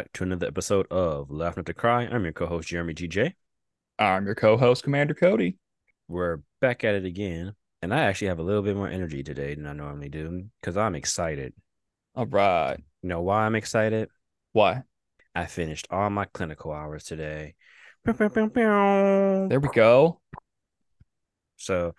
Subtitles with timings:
[0.00, 2.04] back to another episode of Laugh Not to Cry.
[2.04, 3.34] I'm your co-host Jeremy GJ.
[3.98, 5.58] I'm your co-host, Commander Cody.
[6.08, 9.54] We're back at it again, and I actually have a little bit more energy today
[9.54, 11.52] than I normally do because I'm excited.
[12.14, 12.78] All right.
[13.02, 14.08] You know why I'm excited?
[14.52, 14.84] Why?
[15.34, 17.54] I finished all my clinical hours today.
[18.06, 20.18] There we go.
[21.56, 21.94] So,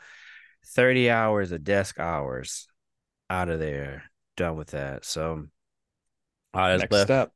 [0.66, 2.68] 30 hours of desk hours
[3.30, 4.06] out of there.
[4.38, 5.06] Done with that.
[5.06, 5.46] So,
[6.56, 7.06] all that's Next left.
[7.06, 7.32] step.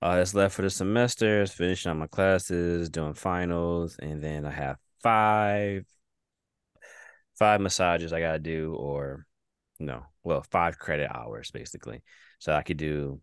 [0.00, 4.44] All that's left for the semester is finishing up my classes, doing finals, and then
[4.44, 5.84] I have five
[7.38, 9.26] five massages I gotta do, or
[9.78, 12.02] no, well, five credit hours basically.
[12.38, 13.20] So I could do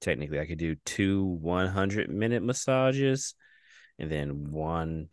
[0.00, 3.34] technically I could do two 100 minute massages
[3.98, 5.08] and then one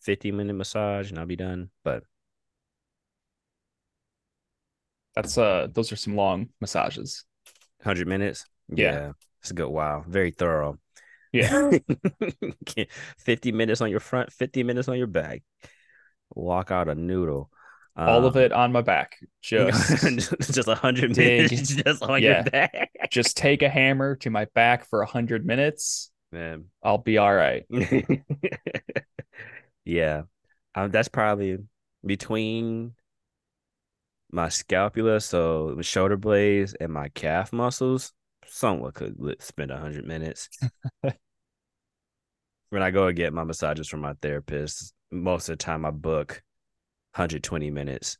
[0.00, 1.70] 50 minute massage and I'll be done.
[1.84, 2.04] But
[5.14, 7.24] That's uh those are some long massages.
[7.78, 9.12] 100 minutes, Yeah.
[9.46, 10.04] It's a good while.
[10.08, 10.78] Very thorough.
[11.32, 11.70] Yeah.
[13.18, 15.42] 50 minutes on your front, 50 minutes on your back.
[16.34, 17.48] Walk out a noodle.
[17.96, 19.16] All of Um, it on my back.
[19.40, 20.02] Just
[20.52, 21.50] just a hundred dig.
[21.52, 22.42] minutes just on Yeah.
[22.42, 22.90] your back.
[23.10, 26.10] just take a hammer to my back for a hundred minutes.
[26.32, 26.64] Man.
[26.82, 27.64] I'll be all right.
[29.84, 30.22] yeah.
[30.74, 31.58] Um, that's probably
[32.04, 32.94] between
[34.30, 38.12] my scapula, so the shoulder blades and my calf muscles.
[38.48, 40.48] Someone could spend a hundred minutes.
[42.70, 45.90] when I go and get my massages from my therapist, most of the time I
[45.90, 46.42] book
[47.14, 48.18] 120 minutes,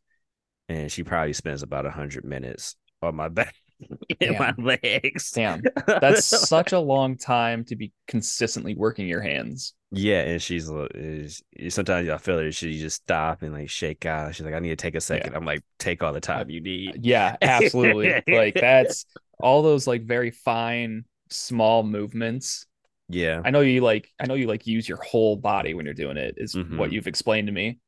[0.68, 3.54] and she probably spends about 100 minutes on my back
[4.20, 5.30] and my legs.
[5.32, 5.62] Damn.
[5.86, 9.74] That's such a long time to be consistently working your hands.
[9.90, 10.20] yeah.
[10.20, 12.50] And she's is sometimes I feel her.
[12.52, 14.34] She just stop and like shake out.
[14.34, 15.36] She's like, I need to take a second.
[15.36, 17.04] I'm like, take all the time uh, you need.
[17.04, 18.22] Yeah, absolutely.
[18.34, 19.04] like that's
[19.40, 22.66] all those like very fine small movements
[23.08, 23.42] Yeah.
[23.44, 26.16] I know you like I know you like use your whole body when you're doing
[26.16, 26.78] it is Mhm.
[26.78, 27.78] what you've explained to me.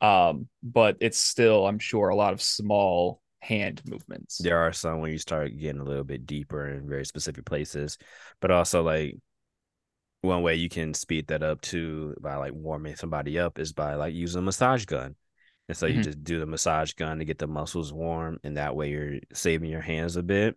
[0.00, 4.38] Um, but it's still, I'm sure, a lot of small hand movements.
[4.38, 7.98] There are some when you start getting a little bit deeper in very specific places,
[8.40, 9.16] but also like
[10.22, 13.94] one way you can speed that up too by like warming somebody up is by
[13.94, 15.16] like using a massage gun.
[15.68, 16.02] And so you Mhm.
[16.02, 19.70] just do the massage gun to get the muscles warm, and that way you're saving
[19.70, 20.56] your hands a bit.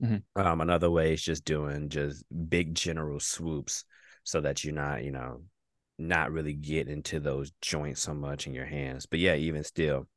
[0.00, 0.22] Mhm.
[0.36, 3.84] Um, another way is just doing just big general swoops
[4.24, 5.42] so that you're not, you know,
[5.98, 9.06] not really getting into those joints so much in your hands.
[9.06, 10.08] But yeah, even still,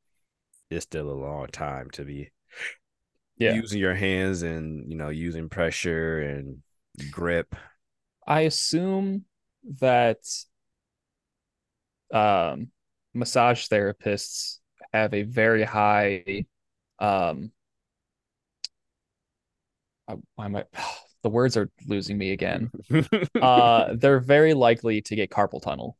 [0.70, 2.30] it's still a long time to be
[3.38, 3.62] Yeah.
[3.62, 6.58] using your hands and you know using pressure and
[7.10, 7.54] grip
[8.26, 9.24] I assume
[9.80, 10.18] that
[12.12, 12.68] um
[13.14, 14.58] massage therapists
[14.92, 16.44] have a very high
[16.98, 17.52] um
[20.10, 20.64] I, why am I
[21.22, 22.70] the words are losing me again.
[23.40, 25.96] Uh they're very likely to get carpal tunnel.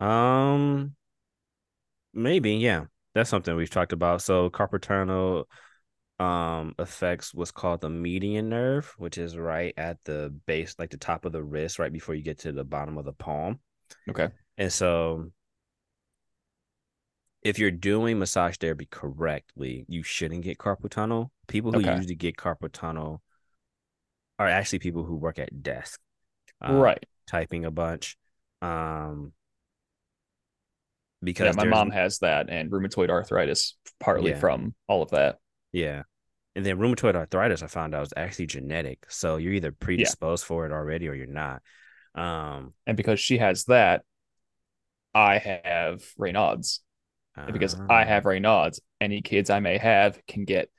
[0.00, 0.94] um
[2.12, 2.84] maybe yeah
[3.14, 5.48] that's something we've talked about so carpal tunnel
[6.18, 10.96] um affects what's called the median nerve which is right at the base like the
[10.96, 13.58] top of the wrist right before you get to the bottom of the palm
[14.08, 14.28] Okay.
[14.56, 15.30] and so
[17.46, 21.94] if you're doing massage therapy correctly you shouldn't get carpal tunnel people who Okay.
[21.94, 23.22] usually get carpal tunnel
[24.38, 26.00] are actually people who work at desk
[26.60, 27.04] um, right.
[27.26, 28.16] typing a bunch.
[28.62, 29.32] Um,
[31.22, 34.40] because Yeah, my mom has that and rheumatoid arthritis partly Yeah.
[34.40, 35.38] from all of that.
[35.72, 36.02] yeah,
[36.54, 39.06] and then rheumatoid arthritis, I found out was actually genetic.
[39.10, 41.62] So you're either predisposed for it already or you're not.
[42.14, 44.02] Um, And because she has that,
[45.14, 46.82] I have Raynaud's.
[47.46, 50.70] And because I ah, have Raynaud's, any kids I may have can get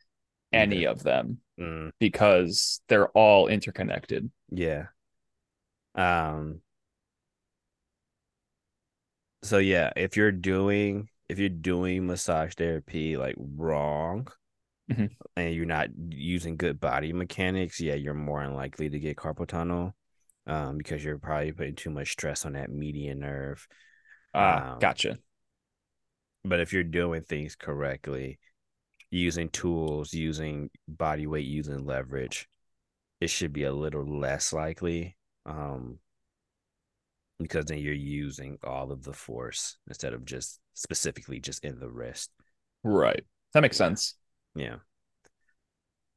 [0.53, 4.31] any of them mm, because they're all interconnected.
[4.51, 4.87] yeah.
[5.95, 6.61] Um.
[9.43, 14.27] So yeah, if you're doing if you're doing massage therapy like wrong,
[14.87, 15.17] Mhm.
[15.35, 19.95] and you're not using good body mechanics, yeah, you're more unlikely to get carpal tunnel,
[20.47, 23.67] um, because you're probably putting too much stress on that median nerve.
[24.33, 25.19] Ah, Um, gotcha.
[26.43, 28.39] But if you're doing things correctly,
[29.11, 32.47] using tools, using body weight, using leverage,
[33.19, 35.15] it should be a little less likely.
[35.45, 35.99] Um,
[37.39, 41.89] because then you're using all of the force instead of just specifically just in the
[41.89, 42.31] wrist.
[42.83, 43.23] Right.
[43.53, 44.15] That makes sense.
[44.55, 44.77] Yeah.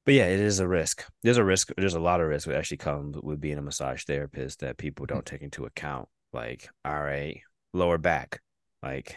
[0.07, 1.05] But yeah, it is a risk.
[1.23, 1.73] There's a risk.
[1.77, 5.07] There's a lot of risk that actually comes with being a massage therapist that people
[5.07, 6.09] don't take into account.
[6.33, 7.41] Like, all right,
[7.75, 8.41] lower back,
[8.83, 9.17] like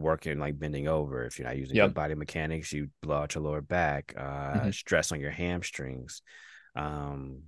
[0.00, 1.24] working like bending over.
[1.24, 1.88] If you're not using Yep.
[1.88, 4.14] good body mechanics, you blow out your lower back.
[4.16, 4.74] Uh, Mhm.
[4.74, 6.22] stress on your hamstrings.
[6.76, 7.42] um,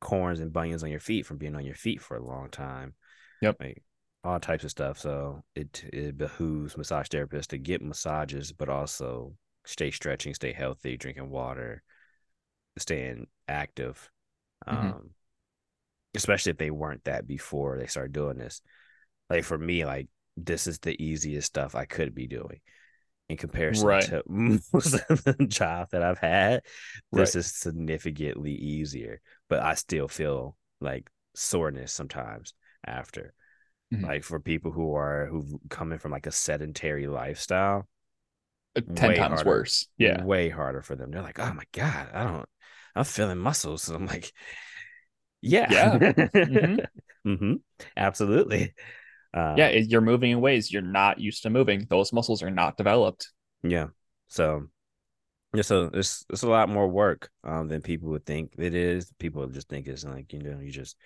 [0.00, 2.94] corns and bunions on your feet from being on your feet for a long time.
[3.40, 3.56] Yep.
[3.60, 3.82] Like
[4.22, 4.98] all types of stuff.
[4.98, 9.34] So it it behooves massage therapists to get massages, but also
[9.66, 11.82] stay stretching, stay healthy, drinking water,
[12.78, 14.10] staying active.
[14.66, 14.86] Mm-hmm.
[14.86, 15.10] Um,
[16.14, 18.62] especially if they weren't that before they started doing this.
[19.30, 22.60] Like for me, like this is the easiest stuff I could be doing
[23.28, 24.04] in comparison Right.
[24.04, 26.62] to most of the job that I've had.
[27.12, 27.36] This Right.
[27.36, 32.54] is significantly easier, but I still feel like soreness sometimes
[32.86, 33.32] after.
[33.92, 34.02] Mhm.
[34.02, 37.88] Like for people who are who've coming from like a sedentary lifestyle,
[38.76, 39.50] Uh, Ten times harder.
[39.50, 39.88] worse.
[39.98, 40.24] Yeah.
[40.24, 41.10] way harder for them.
[41.10, 42.48] They're like, oh my god, I don't,
[42.96, 43.88] I'm feeling muscles.
[43.88, 44.32] And I'm like,
[45.40, 45.98] yeah, Yeah.
[46.46, 46.86] Mhm.
[47.26, 47.60] Mhm.
[47.96, 48.74] absolutely.
[49.34, 49.68] Uh, Yeah.
[49.70, 51.86] you're moving in ways you're not used to moving.
[51.90, 53.30] Those muscles are not developed.
[53.62, 53.88] yeah.
[54.28, 54.68] So,
[55.52, 59.12] yeah, so it's it's a lot more work um than people would think it is.
[59.18, 60.96] People just think it's like you know you just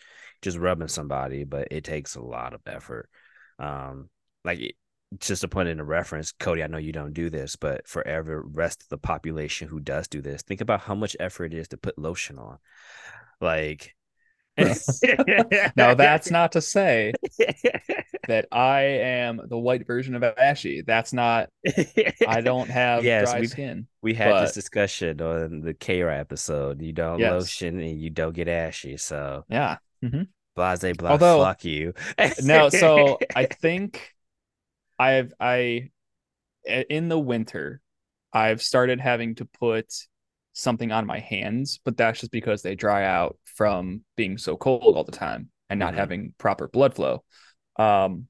[0.40, 3.10] just rubbing somebody, but it takes a lot of effort.
[3.58, 4.08] Um,
[4.44, 4.76] like
[5.18, 8.06] just to put in a reference, Cody, I know you don't do this, but for
[8.06, 11.58] every rest of the population who does do this, think about how much effort it
[11.58, 12.58] is to put lotion on.
[13.40, 13.94] Like,
[15.76, 17.12] Now that's not to say
[18.28, 20.82] that I am the white version of Ashy.
[20.86, 21.50] That's not.
[22.26, 23.86] I don't have Yes, dry we- skin.
[24.02, 26.80] We had this discussion on the K episode.
[26.82, 27.32] You don't Yes.
[27.32, 28.96] lotion and you don't get ashy.
[28.96, 29.78] So Yeah.
[30.02, 30.22] hmm
[30.56, 31.94] blase blah Although- fuck you.
[32.42, 32.68] No.
[32.68, 34.14] So I think
[34.98, 35.90] I've I
[36.66, 37.80] in the winter
[38.32, 39.92] I've started having to put
[40.58, 44.96] something on my hands, but that's just because they dry out from being so cold
[44.96, 45.98] all the time and not Mhm.
[45.98, 47.22] having proper blood flow.
[47.76, 48.26] Um,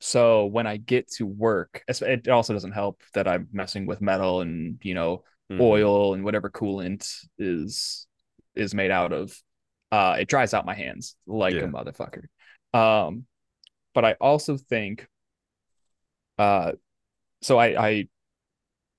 [0.00, 4.40] so when I get to work, it also doesn't help that I'm messing with metal
[4.42, 5.60] and you know Mhm.
[5.60, 7.06] oil and whatever coolant
[7.38, 8.06] is
[8.54, 9.36] is made out of.
[9.92, 11.62] Uh, it dries out my hands like Yeah.
[11.62, 12.26] a motherfucker.
[12.72, 13.26] Um,
[13.92, 15.08] but I also think,
[16.38, 16.72] uh,
[17.42, 18.08] so I I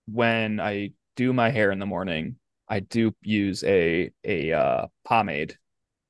[0.07, 2.38] when I do my hair in the morning,
[2.71, 5.59] I do use a a uh, pomade,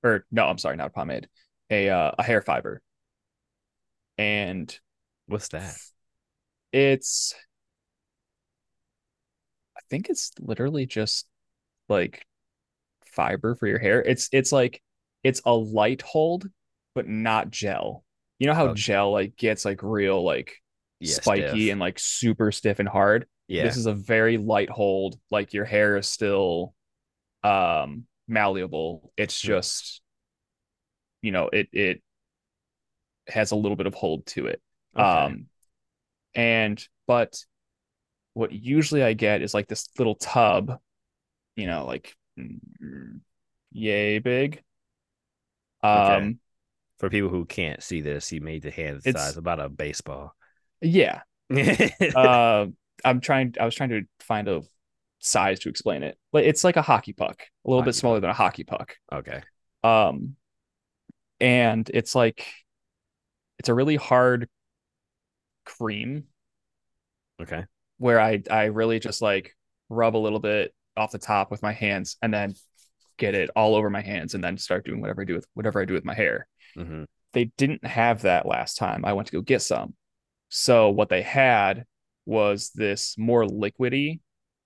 [0.04, 1.30] or no, I'm sorry, not a pomade,
[1.72, 2.82] a uh, a hair fiber,
[4.18, 4.80] and
[5.26, 5.80] What's that?
[6.74, 7.34] it's
[9.78, 11.28] I think it's literally just
[11.90, 12.26] like
[13.06, 14.02] fiber for your hair.
[14.04, 14.82] It's it's like
[15.24, 16.50] it's a light hold,
[16.96, 18.06] but not gel.
[18.40, 18.70] You know how Okay.
[18.70, 20.58] gel like gets like real like
[21.00, 21.72] Yeah, spiky stiff.
[21.72, 23.28] and like super stiff and hard.
[23.52, 23.64] Yeah.
[23.64, 25.20] This is a very light hold.
[25.30, 26.74] Like your hair is still
[27.44, 29.12] um malleable.
[29.18, 30.02] It's just
[31.22, 32.02] you know, it it
[33.28, 34.62] has a little bit of hold to it.
[34.96, 35.04] Okay.
[35.04, 35.46] Um,
[36.34, 37.44] and but
[38.34, 40.80] what usually I get is like this little tub,
[41.58, 43.20] you know, like mm,
[43.74, 44.64] yay big.
[45.84, 46.16] Okay.
[46.16, 46.40] Um,
[47.00, 50.36] For people who can't see this, he made the hand size about a baseball.
[50.82, 51.22] yeah.
[52.16, 52.68] Uh,
[53.06, 53.56] I'm trying.
[53.60, 54.62] I was trying to find a
[55.20, 56.18] size to explain it.
[56.34, 58.22] Like it's like a hockey puck, a little Hockey bit smaller puck.
[58.22, 58.96] than a hockey puck.
[59.12, 59.42] okay.
[59.84, 60.36] Um,
[61.40, 62.48] and it's like
[63.60, 64.48] it's a really hard
[65.66, 66.26] cream
[67.42, 67.66] Okay.
[67.98, 69.56] where I I really just like
[69.90, 72.54] rub a little bit off the top with my hands and then
[73.18, 75.82] get it all over my hands and then start doing whatever I do with whatever
[75.82, 76.48] I do with my hair.
[76.76, 77.04] hmm
[77.34, 79.96] They didn't have that last time I went to go get some.
[80.50, 81.86] So what they had
[82.26, 84.20] was this more liquidy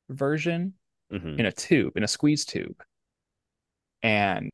[0.10, 0.74] version
[1.12, 2.82] hmm in a tube, in a squeeze tube.
[4.02, 4.50] And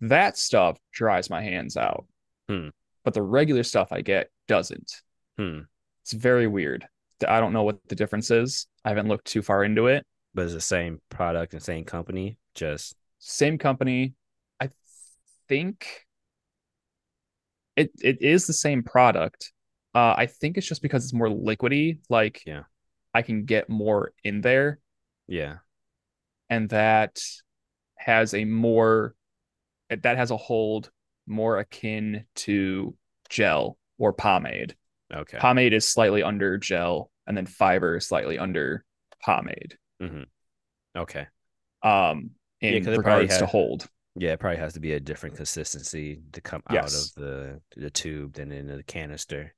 [0.00, 2.06] that stuff dries my hands out.
[2.48, 2.68] Hmm.
[3.04, 5.02] But the regular stuff I get doesn't.
[5.38, 5.60] Hmm.
[6.02, 6.86] It's very weird.
[7.26, 8.66] I don't know what the difference is.
[8.84, 10.04] I haven't looked too far into it.
[10.34, 12.36] But it's the same product and same company.
[12.54, 14.14] Just Same company.
[14.60, 14.68] I
[15.48, 16.06] think
[17.76, 19.52] it it is the same product.
[19.94, 22.00] Uh, I think it's just because it's more liquidy.
[22.08, 22.64] Like, Yeah.
[23.12, 24.80] I can get more in there,
[25.28, 25.58] yeah.
[26.50, 27.20] and that
[27.96, 29.14] has a more
[29.88, 30.90] that has a hold
[31.26, 32.96] more akin to
[33.28, 34.74] gel or pomade.
[35.12, 35.38] Okay.
[35.38, 38.84] Pomade is slightly under gel, and then fiber is slightly under
[39.22, 39.78] pomade.
[40.96, 41.26] okay.
[41.82, 43.86] Um, Yeah, in probably regards to hold.
[44.16, 47.90] Yeah, it probably has to be a different consistency to come out of the the
[47.90, 49.54] tube than in the canister.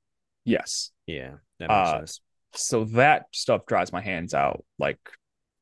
[0.47, 0.91] Yes.
[1.05, 2.21] Yeah, that makes Uh, sense.
[2.53, 4.99] So that stuff dries my hands out like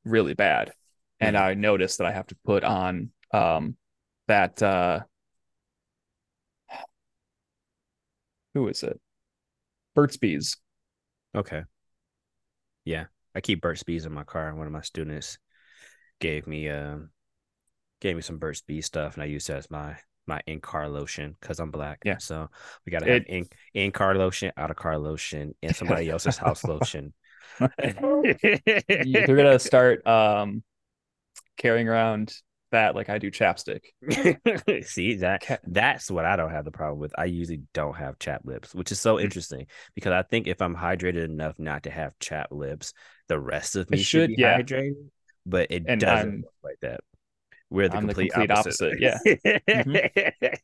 [0.06, 0.72] really bad.
[1.20, 1.42] And Mhm.
[1.42, 3.76] I noticed that I have to put on um
[4.28, 5.02] that uh
[8.54, 9.00] who is it?
[9.96, 10.58] Burt's Bees.
[11.36, 11.64] Okay.
[12.86, 14.54] Yeah, I keep Burt's Bees in my car.
[14.56, 15.38] One of my students
[16.20, 16.98] gave me uh
[18.02, 20.88] gave me some Burt's Bees stuff, and I used that as my my in car
[20.90, 22.00] lotion because I'm black.
[22.06, 22.18] Yeah.
[22.18, 22.50] So
[22.86, 26.38] we gotta have It- in in car lotion, out of car lotion, and somebody else's
[26.38, 27.14] house lotion.
[27.60, 30.64] You're gonna start um
[31.58, 32.34] carrying around
[32.72, 33.82] that like I do chapstick.
[34.86, 37.14] See that that's what I don't have the problem with.
[37.18, 39.24] I usually don't have chap lips, which is so Mm.
[39.24, 42.94] interesting because I think if I'm hydrated enough not to have chap lips,
[43.30, 44.60] the rest of me should, should, be yeah.
[44.60, 44.96] hydrated,
[45.46, 47.02] but it And doesn't I'm- look like that.
[47.76, 49.04] We're the I'm the complete, complete opposite.
[49.04, 50.64] opposite,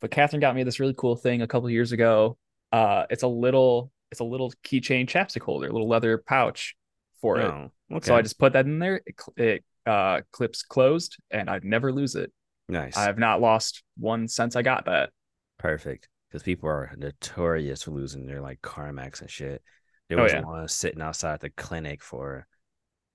[0.00, 2.36] But Catherine got me this really cool thing a couple years ago.
[2.70, 6.76] Uh it's a little it's a little keychain chapstick holder, a little leather pouch
[7.20, 7.44] for it.
[7.46, 8.06] Oh, okay.
[8.06, 9.00] So I just put that in there.
[9.06, 12.30] It, it uh clips closed and I'd never lose it.
[12.68, 12.96] nice.
[12.96, 15.10] I have not lost one since I got that.
[15.58, 16.08] Perfect.
[16.28, 19.62] Because people are notorious for losing their like Carmex and shit.
[20.08, 20.42] There Oh, was yeah.
[20.42, 22.46] one sitting outside the clinic for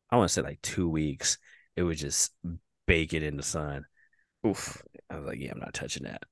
[0.09, 1.37] I want to say like two weeks.
[1.75, 2.31] It was just
[2.87, 3.85] baking in the sun.
[4.45, 4.81] Oof.
[5.09, 6.23] I was like, yeah, I'm not touching that.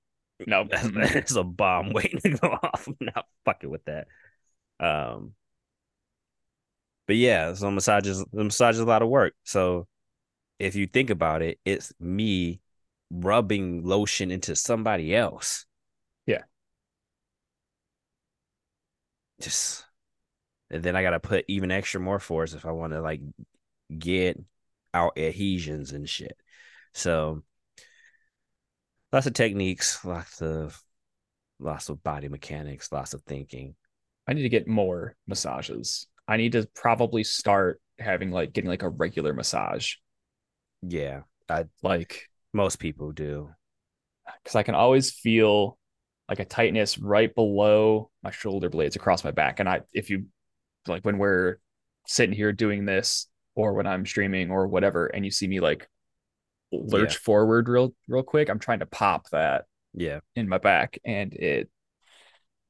[0.45, 0.65] No.
[0.69, 2.88] That's, a bomb waiting to go off.
[2.88, 4.07] I'm not fucking with that.
[4.79, 5.33] Um,
[7.07, 9.33] but yeah, so massages, the massage is a lot of work.
[9.43, 9.88] So
[10.60, 12.62] if you think about it, it's me
[13.12, 15.65] rubbing lotion into somebody else.
[16.25, 16.43] Yeah.
[19.41, 19.86] Just,
[20.69, 23.22] and then I gotta put even extra more force if I want to like
[23.98, 24.39] get
[24.93, 26.38] out adhesions and shit.
[26.93, 27.43] So
[29.12, 30.81] lots of techniques, lots of
[31.59, 33.75] lots of body mechanics, lots of thinking.
[34.27, 36.07] I need to get more massages.
[36.27, 39.95] I need to probably start having like getting like a regular massage.
[40.81, 43.50] Yeah, I Like most people do.
[44.43, 45.77] because I can always feel
[46.29, 49.59] like a tightness right below my shoulder blades across my back.
[49.59, 50.25] And I, if you
[50.88, 51.57] like when we're
[52.07, 55.88] sitting here doing this, or when I'm streaming or whatever, and you see me like
[56.74, 57.18] lurch Yeah.
[57.18, 61.70] forward real, real quick, I'm trying to pop that Yeah, in my back, and it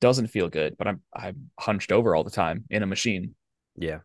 [0.02, 0.76] doesn't feel good.
[0.78, 3.36] But I'm I'm hunched over all the time in a machine.
[3.76, 4.00] yeah,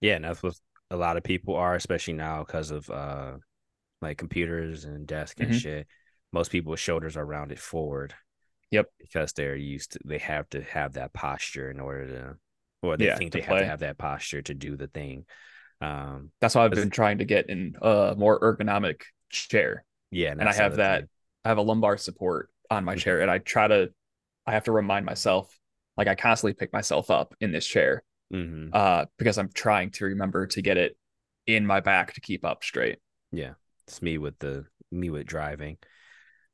[0.00, 0.16] yeah.
[0.16, 0.54] And that's what
[0.90, 3.32] a lot of people are, especially now because of uh
[4.02, 5.58] like computers and desk and Mhm.
[5.60, 5.86] shit.
[6.32, 8.14] Most people's shoulders are rounded forward.
[8.70, 8.90] Yep.
[9.00, 12.36] Because they're used to they have to have that posture in order to
[12.82, 15.26] or they Yeah, think they have to have that posture to do the thing.
[15.82, 19.84] Um That's why I've been trying to get in a more ergonomic chair.
[20.10, 21.00] yeah, and I have that.
[21.00, 21.08] thing.
[21.44, 23.00] I have a lumbar support on my Mhm.
[23.00, 23.90] chair, and I try to.
[24.46, 25.56] I have to remind myself,
[25.96, 28.74] like I constantly pick myself up in this chair, Mhm.
[28.74, 30.96] uh, because I'm trying to remember to get it
[31.46, 32.98] in my back to keep up straight.
[33.30, 33.54] Yeah,
[33.86, 35.78] it's me with the me with driving.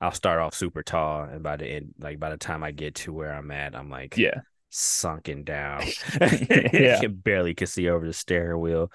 [0.01, 2.95] I'll start off super tall, and by the end, like by the time I get
[2.97, 5.83] to where I'm at, I'm like Yeah, sunken down.
[6.21, 7.01] Yeah.
[7.01, 8.93] you barely can see over the steering wheel.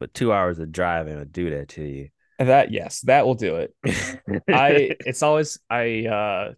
[0.00, 2.08] But two hours of driving will do that to you.
[2.38, 3.74] That yes, that will do it.
[4.48, 6.52] I it's always I uh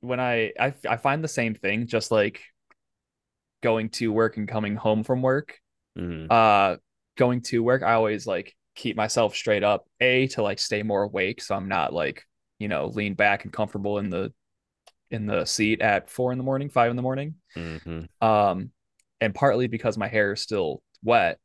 [0.00, 2.42] when I I I find the same thing, just like
[3.62, 5.58] going to work and coming home from work.
[5.98, 6.26] Mhm.
[6.30, 6.78] uh
[7.18, 11.02] going to work i always like keep myself straight up a to like stay more
[11.02, 12.24] awake so i'm not like
[12.58, 14.32] you know lean back and comfortable in the
[15.12, 18.08] in the seat at four in the morning five in the morning Mhm.
[18.20, 18.70] um
[19.20, 21.38] and partly because my hair is still wet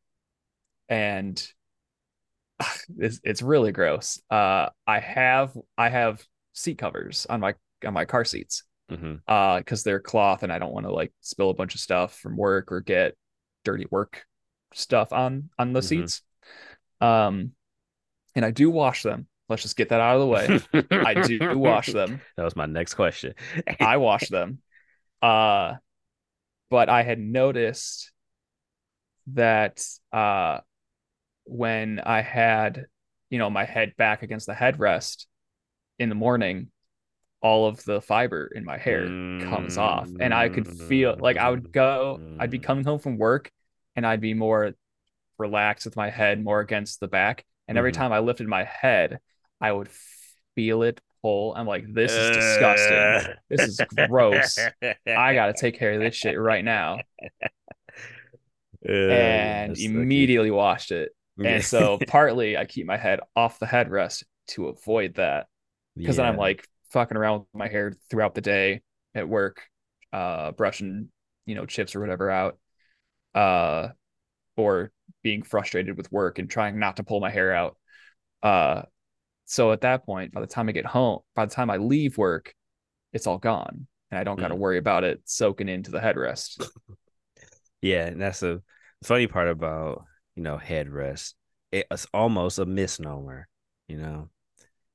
[0.89, 1.36] and
[2.97, 7.53] it's, it's really gross uh i have i have seat covers on my
[7.86, 9.19] on my car seats Mhm.
[9.27, 12.17] uh because they're cloth and I don't want to like spill a bunch of stuff
[12.17, 13.15] from work or get
[13.65, 14.24] dirty work
[14.74, 15.83] stuff on on the Mhm.
[15.83, 16.21] seats.
[17.01, 17.51] Um
[18.33, 19.27] and I do wash them.
[19.50, 20.51] Let's just get that out of the way.
[21.04, 22.22] I do wash them.
[22.36, 23.34] That was my next question.
[23.82, 24.60] I wash them.
[25.22, 25.75] Uh
[26.70, 28.12] but I had noticed
[29.34, 30.60] that uh
[31.46, 32.88] when I had,
[33.30, 35.25] you know, my head back against the headrest
[36.00, 36.72] in the morning,
[37.42, 40.12] all of the fiber in my hair comes off.
[40.20, 43.51] And I could feel like I would go, I'd be coming home from work
[43.96, 44.74] and I'd be more
[45.38, 47.46] relaxed with my head more against the back.
[47.68, 47.96] And every Mhm.
[47.96, 49.20] time I lifted my head,
[49.60, 49.90] I would
[50.56, 51.54] feel it pull.
[51.56, 53.34] I'm like, this is disgusting.
[53.50, 54.58] This is gross.
[55.08, 57.00] I got to take care of this shit right now.
[58.88, 61.12] And immediately washed it.
[61.44, 65.48] And so partly I keep my head off the headrest to avoid that
[65.96, 68.82] because then I'm like fucking around with my hair throughout the day
[69.14, 69.62] at work,
[70.14, 71.10] uh, brushing,
[71.46, 72.58] you know, chips or whatever out,
[73.36, 73.90] uh,
[74.56, 77.78] or being frustrated with work and trying not to pull my hair out.
[78.42, 78.84] Uh,
[79.48, 82.18] so at that point, by the time I get home, by the time I leave
[82.18, 82.54] work,
[83.13, 84.60] it's all gone and I don't got to Mm.
[84.60, 86.68] worry about it soaking into the headrest.
[87.82, 88.62] yeah, and that's a
[89.04, 90.04] funny part about
[90.36, 91.34] you know headrest.
[91.72, 93.48] it's almost a misnomer,
[93.88, 94.30] you know,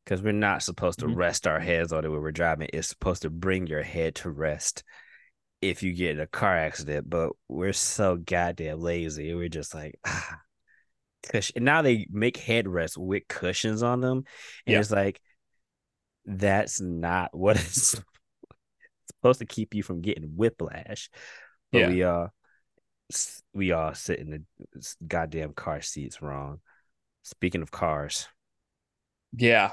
[0.05, 1.17] because we're not supposed to Mhm.
[1.17, 2.69] rest our heads on it when we're driving.
[2.73, 4.85] It's supposed to bring your head to rest
[5.61, 7.09] if you get in a car accident.
[7.11, 9.35] But we're so goddamn lazy.
[9.35, 10.41] We're just like, ah,
[11.23, 11.65] cushion.
[11.65, 14.19] Now they make headrests with cushions on them,
[14.67, 14.81] and Yeah.
[14.81, 15.21] it's like
[16.25, 18.01] that's not what it's
[19.09, 21.11] supposed to keep you from getting whiplash.
[21.71, 21.89] But Yeah.
[21.89, 22.29] we
[23.13, 26.61] s- we all sit in the goddamn car seats wrong.
[27.23, 28.27] Speaking of cars,
[29.35, 29.73] Yeah.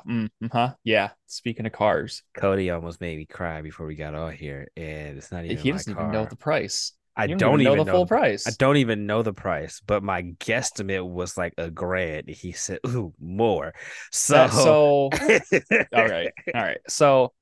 [0.51, 0.75] Huh.
[0.83, 1.09] Yeah.
[1.25, 5.31] Speaking of cars, Cody almost made me cry before we got on here, and it's
[5.31, 6.03] not even he doesn't car.
[6.03, 6.93] even know the price.
[7.19, 8.47] I You don't, even know the full price.
[8.47, 12.29] I don't even know the price, but my guesstimate was like a grand.
[12.29, 13.73] He said, "Ooh, more."
[14.11, 15.09] So, That- so
[15.93, 16.31] all right.
[16.55, 16.79] All right.
[16.87, 17.33] So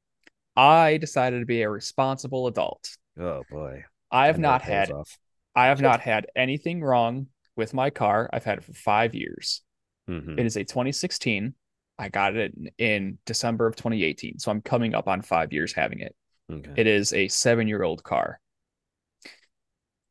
[0.55, 2.98] I decided to be a responsible adult.
[3.19, 5.17] oh boy, I have I not had off.
[5.55, 8.29] I have not had anything wrong with my car.
[8.34, 9.62] I've had it for five years.
[10.10, 10.38] Mhm.
[10.39, 11.53] It is a 2016.
[12.00, 14.38] I got it in, December of 2018.
[14.39, 16.15] So I'm coming up on five years having it.
[16.51, 16.72] Okay.
[16.77, 18.39] It is a seven year old car.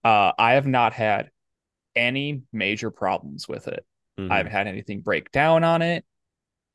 [0.07, 1.31] Uh, I have not had
[1.97, 3.85] any major problems with it.
[4.17, 4.31] Mhm.
[4.31, 6.05] I haven't had anything break down on it.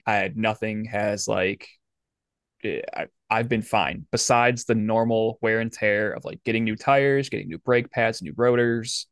[0.06, 1.70] I had nothing has like
[2.66, 6.76] eh, I, I've been fine besides the normal wear and tear of like getting new
[6.76, 9.08] tires, getting new brake pads, new rotors,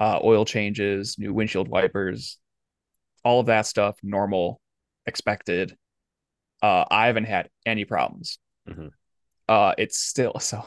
[0.00, 2.40] uh, oil changes, new windshield wipers,
[3.24, 4.60] all of that stuff, normal,
[5.06, 5.76] expected.
[6.60, 8.40] Uh, I haven't had any problems.
[8.68, 8.90] Mhm.
[9.48, 10.66] Uh, it's still so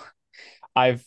[0.74, 1.06] I've,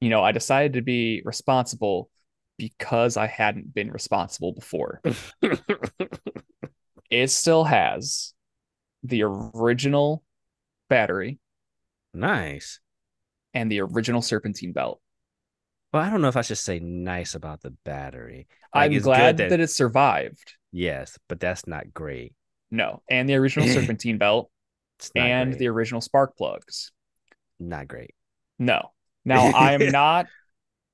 [0.00, 2.10] you know, I decided to be responsible
[2.58, 5.02] because I hadn't been responsible before.
[7.10, 8.34] It still has
[9.02, 10.24] the original
[10.88, 11.38] battery
[12.12, 12.80] nice.
[13.54, 15.00] and the original serpentine belt.
[15.92, 18.48] Well, I don't know if I should say nice about the battery.
[18.74, 20.56] Like, I'm glad good that, it survived.
[20.72, 22.34] yes, but that's not great.
[22.70, 24.50] No, and the original serpentine belt
[25.14, 25.58] and great.
[25.58, 26.90] the original spark plugs.
[27.60, 28.14] not great.
[28.58, 28.90] No.
[29.26, 30.26] Now I am not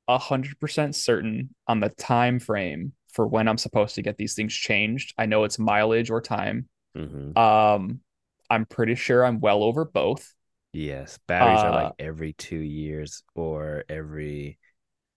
[0.09, 4.35] a hundred percent certain on the time frame for when I'm supposed to get these
[4.35, 5.15] things changed.
[5.19, 6.69] I know it's mileage or time.
[6.97, 7.37] Mhm.
[7.37, 8.01] Um,
[8.51, 10.35] I'm pretty sure I'm well over both.
[10.73, 14.59] Yes, batteries are Uh, like every two years or every,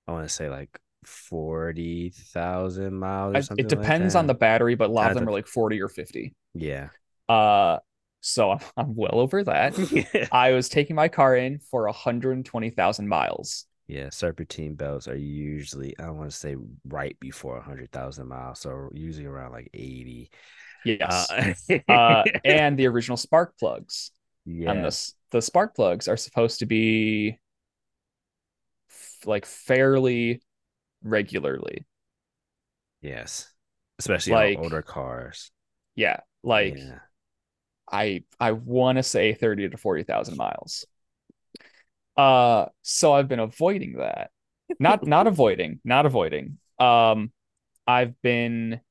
[0.07, 3.65] I want to say like forty thousand miles or something.
[3.65, 6.33] it depends on the battery, but a lot of them are like 40 or 50.
[6.53, 6.89] yeah.
[7.27, 7.79] Uh,
[8.27, 10.27] so I'm, I'm well over that.
[10.31, 13.65] I was taking my car in for 120,000 miles.
[13.87, 16.55] yeah, serpentine belts are usually I want to say
[16.87, 20.31] right before hundred thousand miles, so usually around like eighty.
[20.83, 21.29] Yes.
[21.69, 24.11] Uh, Uh, and the original spark plugs.
[24.45, 27.39] yeah, And the, the spark plugs are supposed to be
[28.89, 30.41] f- like fairly
[31.03, 31.85] regularly.
[33.01, 33.51] yes,
[33.99, 35.51] especially like- on older cars.
[35.95, 36.19] Yeah.
[36.43, 36.99] Like yeah.
[37.91, 40.85] I I want to say 30 to 40,000 miles.
[42.17, 44.31] Uh so I've been avoiding that.
[44.79, 46.57] Not not avoiding, not avoiding.
[46.79, 47.31] Um
[47.87, 48.81] I've been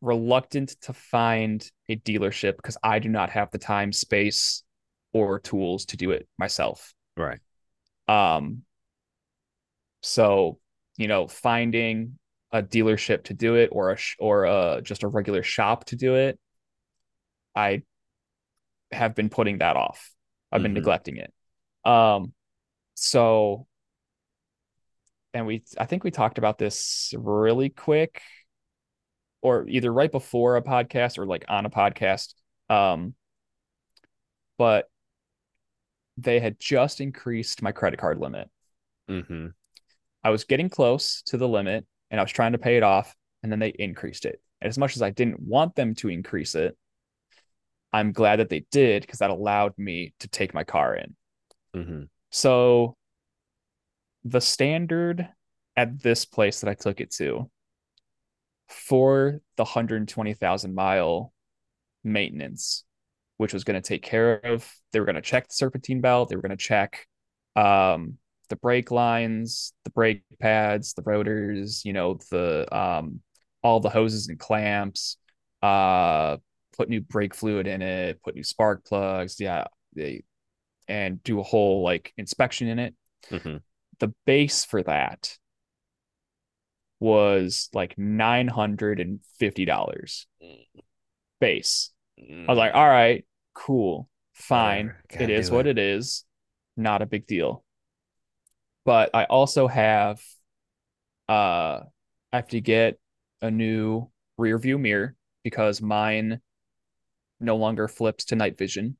[0.00, 4.62] reluctant to find a dealership because I do not have the time, space,
[5.12, 6.94] or tools to do it myself.
[7.16, 7.40] right.
[8.08, 8.64] Um
[10.02, 10.58] so,
[10.96, 12.18] you know, finding
[12.52, 15.96] a dealership to do it or a sh- or a just a regular shop to
[15.96, 16.38] do it,
[17.54, 17.82] I
[18.94, 20.10] have been putting that off.
[20.50, 20.76] I've been Mhm.
[20.76, 21.32] neglecting it.
[21.84, 22.32] Um
[22.94, 23.66] so
[25.32, 28.22] and we I think we talked about this really quick
[29.42, 32.34] or either right before a podcast or like on a podcast.
[32.70, 33.14] Um
[34.56, 34.88] but
[36.16, 38.48] they had just increased my credit card limit.
[39.10, 39.48] Mm-hmm.
[40.22, 43.14] I was getting close to the limit and I was trying to pay it off,
[43.42, 44.40] and then they increased it.
[44.60, 46.76] And as much as I didn't want them to increase it,
[47.94, 51.16] I'm glad that they did because that allowed me to take my car in.
[51.76, 52.02] Mm-hmm.
[52.32, 52.96] So
[54.24, 55.28] the standard
[55.76, 57.48] at this place that I took it to
[58.68, 61.32] for the 120,000 mile
[62.02, 62.82] maintenance,
[63.36, 66.28] which was going to take care of, they were going to check the serpentine belt,
[66.28, 67.06] they were going to check
[67.54, 68.14] um,
[68.48, 73.20] the brake lines, the brake pads, the rotors, you know, the um,
[73.62, 75.16] all the hoses and clamps,
[75.62, 76.38] uh,
[76.76, 80.24] put new brake fluid in it, put new spark plugs, yeah, they
[80.88, 82.94] and do a whole like inspection in it.
[83.30, 83.56] Mm-hmm.
[84.00, 85.36] The base for that
[87.00, 90.26] was like nine hundred and fifty dollars
[91.40, 91.90] base.
[92.18, 94.94] I was like, all right, cool, fine.
[95.10, 95.78] It is what it.
[95.78, 96.24] it is.
[96.76, 97.64] Not a big deal.
[98.84, 100.20] But I also have
[101.28, 101.80] uh
[102.32, 102.98] I have to get
[103.40, 106.40] a new rear view mirror because mine
[107.40, 108.96] no longer flips to night vision.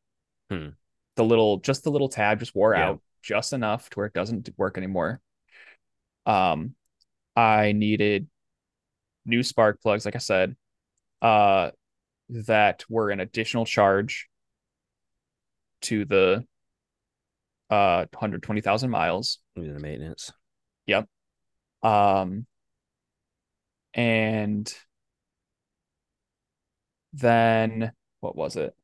[0.50, 0.70] Hmm.
[1.16, 2.90] The little, just the little tab just wore Yeah.
[2.90, 5.20] out just enough to where it doesn't work anymore.
[6.26, 6.74] Um,
[7.36, 8.28] I needed
[9.24, 10.56] new spark plugs, like I said,
[11.22, 11.70] uh,
[12.30, 14.28] that were an additional charge
[15.82, 16.44] to the
[17.70, 19.38] uh 120,000 miles.
[19.56, 20.32] The maintenance.
[20.86, 21.08] Yep.
[21.82, 22.46] Um,
[23.94, 24.72] and
[27.12, 27.92] then
[28.24, 28.74] what was it?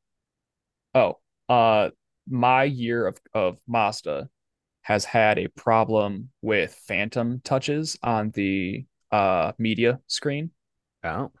[0.93, 1.17] Oh,
[1.49, 1.89] uh,
[2.29, 4.29] my year of of Mazda
[4.83, 10.51] has had a problem with phantom touches on the uh media screen.
[11.03, 11.31] Oh.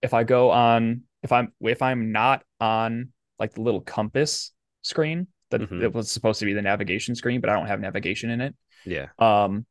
[0.00, 5.26] If I go on, if I'm if I'm not on like the little compass screen
[5.50, 5.82] that Mhm.
[5.82, 8.54] it was supposed to be the navigation screen, but I don't have navigation in it.
[8.86, 9.08] Yeah.
[9.18, 9.66] Um,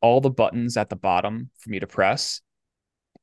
[0.00, 2.40] all the buttons at the bottom for me to press,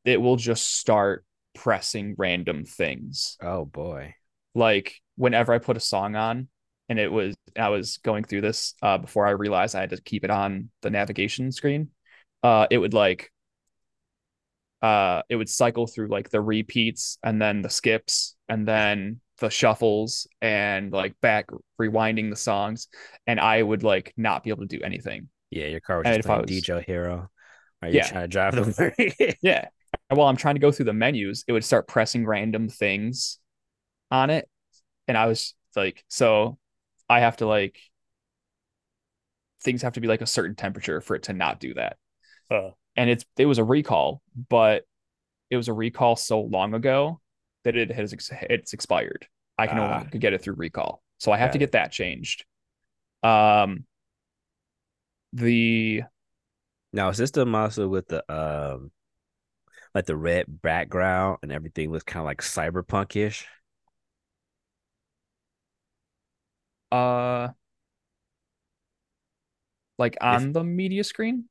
[0.05, 3.37] it will just start pressing random things.
[3.41, 4.15] Oh boy.
[4.55, 6.47] Like whenever I put a song on,
[6.89, 10.01] and it was I was going through this uh, before I realized I had to
[10.01, 11.89] keep it on the navigation screen.
[12.43, 13.31] Uh, it would like
[14.81, 19.49] uh it would cycle through like the repeats and then the skips and then the
[19.49, 21.47] shuffles and like back
[21.79, 22.87] rewinding the songs
[23.27, 25.29] and I would like not be able to do anything.
[25.51, 27.29] Yeah, your car was And just if I playing was- DJ Hero.
[27.83, 28.07] Are you Yeah.
[28.07, 29.67] trying to drive the Yeah.
[30.11, 33.39] And while I'm trying to go through the menus, it would start pressing random things
[34.11, 34.49] on it.
[35.07, 36.57] And I was like, so
[37.09, 37.79] I have to like
[39.63, 41.95] things have to be like a certain temperature for it to not do that.
[42.49, 42.71] Uh.
[42.97, 44.83] And it's it was a recall, but
[45.49, 47.21] it was a recall so long ago
[47.63, 49.27] that it has ex- it's expired.
[49.57, 49.91] I can no Ah.
[49.91, 51.01] longer get it through recall.
[51.19, 51.59] So I have Got to it.
[51.59, 52.43] get that changed.
[53.23, 53.85] Um
[55.31, 56.01] the
[56.91, 58.91] Now is this the monster with the um
[59.95, 63.45] like the red background and everything was kind of like cyberpunkish?
[66.91, 67.49] uh
[69.97, 71.45] like on the media screen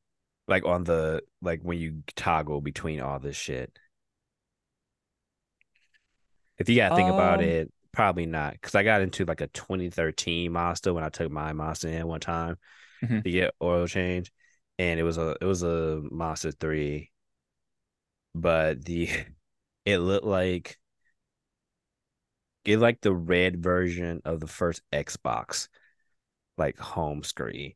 [0.48, 3.78] Like on the like when you toggle between all this shit.
[6.58, 8.52] If you gotta think about Um, it, probably not.
[8.54, 12.20] Because I got into like a 2013 Mazda when I took my Mazda in one
[12.20, 12.56] time
[13.02, 13.22] Mhm.
[13.24, 14.32] to get oil change,
[14.78, 17.09] and it was a it was a Mazda three,
[18.34, 19.08] but the
[19.84, 20.78] it looked like
[22.64, 25.68] it like the red version of the first Xbox,
[26.58, 27.74] like home screen.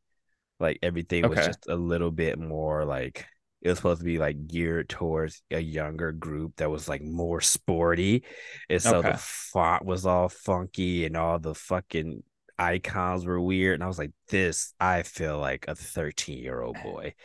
[0.59, 3.25] Like everything was just a little bit more like
[3.61, 7.41] it was supposed to be like geared towards a younger group that was like more
[7.41, 8.23] sporty.
[8.69, 9.03] And so Okay.
[9.03, 12.23] the font was all funky and all the fucking
[12.59, 13.75] icons were weird.
[13.75, 17.15] And I was like, this, I feel like a 13 year old boy.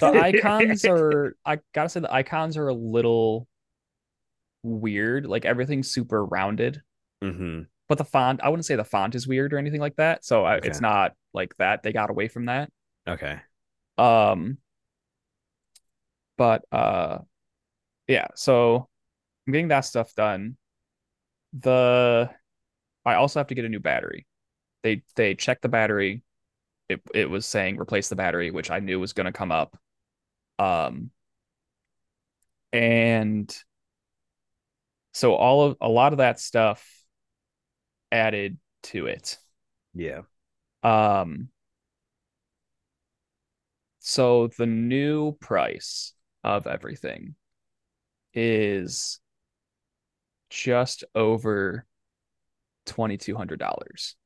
[0.00, 3.48] the icons are I gotta say the icons are a little
[4.62, 5.26] weird.
[5.26, 6.82] Like everything's super rounded,
[7.22, 10.24] hmm but the font I wouldn't say the font is weird or anything like that.
[10.24, 10.64] So I, Okay.
[10.64, 11.82] it's not like that.
[11.82, 12.70] They got away from that.
[13.06, 13.40] Okay.
[13.98, 14.58] Um,
[16.36, 17.18] but uh,
[18.08, 18.28] yeah.
[18.36, 18.88] So
[19.48, 20.58] I'm getting that stuff done.
[21.54, 22.30] The
[23.06, 24.27] I also have to get a new battery.
[24.82, 26.22] They they checked the battery.
[26.88, 29.76] It it was saying replace the battery, which I knew was going to come up.
[30.58, 31.10] Um,
[32.72, 33.56] and
[35.12, 37.04] so all of a lot of that stuff
[38.12, 39.38] added to it.
[39.94, 40.22] Yeah.
[40.82, 41.50] Um,
[44.00, 46.12] so the new price
[46.44, 47.34] of everything
[48.34, 49.20] is
[50.50, 51.86] just over
[52.86, 54.16] $2,200.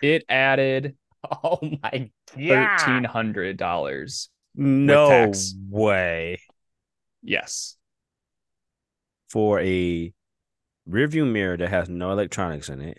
[0.00, 0.96] It added
[1.44, 4.30] Oh my $1,300.
[4.54, 5.54] No tax.
[5.68, 6.38] way.
[7.22, 7.76] Yes.
[9.28, 10.12] For a
[10.88, 12.98] rearview mirror that has no electronics in it,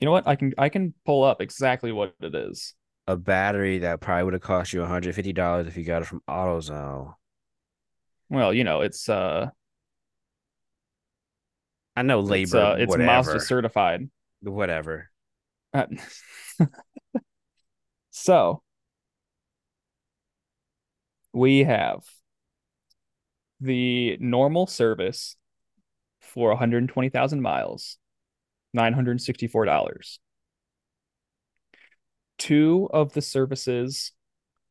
[0.00, 0.26] You know what?
[0.26, 2.74] I can I can pull up exactly what it is.
[3.06, 7.14] a battery that probably would have cost you $150 if you got it from AutoZone.
[8.28, 9.50] Well, you know, it's uh
[11.96, 14.10] I know labor, it's uh it's Mazda certified.
[14.42, 15.11] whatever.
[15.74, 15.86] Uh,
[18.10, 18.62] so
[21.32, 22.04] we have
[23.60, 25.36] the normal service
[26.20, 27.98] for 120,000 miles,
[28.74, 30.18] $964.
[32.38, 34.12] Two of the services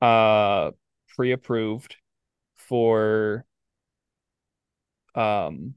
[0.02, 0.72] uh
[1.16, 1.96] pre-approved
[2.56, 3.46] for
[5.16, 5.76] um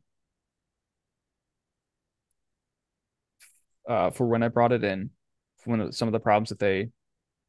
[3.89, 5.11] uh for when I brought it in,
[5.67, 6.91] of some of the problems that they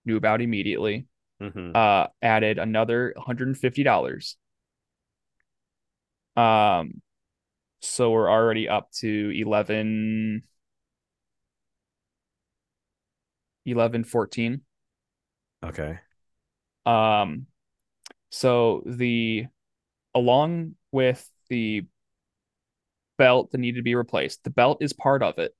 [0.05, 1.07] knew about immediately
[1.39, 4.37] hmm uh added another $150
[6.35, 7.01] Um,
[7.81, 10.43] so we're already up to 11,
[13.65, 14.61] 11, 14.
[15.63, 15.99] Okay.
[16.85, 17.47] Um,
[18.31, 19.47] so the
[20.15, 21.85] along with the
[23.17, 25.55] belt that needed to be replaced, the belt is part of it,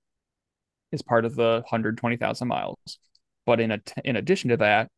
[0.95, 2.99] is part of the 120,000 miles.
[3.45, 4.89] But in a in addition to that,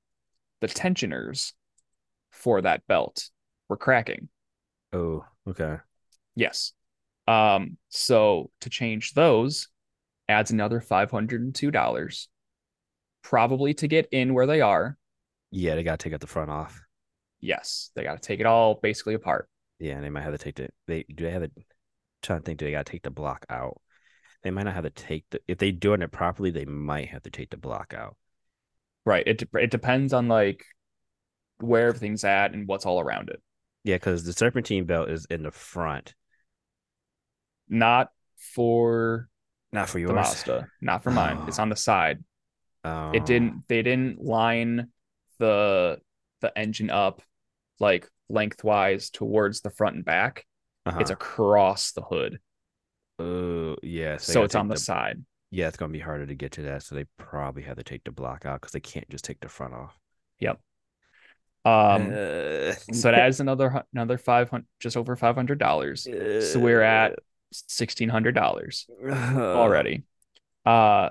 [0.62, 1.54] the tensioners
[2.32, 3.30] for that belt
[3.68, 4.30] were cracking.
[4.94, 5.78] Oh, okay.
[6.36, 6.74] Yes.
[7.28, 9.68] Um, so to change those
[10.30, 12.28] adds another $502,
[13.22, 14.98] probably to get in where they are.
[15.52, 16.82] Yeah, they gotta take out the front off.
[17.40, 19.48] Yes, they got to take it all basically apart.
[19.80, 21.52] Yeah, and they might have to take the they do they have to
[22.22, 23.80] trying to think do they gotta take the block out.
[24.44, 27.24] They might not have to take the if they're doing it properly, they might have
[27.24, 28.16] to take the block out.
[29.06, 29.26] Right.
[29.28, 30.64] It it depends on like
[31.60, 33.42] where everything's at and what's all around it.
[33.84, 36.14] Yeah, because the serpentine belt is in the front.
[37.70, 38.10] Not
[38.54, 39.30] for
[39.72, 40.10] Not for yours.
[40.10, 41.40] the Mazda, not for mine.
[41.48, 42.24] It's on the side.
[42.84, 43.12] Oh.
[43.12, 44.90] It didn't they didn't line
[45.40, 46.00] the
[46.42, 47.22] the engine up
[47.80, 50.46] like lengthwise towards the front and back.
[50.86, 51.00] Uh-huh.
[51.00, 52.40] It's across the hood.
[53.20, 54.28] Oh, yes.
[54.28, 55.24] they So gotta it's on take the side.
[55.50, 58.04] Yeah, it's gonna be harder to get to that, so they probably have to take
[58.04, 59.98] the block out because they can't just take the front off.
[60.40, 60.60] Yep.
[61.66, 66.10] Um Uh, so that adds another another 500 just over $500.
[66.40, 67.18] So we're at
[67.52, 70.04] $1600 already.
[70.66, 71.10] Uh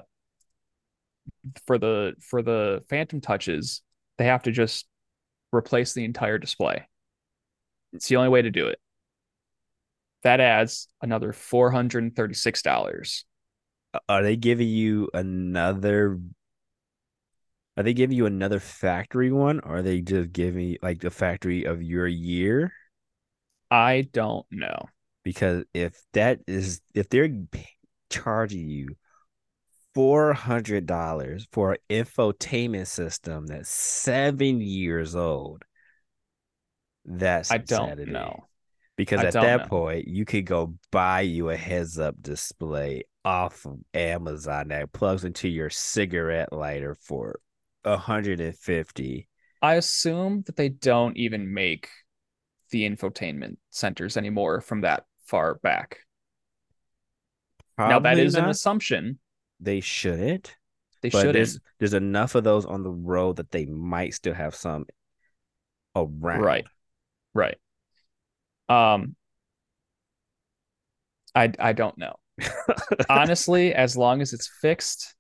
[1.66, 3.82] for the for the phantom touches,
[4.18, 4.86] they have to just
[5.52, 6.86] replace the entire display.
[7.92, 8.78] It's the only way to do it.
[10.26, 13.24] That adds another $436.
[14.08, 16.18] Are they giving you another?
[17.76, 21.62] Are they giving you another factory one, or are they just giving like the factory
[21.62, 22.72] of your year?
[23.70, 24.86] I don't know.
[25.22, 27.30] Because if that is, if they're
[28.10, 28.96] charging you
[29.94, 35.62] four hundred dollars for an infotainment system that's seven years old,
[37.04, 38.45] that's I don't know.
[38.96, 39.66] Because I at that know.
[39.66, 45.24] point, you could go buy you a heads up display off of Amazon that plugs
[45.24, 47.40] into your cigarette lighter for
[47.82, 49.28] 150.
[49.62, 51.88] I assume that they don't even make
[52.70, 55.98] the infotainment centers anymore from that far back.
[57.78, 59.18] now that is Probably is an assumption.
[59.60, 60.56] They shouldn't,
[61.02, 61.32] They shouldn't.
[61.34, 64.86] there's there's enough of those on the road that they might still have some
[65.94, 66.40] around.
[66.40, 66.66] Right.
[67.34, 67.58] Right.
[68.68, 69.16] Um
[71.34, 72.16] I I don't know.
[73.08, 75.14] Honestly, as long as it's fixed,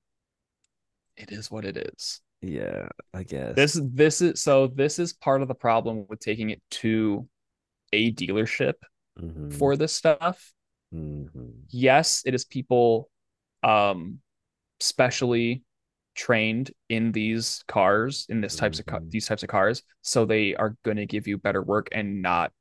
[1.16, 2.20] it is what it is.
[2.42, 3.54] yeah, I guess.
[3.56, 7.28] This this is so this is part of the problem with taking it to
[7.92, 8.74] a dealership
[9.18, 10.52] Mhm, for this stuff.
[10.92, 11.52] mhm.
[11.70, 13.08] Yes, it is people
[13.62, 14.20] um
[14.80, 15.62] specially
[16.14, 19.10] trained in these cars in this types of ca- Mhm.
[19.10, 22.52] these types of cars so they are going to give you better work and not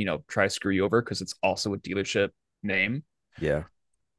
[0.00, 2.30] you know try to screw you over because it's also a dealership
[2.64, 3.04] name
[3.38, 3.64] Yeah,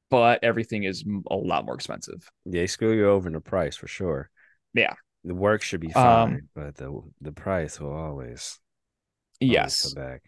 [0.10, 3.88] but everything is a lot more expensive they screw you over in the price for
[3.88, 4.30] sure.
[4.74, 4.96] Yeah.
[5.24, 8.60] the work should be Um, fine, but the the price will always
[9.48, 10.24] always yes come back.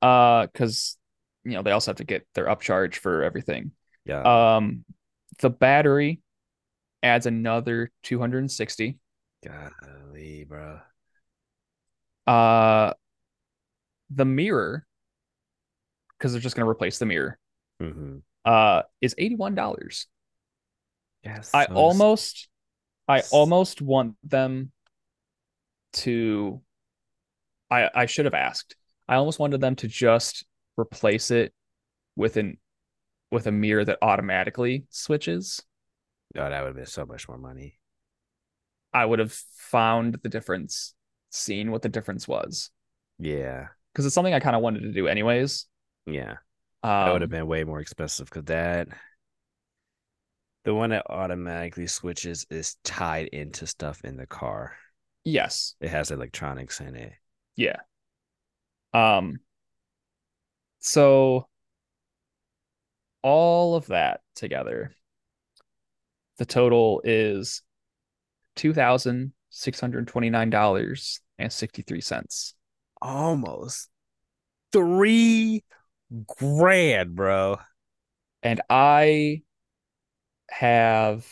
[0.00, 0.96] uh because
[1.44, 3.72] you know they also have to get their upcharge for everything
[4.04, 4.84] Yeah, um
[5.40, 6.20] the battery
[7.02, 8.98] adds another 260
[9.42, 10.80] golly, bro.
[12.26, 12.92] uh
[14.14, 14.86] the mirror
[16.18, 17.38] because they're just going to replace the mirror
[17.80, 18.18] Mm-hmm.
[18.44, 20.06] uh is $81
[21.24, 22.48] Yes, I so almost
[23.08, 24.72] I almost want them
[25.92, 26.60] to
[27.70, 28.76] I I should have asked.
[29.08, 30.44] I almost wanted them to just
[30.78, 31.52] replace it
[32.16, 32.58] with an
[33.30, 35.62] with a mirror that automatically switches.
[36.36, 37.78] Oh, that would have been so much more money.
[38.92, 40.94] I would have found the difference,
[41.30, 42.70] seen what the difference was.
[43.18, 45.66] Yeah, Because it's something I kind of wanted to do anyways.
[46.06, 46.36] yeah.
[46.82, 48.88] That would have Um, been way more expensive because that
[50.64, 54.76] the one that automatically switches is tied into stuff in the car.
[55.24, 55.74] yes.
[55.80, 57.12] It has electronics in it.
[57.56, 57.76] Yeah.
[58.92, 59.40] Um
[60.80, 61.48] so
[63.22, 64.92] all of that together,
[66.38, 67.62] the total is
[68.56, 72.54] two thousand six hundred twenty-nine dollars and sixty-three cents.
[73.02, 73.90] Almost
[74.72, 75.64] three
[76.38, 77.58] grand, bro.
[78.42, 79.42] And I
[80.50, 81.26] have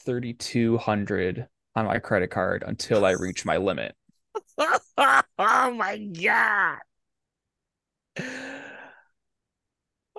[0.00, 3.94] thirty-two hundred on my credit card until I reach my limit.
[4.58, 6.78] oh my god.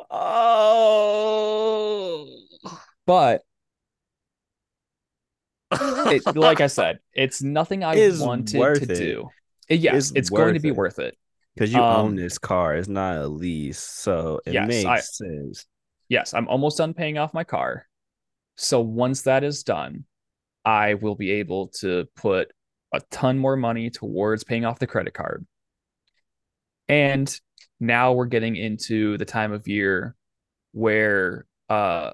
[0.10, 2.27] Oh.
[3.05, 3.41] But
[5.71, 8.95] it, like I said, it's nothing I wanted to it.
[8.95, 9.29] do.
[9.79, 10.75] Yes, It's going to be it.
[10.75, 11.17] worth it.
[11.55, 12.75] Because you own Um, this car.
[12.75, 13.79] It's not a lease.
[13.79, 15.65] So it Yes, makes I sense.
[16.10, 17.88] yes, I'm almost done paying off my car.
[18.55, 20.05] So once that is done,
[20.63, 22.51] I will be able to put
[22.93, 25.45] a ton more money towards paying off the credit card.
[26.88, 27.39] And
[27.79, 30.15] now we're getting into the time of year
[30.73, 32.12] where uh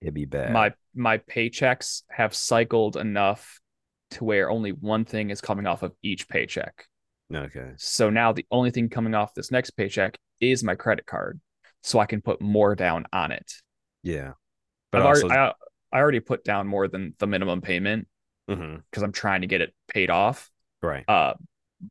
[0.00, 0.52] It'd be bad.
[0.52, 3.60] my my paychecks have cycled enough
[4.12, 6.86] to where only one thing is coming off of each paycheck.
[7.32, 7.72] Okay.
[7.76, 11.40] So now the only thing coming off this next paycheck is my credit card.
[11.82, 13.52] So I can put more down on it.
[14.02, 14.32] Yeah.
[14.92, 15.52] But I've also, already I,
[15.92, 18.06] I already put down more than the minimum payment
[18.46, 20.50] because I'm trying to get it paid off.
[20.82, 21.04] right.
[21.08, 21.34] Uh,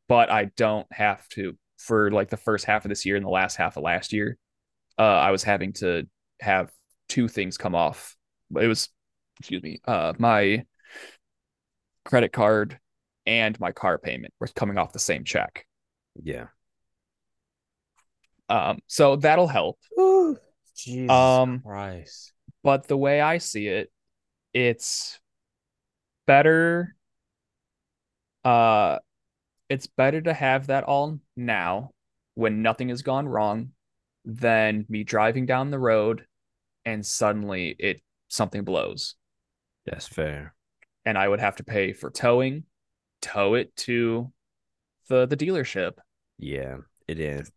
[0.08, 3.30] but I don't have to for like the first half of this year and the
[3.30, 4.38] last half of last year.
[4.98, 6.08] Uh, I was having to
[6.42, 6.70] have
[7.08, 8.16] two things come off.
[8.60, 8.90] It was,
[9.40, 10.66] excuse me, uh, my
[12.04, 12.78] credit card
[13.30, 15.68] and my car payment were coming off the same check.
[16.22, 16.48] Yeah.
[18.50, 19.78] Um, so that'll help.
[20.76, 22.34] Jesus Um, Christ.
[22.64, 23.92] But the way I see it,
[24.54, 25.20] it's
[26.26, 26.96] better.
[28.44, 28.98] Uh,
[29.70, 31.92] it's better to have that all now
[32.34, 33.70] when nothing has gone wrong
[34.26, 36.26] than me driving down the road
[36.86, 39.16] and suddenly it something blows
[39.86, 40.56] That's fair.
[41.06, 42.64] and I would have to pay for towing,
[43.22, 44.32] tow it to
[45.08, 45.94] the the dealership,
[46.38, 46.78] Yeah,
[47.08, 47.52] it is.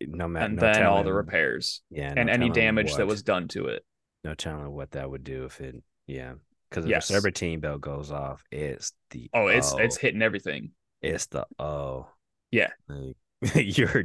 [0.00, 3.48] No matter and no then all the repairs Yeah, and any damage that was done
[3.48, 3.84] to it.
[4.24, 5.76] no telling what that would do if it.
[6.06, 6.34] Yeah,
[6.70, 7.08] because if Yes.
[7.08, 10.70] the serpentine belt goes off, it's the Oh, it's it's hitting everything.
[11.02, 12.08] it's the oh
[12.50, 12.68] Yeah.
[12.88, 13.16] like,
[13.54, 14.04] you're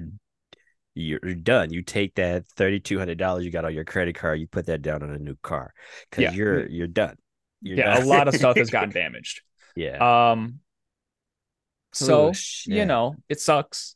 [0.95, 1.71] you're done.
[1.73, 4.67] You take that thirty two hundred dollars you got on your credit card, you put
[4.67, 5.73] that down on a new car
[6.09, 6.31] because Yeah.
[6.31, 7.17] you're you're done.
[7.61, 8.03] You're yeah, done.
[8.03, 9.41] a lot of stuff has gotten damaged.
[9.75, 10.31] yeah.
[10.31, 10.59] Um,
[11.93, 12.31] so
[12.65, 13.95] you know it sucks.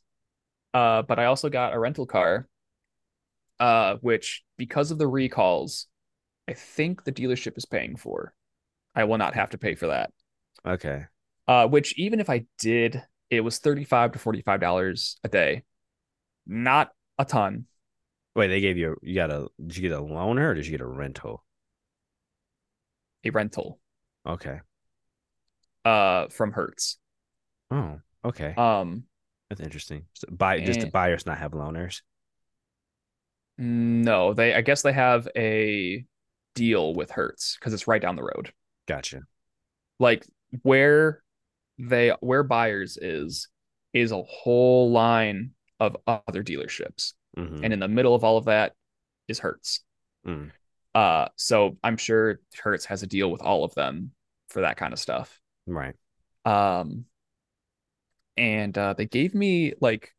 [0.74, 2.46] Uh, but I also got a rental car,
[3.58, 5.86] uh, which because of the recalls,
[6.46, 8.34] I think the dealership is paying for.
[8.94, 10.10] I will not have to pay for that.
[10.66, 11.04] Okay.
[11.46, 15.64] Uh, which even if I did, it was thirty-five to forty-five dollars a day.
[16.46, 17.66] Not a ton.
[18.34, 20.72] Wait, they gave you you got a did you get a loaner or did you
[20.72, 21.44] get a rental?
[23.24, 23.80] A rental,
[24.26, 24.60] Okay.
[25.84, 26.98] uh, from Hertz.
[27.70, 28.54] Oh, okay.
[28.56, 29.04] Um,
[29.50, 30.04] That's interesting.
[30.14, 32.00] So buy just the buyers not have loaners.
[33.56, 34.54] no, they.
[34.54, 36.04] I guess they have a
[36.54, 38.52] deal with Hertz because it's right down the road.
[38.86, 39.20] Gotcha.
[39.98, 40.26] like
[40.62, 41.22] where
[41.78, 43.48] they where buyers is
[43.92, 47.60] is a whole line of other dealerships Mhm.
[47.64, 48.72] and in the middle of all of that
[49.28, 49.84] is hertz
[50.26, 50.50] Mm.
[50.94, 54.12] uh so i'm sure hertz has a deal with all of them
[54.48, 55.94] for that kind of stuff Right.
[56.46, 57.04] um
[58.38, 60.14] and uh they gave me like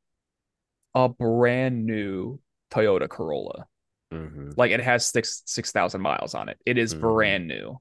[0.95, 2.39] a brand new
[2.71, 3.67] toyota corolla
[4.11, 6.99] hmm like it has six six thousand miles on it it is Mhm.
[7.01, 7.79] brand new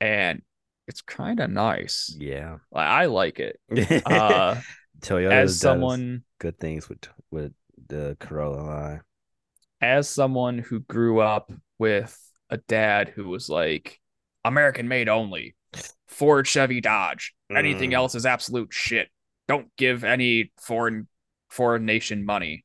[0.00, 0.42] and
[0.88, 2.58] it's kind of nice Yeah.
[2.72, 3.60] Like, i like it
[4.06, 4.56] uh
[5.00, 7.52] Toyota as does someone good things with with
[7.88, 9.00] the Corolla line.
[9.80, 12.18] as someone who grew up with
[12.50, 14.00] a dad who was like
[14.44, 15.54] American made only,
[16.08, 17.34] Ford, Chevy, Dodge.
[17.54, 17.94] Anything Mm.
[17.94, 19.08] else is absolute shit.
[19.50, 21.08] Don't give any foreign
[21.48, 22.64] foreign nation money.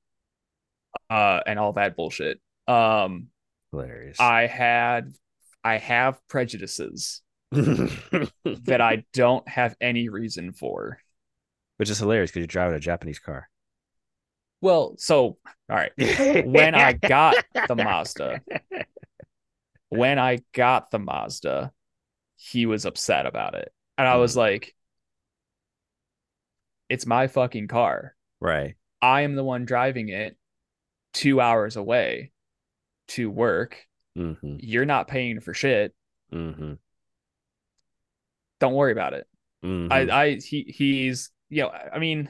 [1.10, 2.40] Uh and all that bullshit.
[2.68, 3.30] Um
[3.72, 4.20] Hilarious.
[4.20, 5.16] I had
[5.64, 11.00] I have prejudices that I don't have any reason for.
[11.78, 13.50] Which is hilarious because you're driving a Japanese car.
[14.62, 15.40] Well, so all
[15.70, 15.92] right.
[16.46, 18.42] When I got the Mazda,
[19.90, 21.72] when I got the Mazda,
[22.38, 23.72] he was upset about it.
[23.98, 24.38] And I was Mm.
[24.38, 24.76] like,
[26.90, 28.16] it's my fucking car.
[28.40, 28.76] Right.
[29.02, 30.38] I am the one driving it
[31.14, 32.32] two hours away
[33.10, 33.86] to work.
[34.18, 34.58] Mm-hmm.
[34.60, 35.94] You're not paying for shit.
[36.34, 36.74] Mm-hmm.
[38.60, 39.28] Don't worry about it.
[39.64, 39.92] mm-hmm.
[39.92, 42.30] I, I, he, he's, you know, I mean,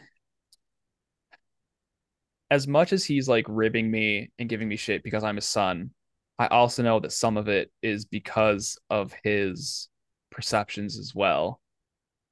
[2.51, 5.91] as much as he's like ribbing me and giving me shit because I'm his son,
[6.37, 9.89] I also know that some of it is because of his
[10.31, 11.61] perceptions as well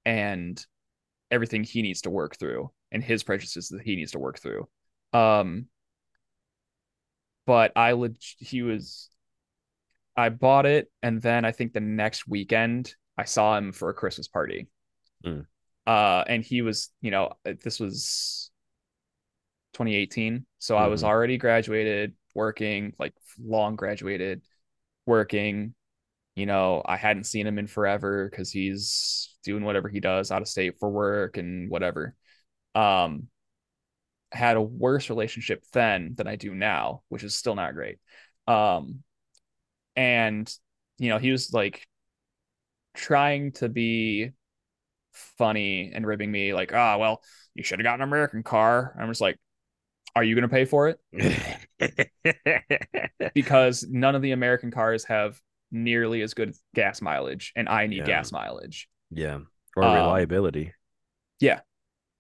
[0.06, 0.64] and
[1.34, 4.70] everything he needs to work through and his prejudices that he needs to work through.
[5.12, 5.66] Um,
[7.46, 9.10] but I leg- he was,
[10.16, 13.94] I bought it and then I think the next weekend I saw him for a
[13.94, 14.68] Christmas party.
[15.26, 15.46] Mm.
[15.86, 18.52] Uh, and he was, you know, this was
[19.74, 20.46] 2018.
[20.60, 21.08] So I was Mhm.
[21.08, 23.14] already graduated, working, like
[23.44, 24.44] long graduated,
[25.06, 25.76] working.
[26.36, 30.42] You know, I hadn't seen him in forever because he's doing whatever he does out
[30.42, 32.16] of state for work and whatever.
[32.76, 33.28] Um,
[34.32, 38.00] had a worse relationship then than I do now, which is still not great.
[38.48, 39.04] Um,
[39.96, 40.54] and
[41.00, 41.88] you know, he was like
[42.96, 44.32] trying to be
[45.38, 47.24] funny and ribbing me, like, ah, oh, well,
[47.56, 48.96] you should have gotten an American car.
[49.00, 49.40] I'm just like,
[50.16, 52.12] are you going to pay for it?
[53.34, 55.40] because none of the American cars have
[55.74, 58.06] nearly as good gas mileage, and I need yeah.
[58.06, 58.88] gas mileage.
[59.12, 59.40] Yeah,
[59.76, 60.74] or um, reliability.
[61.42, 61.60] Yeah,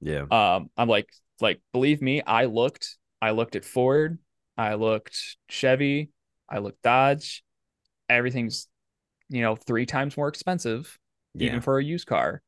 [0.01, 0.25] yeah.
[0.29, 1.07] Um, I'm like,
[1.39, 4.19] like, believe me, I looked, I looked at Ford,
[4.57, 6.09] I looked Chevy,
[6.49, 7.45] I looked Dodge.
[8.09, 8.67] Everything's,
[9.29, 10.99] you know, three times more expensive,
[11.33, 11.47] yeah.
[11.47, 12.41] even for a used car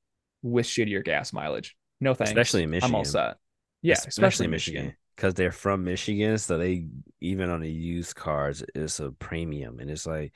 [0.43, 1.75] with shittier gas mileage.
[2.01, 2.29] No thanks.
[2.29, 2.93] Especially in Michigan.
[2.93, 3.37] I'm all set.
[3.81, 4.95] Yeah, especially, especially Michigan.
[5.15, 6.37] Because they're from Michigan.
[6.37, 6.87] So they
[7.21, 9.79] even on the used cars, it's a premium.
[9.79, 10.33] And it's like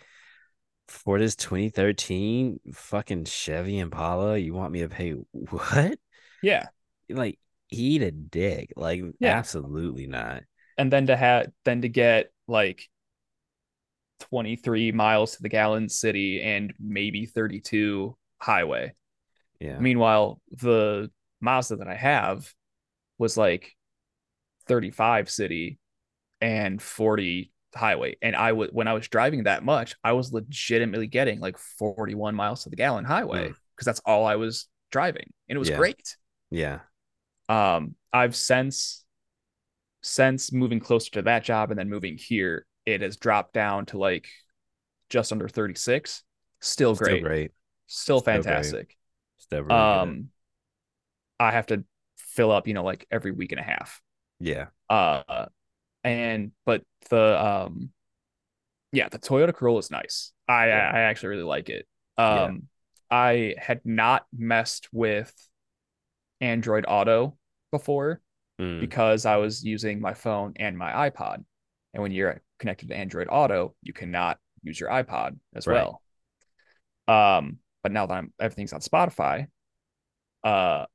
[0.89, 5.97] for this 2013 fucking Chevy Impala, you want me to pay what?
[6.41, 6.67] Yeah.
[7.09, 7.39] Like
[7.71, 8.73] eat a dick.
[8.75, 9.37] Like yeah.
[9.37, 10.43] absolutely not.
[10.77, 12.89] And then to have then to get like
[14.31, 18.93] 23 miles to the gallon city and maybe 32 highway.
[19.59, 19.79] Yeah.
[19.79, 21.11] Meanwhile, the
[21.41, 22.51] Mazda that I have
[23.17, 23.75] was like
[24.67, 25.79] 35 city
[26.41, 28.17] and 40 highway.
[28.21, 32.35] And I would when I was driving that much, I was legitimately getting like 41
[32.35, 33.85] miles to the gallon highway because mm.
[33.85, 35.31] that's all I was driving.
[35.47, 35.77] And it was yeah.
[35.77, 36.17] great.
[36.49, 36.79] Yeah.
[37.47, 39.05] Um, I've since
[40.01, 43.97] since moving closer to that job and then moving here, it has dropped down to
[43.97, 44.27] like
[45.09, 46.23] just under 36.
[46.61, 47.17] Still great.
[47.17, 47.51] Still great.
[47.87, 48.87] Still fantastic.
[48.87, 48.95] Great.
[49.37, 50.27] Still really um good.
[51.39, 51.83] I have to
[52.17, 54.01] fill up, you know, like every week and a half.
[54.39, 54.67] Yeah.
[54.89, 55.45] Uh
[56.03, 57.89] and but the um
[58.91, 60.31] yeah, the Toyota Corolla is nice.
[60.47, 60.91] I yeah.
[60.93, 61.87] I actually really like it.
[62.17, 62.57] Um yeah.
[63.11, 65.33] I had not messed with
[66.41, 67.37] Android Auto
[67.71, 68.21] before
[68.59, 68.79] mm.
[68.79, 71.43] because I was using my phone and my iPod.
[71.93, 75.75] And when you're connected to Android Auto, you cannot use your iPod as right.
[75.75, 76.01] well.
[77.07, 79.47] Um, but now that I'm everything's on Spotify,
[80.43, 80.85] uh,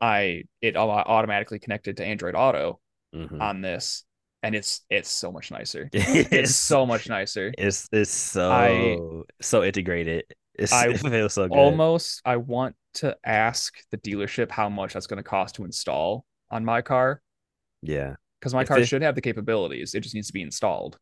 [0.00, 2.80] I it automatically connected to Android Auto
[3.14, 3.40] mm-hmm.
[3.40, 4.04] on this,
[4.42, 5.88] and it's it's so much nicer.
[5.92, 7.52] it's so much nicer.
[7.56, 8.98] It's it's so I,
[9.40, 10.24] so integrated.
[10.54, 11.56] It's, I it feels so good.
[11.56, 16.24] Almost, I want to ask the dealership how much that's going to cost to install
[16.50, 17.22] on my car.
[17.82, 19.94] Yeah, because my if car they, should have the capabilities.
[19.94, 20.98] It just needs to be installed.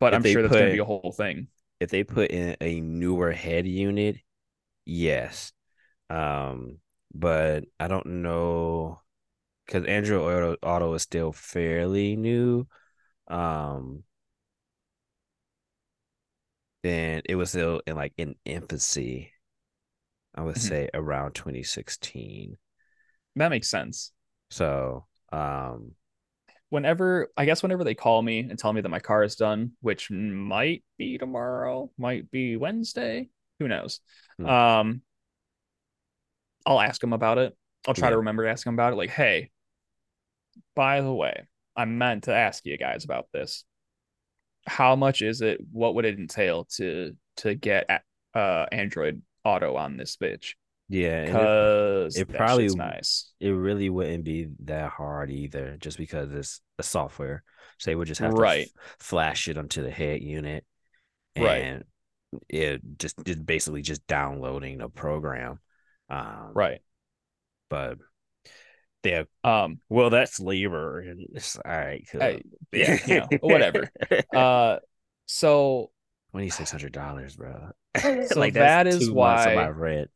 [0.00, 1.48] But I'm sure that's going to be a whole thing.
[1.78, 4.16] If they put in a newer head unit,
[4.86, 5.52] yes.
[6.08, 6.78] Um,
[7.14, 9.00] but I don't know
[9.66, 12.66] because Android Auto, Auto is still fairly new.
[13.28, 14.04] Um,
[16.82, 19.32] then it was still in like in infancy.
[20.34, 20.68] I would mm-hmm.
[20.68, 22.56] say around 2016.
[23.36, 24.12] That makes sense.
[24.50, 25.92] So, um,
[26.68, 29.72] whenever I guess whenever they call me and tell me that my car is done,
[29.80, 34.00] which might be tomorrow, might be Wednesday, who knows?
[34.38, 34.46] Hmm.
[34.46, 35.02] Um,
[36.66, 37.56] I'll ask them about it.
[37.86, 38.12] I'll try yeah.
[38.12, 38.96] to remember to ask them about it.
[38.96, 39.50] Like, hey,
[40.74, 43.64] by the way, I meant to ask you guys about this.
[44.66, 45.60] How much is it?
[45.72, 48.02] What would it entail to to get
[48.34, 50.54] uh Android Auto on this bitch?
[50.88, 53.32] Yeah, because it, it probably nice.
[53.40, 57.42] It really wouldn't be that hard either, just because it's a software.
[57.78, 58.66] So they would just have right.
[58.66, 60.64] to f- flash it onto the head unit,
[61.34, 61.44] and
[62.32, 62.40] right.
[62.48, 65.58] it just just basically just downloading a program.
[66.08, 66.80] Um, right.
[67.68, 67.98] But
[69.04, 72.06] yeah, um, well, that's labor, and it's all right.
[72.10, 72.22] Cool.
[72.22, 72.42] I,
[72.72, 73.90] yeah, you know, whatever.
[74.34, 74.78] Uh,
[75.26, 75.90] so
[76.32, 77.70] twenty six hundred dollars, bro.
[78.26, 80.10] So like that is why my rent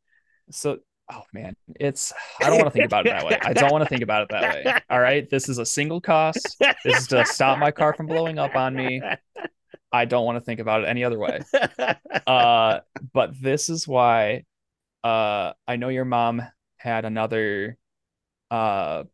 [0.50, 0.78] so
[1.10, 3.82] oh man it's i don't want to think about it that way i don't want
[3.82, 7.06] to think about it that way all right this is a single cost this is
[7.08, 9.00] to stop my car from blowing up on me
[9.92, 11.40] i don't want to think about it any other way
[12.26, 12.80] uh
[13.12, 14.44] but this is why
[15.04, 16.42] uh i know your mom
[16.78, 17.76] had another
[18.50, 19.04] uh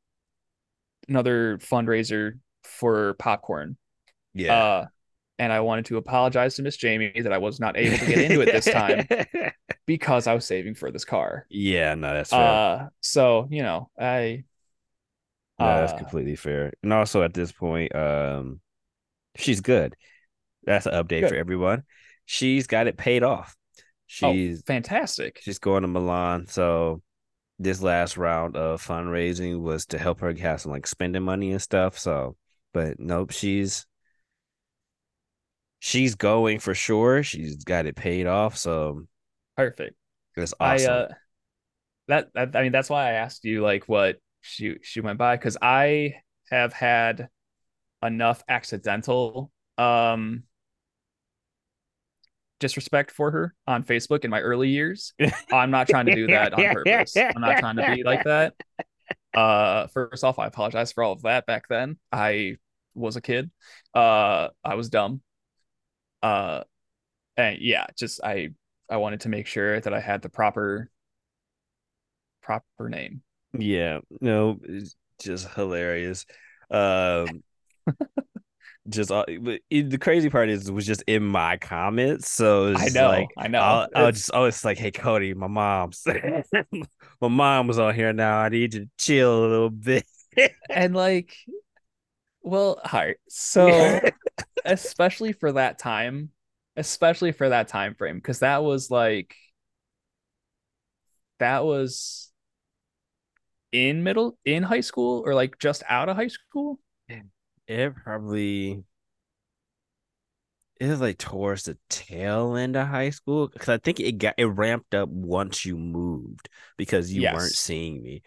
[1.08, 3.76] another fundraiser for popcorn
[4.32, 4.86] yeah uh
[5.38, 8.18] and I wanted to apologize to Miss Jamie that I was not able to get
[8.18, 9.06] into it this time
[9.86, 11.46] because I was saving for this car.
[11.50, 12.40] Yeah, no, that's fair.
[12.40, 14.44] Uh, so you know, I.
[15.58, 16.72] No, uh, that's completely fair.
[16.82, 18.60] And also at this point, um,
[19.36, 19.94] she's good.
[20.64, 21.30] That's an update good.
[21.30, 21.84] for everyone.
[22.26, 23.56] She's got it paid off.
[24.22, 25.40] Oh, she's oh, fantastic.
[25.42, 26.46] She's going to Milan.
[26.48, 27.02] So
[27.58, 31.62] this last round of fundraising was to help her have some like spending money and
[31.62, 31.98] stuff.
[31.98, 32.36] So
[32.72, 33.86] But nope, she's
[35.78, 37.22] she's going for sure.
[37.22, 39.06] She's got it paid off, so
[39.56, 39.94] Perfect.
[40.58, 40.92] I awesome.
[40.92, 41.08] uh
[42.08, 45.36] that, that I mean that's why I asked you like what she she went by
[45.36, 46.16] because I
[46.50, 47.28] have had
[48.02, 50.44] enough accidental um
[52.60, 55.12] disrespect for her on Facebook in my early years.
[55.52, 57.16] I'm not trying to do that on purpose.
[57.16, 58.54] I'm not trying to be like that.
[59.34, 61.98] Uh first off, I apologize for all of that back then.
[62.12, 62.56] I
[62.94, 63.50] was a kid.
[63.94, 65.20] Uh I was dumb.
[66.22, 66.62] Uh
[67.36, 68.50] and yeah, just I
[68.88, 70.90] I wanted to make sure that I had the proper
[72.42, 73.22] proper name.
[73.56, 74.60] Yeah, no,
[75.20, 76.26] just hilarious.
[76.70, 77.42] Um,
[78.88, 82.84] just uh, it, the crazy part is it was just in my comments, so I
[82.84, 83.60] it's like know, I know.
[83.60, 86.06] I'll I'll just it's like hey Cody, my mom's
[87.20, 88.38] my mom was on here now.
[88.38, 90.04] I need you to chill a little bit.
[90.70, 91.34] and like
[92.44, 93.18] well, heart.
[93.28, 94.00] So
[94.64, 96.30] especially for that time,
[96.76, 99.34] especially for that time frame, because that was like
[101.38, 102.30] that was
[103.72, 106.78] in middle in high school or like just out of high school.
[107.66, 108.84] It probably
[110.80, 114.34] it was like towards the tail end of high school because I think it got
[114.36, 118.22] it ramped up once you moved because you weren't seeing me.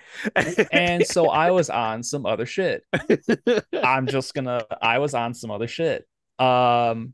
[0.71, 2.83] And so I was on some other shit.
[3.83, 6.07] I'm just gonna I was on some other shit.
[6.39, 7.13] Um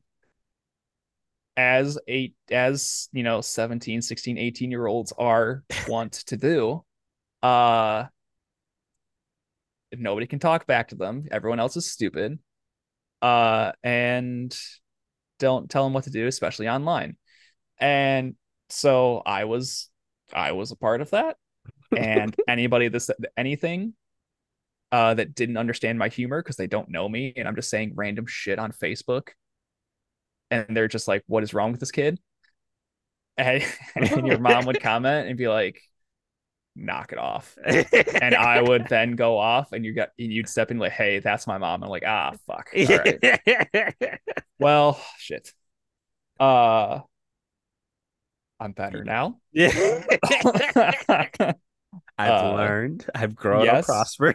[1.55, 6.84] as eight as you know 17 16 18 year olds are want to do
[7.43, 8.05] uh
[9.99, 12.39] nobody can talk back to them everyone else is stupid
[13.21, 14.57] uh and
[15.39, 17.17] don't tell them what to do especially online.
[17.77, 18.35] And
[18.69, 19.89] so i was
[20.33, 21.37] i was a part of that.
[21.95, 23.93] And anybody that said anything
[24.91, 27.93] uh that didn't understand my humor because they don't know me and i'm just saying
[27.95, 29.29] random shit on facebook
[30.51, 32.19] and they're just like what is wrong with this kid?
[33.35, 33.63] And,
[33.95, 35.81] and your mom would comment and be like
[36.76, 40.71] knock it off and i would then go off and you got and you'd step
[40.71, 44.19] in like hey that's my mom i'm like ah fuck right
[44.59, 45.53] well shit
[46.39, 46.99] uh
[48.59, 49.69] i'm better now yeah.
[52.17, 53.05] I've Uh, learned.
[53.13, 53.80] I've grown yes.
[53.82, 54.34] up prosper.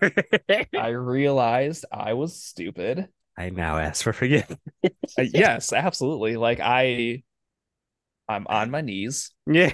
[0.78, 4.59] i realized i was stupid I now ask for forgiveness.
[4.84, 7.22] Uh, yes absolutely like i
[8.28, 9.72] i'm on my knees Yeah.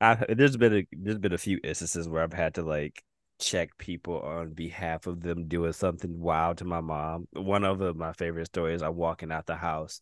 [0.00, 3.02] I, there's been a there's been a few instances where I've had to like
[3.38, 7.26] check people on behalf of them doing something wild to my mom.
[7.32, 10.00] One of the, my favorite stories, I'm walking out the house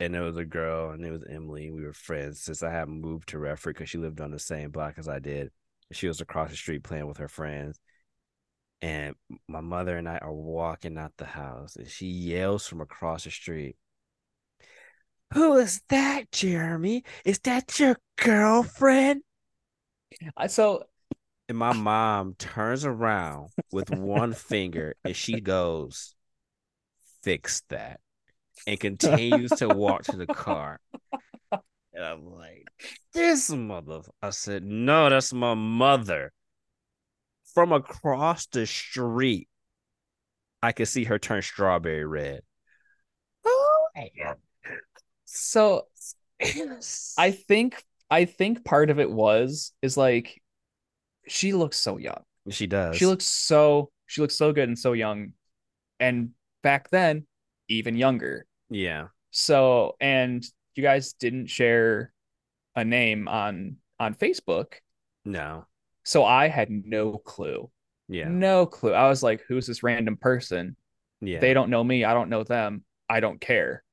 [0.00, 1.70] and there was a girl and it was Emily.
[1.70, 4.70] We were friends since I hadn't moved to Redford because she lived on the same
[4.70, 5.50] block as I did.
[5.92, 7.78] She was across the street playing with her friends.
[8.82, 9.14] And
[9.46, 13.30] my mother and I are walking out the house and she yells from across the
[13.30, 13.76] street,
[15.34, 17.04] Who is that, Jeremy?
[17.24, 19.22] Is that your girlfriend?
[20.36, 20.84] I, so
[21.48, 26.14] And my mom turns around with one finger and she goes,
[27.22, 28.00] Fix that.
[28.66, 30.80] And continues to walk to the car.
[31.52, 32.66] And I'm like,
[33.12, 34.00] This mother.
[34.22, 36.32] I said, No, that's my mother.
[37.54, 39.48] From across the street,
[40.62, 42.42] I could see her turn strawberry red.
[43.44, 44.34] Oh, oh
[45.32, 45.86] so
[47.18, 50.42] I think I think part of it was is like
[51.28, 52.22] she looks so young.
[52.48, 52.96] she does.
[52.96, 55.32] She looks so she looks so good and so young.
[56.00, 56.30] And
[56.62, 57.26] back then,
[57.68, 58.46] even younger.
[58.70, 59.08] yeah.
[59.30, 62.12] So and you guys didn't share
[62.74, 64.74] a name on on Facebook.
[65.24, 65.66] No.
[66.04, 67.70] So I had no clue.
[68.08, 68.28] Yeah.
[68.28, 68.92] No clue.
[68.92, 70.74] I was like, who's this random person?
[71.20, 71.38] Yeah.
[71.38, 72.04] They don't know me.
[72.04, 72.82] I don't know them.
[73.08, 73.84] I don't care.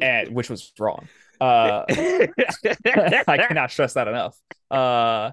[0.00, 1.08] And which was wrong.
[1.40, 1.84] Uh
[3.28, 4.36] I cannot stress that enough.
[4.70, 5.32] Uh,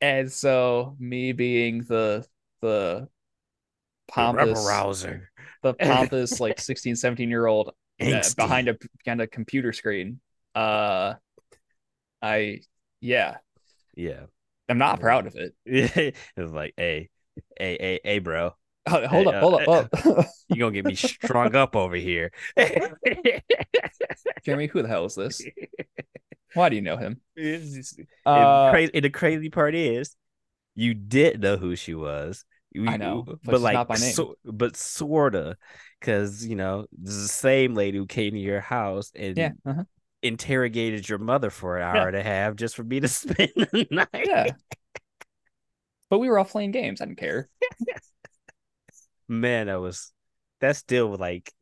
[0.00, 2.26] and so me being the
[2.60, 3.08] the
[4.08, 5.30] pompous rouser.
[5.62, 10.20] the pompous like 16 17 year old uh, behind a behind a computer screen
[10.54, 11.14] uh
[12.22, 12.60] i
[13.00, 13.36] yeah
[13.94, 14.26] Yeah.
[14.68, 17.10] i'm not proud of it it was like, hey,
[17.58, 18.54] hey, hey, hey, bro.
[18.88, 21.76] Hold hold Hey, up hold uh, up hold up You gonna get me strung up
[21.76, 22.32] over here.
[24.44, 25.42] jeremy who the hell is this
[26.54, 30.16] why do you know him It's just- uh and, crazy, and the crazy part is,
[30.74, 32.44] you did know who she was.
[32.70, 34.12] You- I know, but, but like, not by name.
[34.12, 35.56] So, but sorta,
[36.00, 39.50] because you know, this is the same lady who came to your house and yeah
[39.66, 39.84] uh-huh.
[40.22, 42.06] interrogated your mother for an hour Yeah.
[42.08, 44.08] and a half just for me to spend the night.
[44.26, 44.46] yeah
[46.10, 47.48] but we were all playing games i didn't care
[49.28, 50.12] Man, that was
[50.60, 51.52] that's still like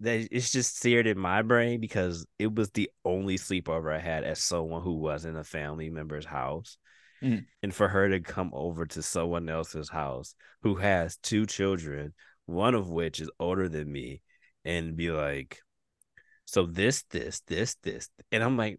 [0.00, 4.24] that it's just seared in my brain because it was the only sleepover I had
[4.24, 6.76] as someone who was in a family member's house.
[7.22, 7.46] Mm.
[7.62, 12.12] And for her to come over to someone else's house who has two children,
[12.44, 14.20] one of which is older than me,
[14.66, 15.60] and be like,
[16.44, 18.10] so this, this, this, this.
[18.30, 18.78] And I'm like,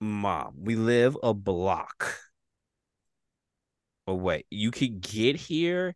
[0.00, 2.18] Mom, we live a block
[4.06, 4.44] away.
[4.50, 5.94] You could get here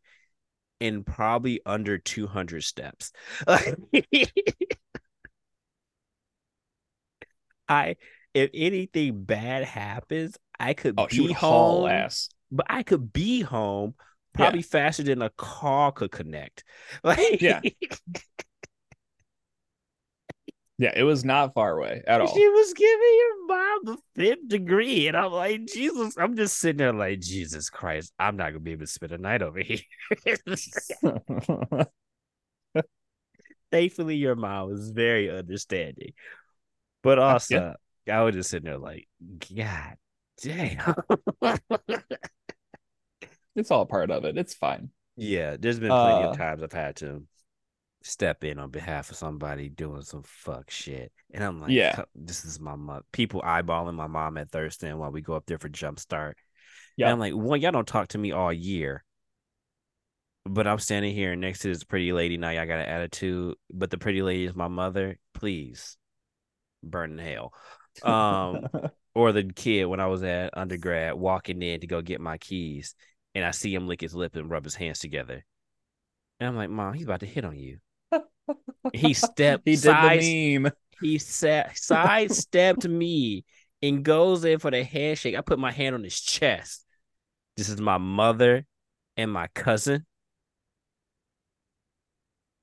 [0.81, 3.13] in probably under 200 steps.
[7.69, 7.97] I
[8.35, 12.31] if anything bad happens, I could Oh, be home, ass.
[12.51, 13.95] but I could be home
[14.37, 14.55] Yeah.
[14.55, 16.65] probably faster than a car could connect.
[17.05, 17.63] Like Yeah.
[20.81, 22.35] Yeah, it was not far away at all.
[22.35, 25.09] She was giving your mom the fifth degree.
[25.09, 28.73] And I'm like, Jesus, I'm just sitting there like, Jesus Christ, I'm not gonna be
[28.73, 29.81] able to spend a night over here.
[33.71, 36.15] Thankfully, your mom was very understanding.
[37.03, 37.75] But also,
[38.11, 39.07] I was just sitting there like,
[39.55, 39.97] God
[40.43, 40.95] damn.
[43.55, 44.39] it's all part of it.
[44.39, 44.89] It's fine.
[45.17, 47.23] yeah, there's been plenty Uh, of times I've had to
[48.03, 51.13] step in on behalf of somebody doing some fuck shit.
[51.33, 52.03] And I'm like, Yeah.
[52.15, 53.03] This is my mom.
[53.13, 56.35] People eyeballing my mom at Thurston and while we go up there for Jumpstart.
[56.97, 57.07] Yeah.
[57.07, 59.05] And I'm like, well, y'all don't talk to me all year.
[60.47, 62.37] But I'm standing here next to this pretty lady.
[62.39, 63.57] Now y'all got an attitude.
[63.71, 65.19] But the pretty lady is my mother.
[65.35, 65.97] Please
[66.83, 67.53] burn in hell.
[68.03, 68.67] Um,
[69.15, 72.95] or the kid when I was at undergrad walking in to go get my keys,
[73.35, 75.45] and I see him lick his lip and rub his hands together.
[76.39, 77.79] And I'm like, Mom, he's about to hit on you.
[78.93, 80.73] He stepped he did the meme.
[81.01, 83.45] he sat sidestepped me
[83.83, 85.37] and goes in for the handshake.
[85.37, 86.85] I put my hand on his chest.
[87.57, 88.67] This is my mother
[89.17, 90.07] and my cousin.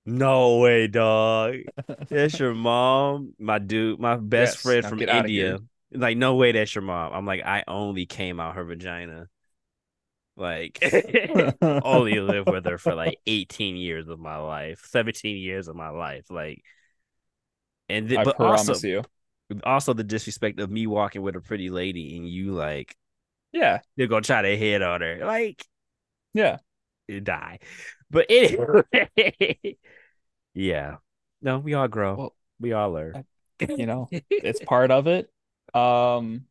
[0.05, 1.57] No way, dog.
[2.09, 5.59] That's your mom, my dude, my best Yes, friend from India.
[5.91, 7.13] Like, no way, that's your mom.
[7.13, 9.27] I'm like, I only came out her vagina.
[10.37, 10.79] Like,
[11.61, 15.89] only lived with her for like 18 years of my life, 17 years of my
[15.89, 16.25] life.
[16.29, 16.63] Like,
[17.89, 19.03] and th- I but promise also, you.
[19.63, 22.95] also the disrespect of me walking with a pretty lady and you like
[23.51, 23.79] Yeah.
[23.95, 25.65] you're gonna try to hit on her, like
[26.33, 26.57] Yeah.
[27.07, 27.59] you die.
[28.09, 29.77] But anyway,
[30.53, 30.97] yeah,
[31.41, 33.25] no, we all grow, Well, we all learn.
[33.59, 35.29] you know, it's part of it.
[35.73, 36.45] Um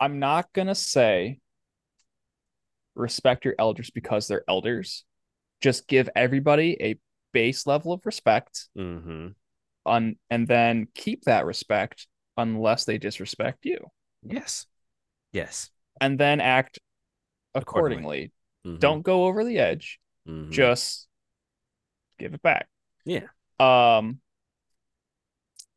[0.00, 1.40] I'm not gonna say
[2.94, 5.04] respect your elders because they're elders.
[5.60, 6.98] Just give everybody a
[7.32, 9.28] base level of respect hmm
[9.86, 13.78] on and then keep that respect unless they disrespect you.
[14.22, 14.66] Yes,
[15.32, 15.70] yes.
[16.00, 16.78] And then act
[17.54, 18.32] Accordingly.
[18.64, 18.76] accordingly.
[18.76, 19.98] Mhm, Don't go over the edge.
[20.28, 20.50] mhm.
[20.50, 21.08] Just
[22.18, 22.68] give it back.
[23.04, 23.28] Yeah.
[23.58, 24.20] Um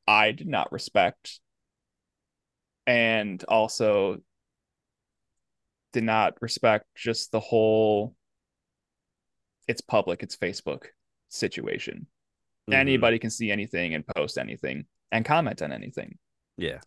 [0.08, 1.40] I did not respect
[2.88, 4.18] and also
[5.94, 8.16] did not respect just the whole
[9.68, 10.88] it's public, it's Facebook
[11.30, 12.08] situation.
[12.70, 12.74] Mhm.
[12.74, 16.18] Anybody can see anything and post anything and comment on anything.
[16.58, 16.82] Yeah,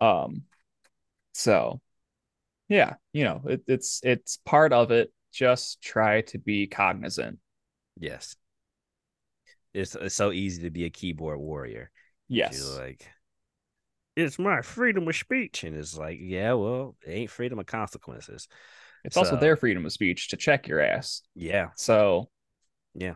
[0.00, 0.44] Um
[1.34, 1.80] so
[2.68, 5.12] yeah, you know, it, it's it's part of it.
[5.32, 7.38] Just try to be cognizant.
[7.98, 8.36] yes.
[9.74, 11.90] It's it's so easy to be a keyboard warrior.
[12.28, 12.76] You're Yes.
[12.78, 13.06] like,
[14.18, 18.48] it's my freedom of speech, and it's like, yeah, well, it ain't freedom of consequences.
[19.04, 21.22] It's also their freedom of speech to check your ass.
[21.34, 22.30] Yeah, So
[22.94, 23.14] Yeah.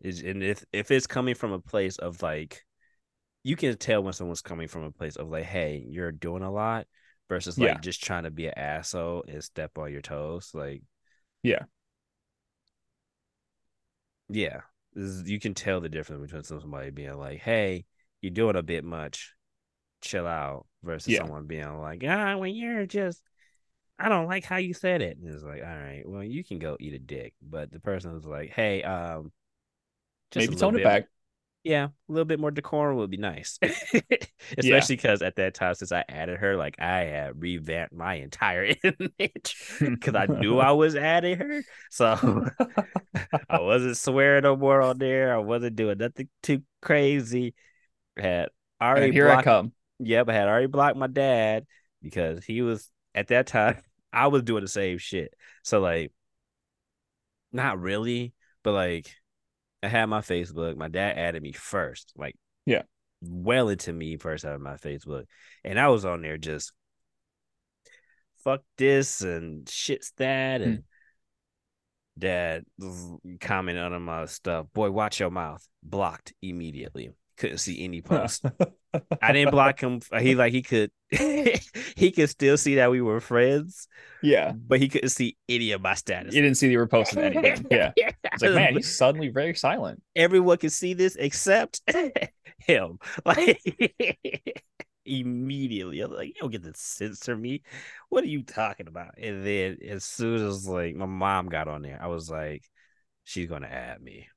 [0.00, 2.64] Is and if if it's coming from a place of like,
[3.42, 6.50] you can tell when someone's coming from a place of like, hey, you're doing a
[6.50, 6.86] lot,
[7.28, 7.78] versus like Yeah.
[7.80, 10.52] just trying to be an asshole and step on your toes.
[10.54, 10.82] Like,
[11.42, 11.64] Yeah.
[14.28, 14.62] yeah,
[14.92, 17.84] This is- you can tell the difference between somebody being like, hey,
[18.20, 19.34] you're doing a bit much,
[20.00, 21.18] chill out, versus Yeah.
[21.18, 23.22] someone being like, ah, when you're just.
[23.98, 25.18] I don't like how you said it.
[25.18, 27.34] And it's like, all right, well, you can go eat a dick.
[27.42, 29.32] But the person was like, hey, um,
[30.30, 31.06] just maybe tone it back.
[31.64, 33.58] yeah, a little bit more decorum would be nice.
[34.58, 38.74] Especially because at that time, since I added her, like I had revamped my entire
[38.84, 41.64] image because I knew I was adding her.
[41.90, 42.18] So
[43.48, 45.34] I wasn't swearing no more on there.
[45.34, 47.54] I wasn't doing nothing too crazy.
[48.18, 48.48] I had
[48.80, 49.72] already and here I come.
[50.00, 51.66] Yep, I had already blocked my dad
[52.02, 53.76] because he was at that time.
[54.12, 55.32] I was doing the same shit.
[55.62, 56.12] So like,
[57.52, 58.32] not really,
[58.64, 59.14] but like,
[59.82, 60.76] I had my Facebook.
[60.76, 62.36] My dad added me first, like
[62.66, 62.82] Yeah.
[63.22, 65.24] well into me first out of my Facebook,
[65.64, 66.72] and I was on there just
[68.42, 70.66] fuck this and shit's that Hmm.
[70.66, 70.84] and
[72.18, 72.64] dad
[73.40, 74.66] commented on my stuff.
[74.72, 75.66] Boy, watch your mouth.
[75.82, 77.10] Blocked immediately.
[77.36, 78.42] Couldn't see any posts.
[79.22, 80.00] I didn't block him.
[80.18, 83.88] He like he could he could still see that we were friends,
[84.22, 84.52] yeah.
[84.52, 86.34] but he couldn't see any of my status.
[86.34, 87.66] You didn't see that you were posting anything.
[87.70, 87.92] Yeah.
[87.96, 90.02] It's like, man, he's suddenly very silent.
[90.14, 91.82] everyone can see this except
[92.58, 92.98] him.
[93.24, 93.60] Like
[95.04, 97.62] immediately, I'm like, you don't get to censor me.
[98.08, 99.14] What are you talking about?
[99.18, 102.64] And then as soon as like my mom got on there, I was like,
[103.24, 104.28] she's gonna add me.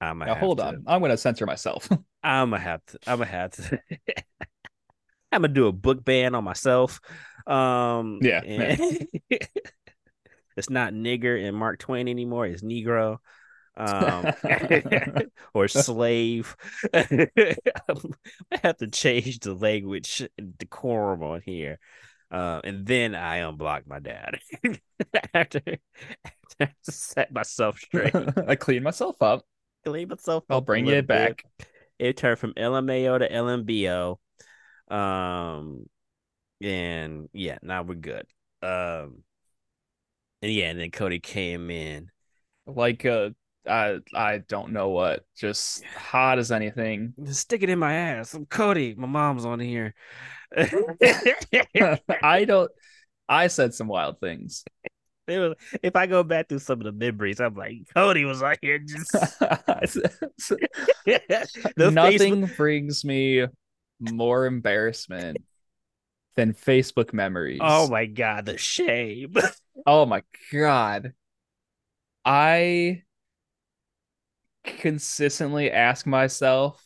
[0.00, 0.84] I'm gonna Now, hold to- on.
[0.86, 1.88] I'm going to censor myself.
[2.22, 2.98] I'm gonna have to.
[3.06, 3.80] I'm gonna have to.
[5.32, 7.00] I'm gonna do a book ban on myself.
[7.46, 9.06] Um, Yeah, and-
[10.56, 12.46] it's not nigger and Mark Twain anymore.
[12.46, 13.18] It's Negro,
[13.76, 14.32] um,
[15.54, 16.56] or slave.
[16.92, 17.16] I
[18.62, 21.78] have to change the language and decorum on here.
[22.30, 24.38] Uh, and then I unblock my dad
[25.34, 25.60] after,
[26.24, 28.14] after I set myself straight,
[28.46, 29.44] I cleaned myself up.
[29.84, 30.44] Clean myself.
[30.50, 31.44] I'll bring you bit back.
[31.98, 34.18] it turned from LMAO to LMBO.
[34.94, 35.86] Um,
[36.60, 38.26] and yeah, now we're good.
[38.62, 39.22] Um,
[40.42, 42.10] and yeah, and then Cody came in.
[42.66, 43.30] Like, uh,
[43.68, 45.24] I, I don't know what.
[45.36, 47.14] Just hot as anything.
[47.26, 48.34] Stick it in my ass.
[48.34, 48.94] I'm Cody.
[48.94, 49.94] My mom's on here.
[50.56, 52.70] I don't.
[53.28, 54.64] I said some wild things.
[55.30, 58.42] It was- if I go back through some of the memories, I'm like, Cody was
[58.42, 59.12] on here just
[61.76, 63.46] Nothing Facebook- brings me
[64.00, 65.38] more embarrassment
[66.36, 67.60] than Facebook memories.
[67.62, 69.34] Oh my god, the shame.
[69.86, 70.22] Oh my
[70.52, 71.14] god.
[72.22, 73.02] I
[74.62, 76.84] consistently ask myself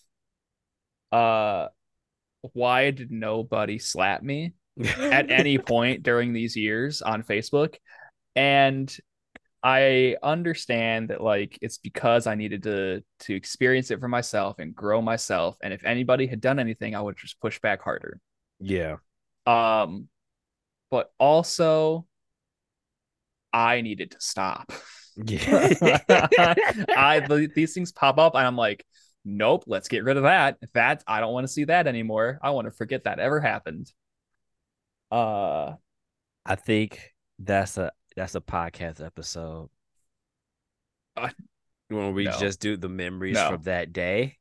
[1.11, 1.67] uh
[2.53, 4.55] why did nobody slap me
[4.97, 7.75] at any point during these years on Facebook?
[8.37, 8.95] And
[9.65, 14.75] I understand that like it's because I needed to to experience it for myself and
[14.75, 18.21] grow myself and if anybody had done anything I would just push back harder.
[18.61, 18.97] yeah.
[19.47, 20.09] Um
[20.91, 22.07] but also
[23.55, 24.71] I needed to stop.
[25.17, 25.73] Yeah.
[26.97, 28.85] I these things pop up and I'm like,
[29.25, 30.59] nope, let's get rid of that.
[30.75, 32.39] That I don't want to see that anymore.
[32.43, 33.91] I want to forget that ever happened.
[35.11, 35.75] Uh
[36.45, 39.69] I think that's a that's a podcast episode.
[41.17, 41.29] Uh,
[41.89, 42.39] when we no.
[42.39, 43.51] just do the memories No.
[43.51, 44.39] from that day.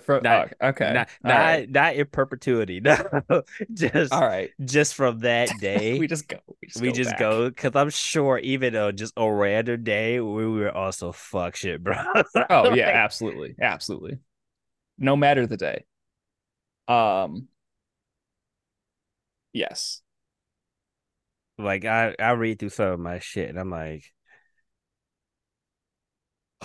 [0.00, 0.92] From Not- oh, okay.
[0.92, 1.70] Not All not right.
[1.70, 2.80] not in perpetuity.
[2.84, 3.42] No.
[3.72, 4.50] just All right.
[4.62, 5.98] just from that day.
[5.98, 6.38] we just go.
[6.60, 10.20] We just we go just go because I'm sure even though just a random day
[10.20, 11.96] we were also fuck shit, bro.
[12.50, 13.54] Oh yeah, absolutely.
[13.60, 14.18] Absolutely.
[14.98, 15.84] No matter the day.
[16.88, 17.48] Um
[19.54, 20.02] Yes.
[21.58, 24.04] Like I I read through some of my shit and I'm like,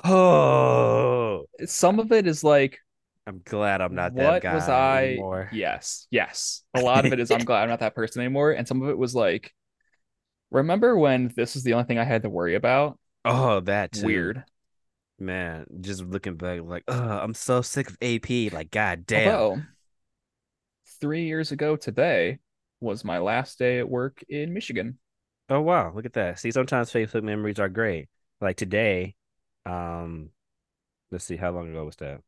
[0.03, 1.65] oh, oh.
[1.65, 2.79] Some of it is like
[3.27, 5.03] I'm glad I'm not that guy was I?
[5.03, 5.49] anymore.
[5.53, 6.63] Yes, yes.
[6.73, 8.89] A lot of it is I'm glad I'm not that person anymore, and some of
[8.89, 9.53] it was like,
[10.49, 12.97] remember when this was the only thing I had to worry about?
[13.23, 14.07] Oh, that too.
[14.07, 14.43] Weird.
[15.19, 15.67] man.
[15.79, 18.51] Just looking back, like, oh, I'm so sick of AP.
[18.51, 19.27] Like, god damn.
[19.31, 19.61] Although,
[20.99, 22.39] three years ago today
[22.81, 24.99] was my last day at work in Michigan.
[25.49, 26.39] Oh wow, look at that.
[26.39, 28.09] See, sometimes Facebook memories are great.
[28.41, 29.15] Like today,
[29.65, 30.29] um,
[31.11, 32.21] let's see, how long ago was that?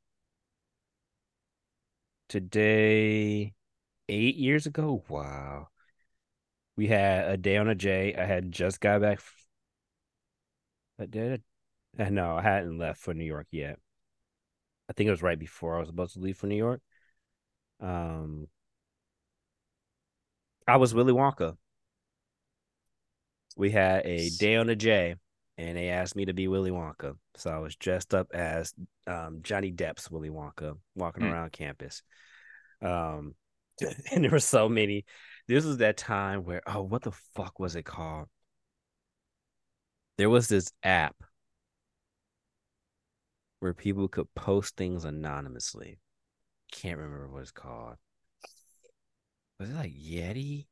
[2.30, 3.54] Today,
[4.10, 5.04] eight years ago.
[5.10, 5.70] Wow.
[6.76, 8.16] We had a day on a J.
[8.16, 9.20] I had just got back.
[11.00, 11.44] I did.
[11.98, 13.80] Uh, no, I hadn't left for New York yet.
[14.90, 16.82] I think it was right before I was supposed to leave for New York.
[17.80, 18.48] Um,
[20.68, 21.58] I was Willy Wonka.
[23.56, 25.16] We had a day on a J,
[25.58, 27.16] and they asked me to be Willy Wonka.
[27.36, 28.74] So I was dressed up as
[29.08, 31.32] um, Johnny Depp's Willy Wonka, walking Hmm.
[31.32, 32.02] around campus.
[32.82, 33.36] Um,
[34.12, 35.06] and there were so many.
[35.48, 38.28] This was that time where oh, what the fuck was it called?
[40.18, 41.16] There was this app
[43.60, 45.98] where people could post things anonymously.
[46.72, 47.98] Can't remember what it's called.
[49.64, 50.66] Was it like Yeti?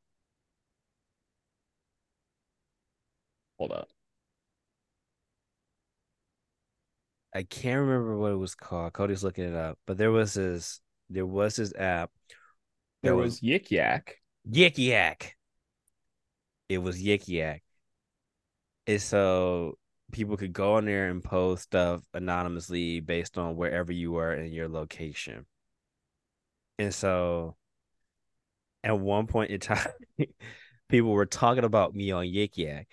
[3.57, 3.87] Hold up.
[7.33, 8.91] I can't remember what it was called.
[8.91, 12.11] Cody's looking it up, but there was this there was this app.
[13.01, 14.17] There that was Yik Yak.
[14.51, 15.37] Yik Yak.
[16.67, 17.63] It was Yik Yak.
[18.87, 19.77] And so
[20.11, 24.51] people could go on there and post stuff anonymously based on wherever you were in
[24.51, 25.45] your location.
[26.77, 27.55] And so
[28.83, 29.87] at one point in time,
[30.89, 32.87] people were talking about me on Yik Yak.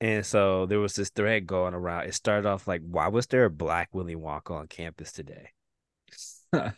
[0.00, 2.06] And so there was this thread going around.
[2.06, 5.50] It started off like, why was there a black Willy Wonka on campus today?
[6.52, 6.74] and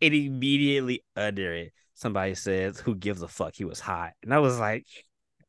[0.00, 3.54] immediately under it, somebody says, Who gives a fuck?
[3.54, 4.12] He was hot.
[4.22, 4.86] And I was like,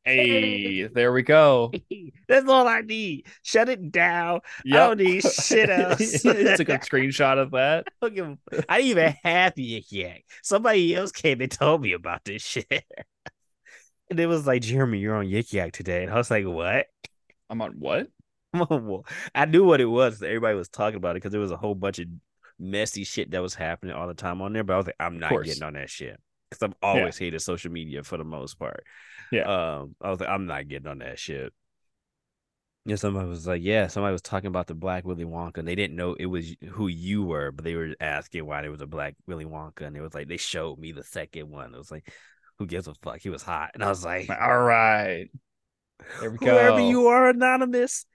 [0.08, 1.74] Hey, there we go.
[2.30, 3.28] That's all I need.
[3.44, 4.40] Shut it down.
[4.64, 4.76] Yep.
[4.76, 6.22] I don't need shit else.
[6.22, 7.88] Took a good screenshot of that.
[8.02, 8.40] I didn't
[8.80, 10.24] even have Yik Yak.
[10.44, 12.66] Somebody else came and told me about this shit.
[14.10, 16.04] and it was like, Jeremy, you're on Yik Yak today.
[16.04, 16.86] And I was like, what?
[17.50, 18.08] I'm on what?
[19.36, 20.24] I knew what it was.
[20.24, 22.08] Everybody was talking about it because there was a whole bunch of
[22.58, 24.64] messy shit that was happening all the time on there.
[24.64, 26.18] But I was like, I'm not getting on that shit
[26.50, 27.26] because I've always yeah.
[27.26, 28.86] hated social media for the most part.
[29.32, 29.78] Yeah.
[29.80, 31.54] Um, I was like, I'm not getting on that shit.
[32.86, 35.76] Yeah, somebody was like, yeah, somebody was talking about the black Willy Wonka, and they
[35.76, 38.88] didn't know it was who you were, but they were asking why there was a
[38.88, 41.74] black Willy Wonka, and it was like they showed me the second one.
[41.74, 42.10] It was like,
[42.58, 43.20] who gives a fuck?
[43.20, 45.30] He was hot, and I was like, all right,
[46.22, 46.46] there we go.
[46.46, 48.06] Whoever you are, anonymous,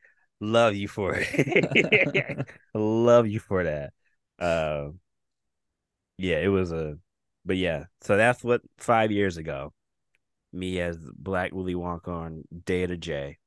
[0.40, 2.46] love you for it.
[2.74, 3.92] love you for that.
[4.38, 5.00] Um,
[6.16, 6.96] yeah, it was a,
[7.44, 9.74] but yeah, so that's what five years ago
[10.52, 13.38] me as Black Willy Wonka on Day of the J.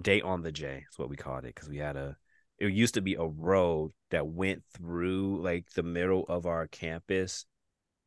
[0.00, 2.16] Day on the J is what we called it because we had a.
[2.58, 7.44] It used to be a road that went through like the middle of our campus,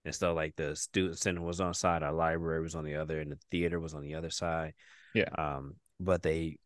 [0.05, 3.19] and so like the student center was on side, our library was on the other,
[3.19, 4.73] and the theater was on the other side.
[5.13, 5.29] Yeah.
[5.37, 6.57] Um, but they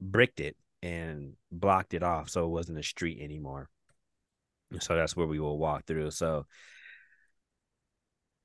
[0.00, 3.68] bricked it and blocked it off, so it wasn't a street anymore.
[4.80, 6.10] So that's where we will walk through.
[6.10, 6.46] So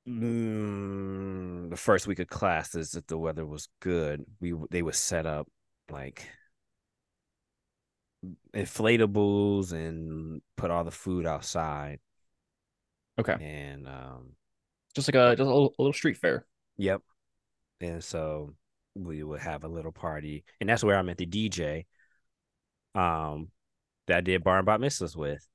[0.08, 5.26] mm, the first week of classes, if the weather was good, we they would set
[5.26, 5.48] up
[5.90, 6.28] like
[8.54, 11.98] inflatables and put all the food outside.
[13.18, 13.36] Okay.
[13.40, 14.32] And um
[14.94, 16.46] just like a just a little, a little street fair.
[16.76, 17.02] Yep.
[17.80, 18.54] And so
[18.94, 21.86] we would have a little party, and that's where I met the DJ.
[22.94, 23.48] Um,
[24.06, 25.46] that I did bar and bat mitzvahs with.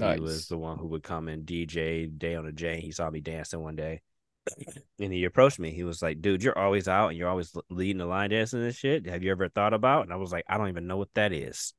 [0.00, 0.16] Nice.
[0.16, 2.80] He was the one who would come and DJ day on the J.
[2.80, 4.02] He saw me dancing one day.
[4.98, 5.70] And he approached me.
[5.70, 8.74] He was like, dude, you're always out and you're always leading the line dancing and
[8.74, 9.06] shit.
[9.06, 10.02] Have you ever thought about?
[10.02, 11.72] And I was like, I don't even know what that is.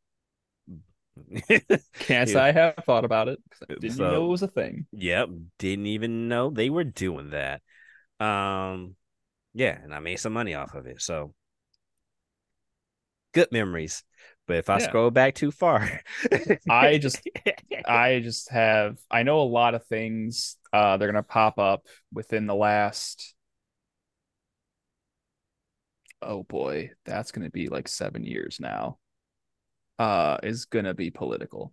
[2.00, 3.40] Can't say I have thought about it.
[3.68, 4.88] didn't so, know it was a thing.
[4.92, 5.30] Yep.
[5.60, 7.62] Didn't even know they were doing that.
[8.20, 8.96] Um,
[9.54, 11.02] yeah, and I made some money off of it.
[11.02, 11.34] So
[13.34, 14.04] good memories.
[14.52, 14.88] But if I yeah.
[14.88, 16.02] scroll back too far,
[16.70, 17.22] I just
[17.86, 22.48] I just have I know a lot of things uh they're gonna pop up within
[22.48, 23.34] the last
[26.22, 28.98] oh boy, that's gonna be like seven years now.
[29.98, 31.72] Uh is gonna be political.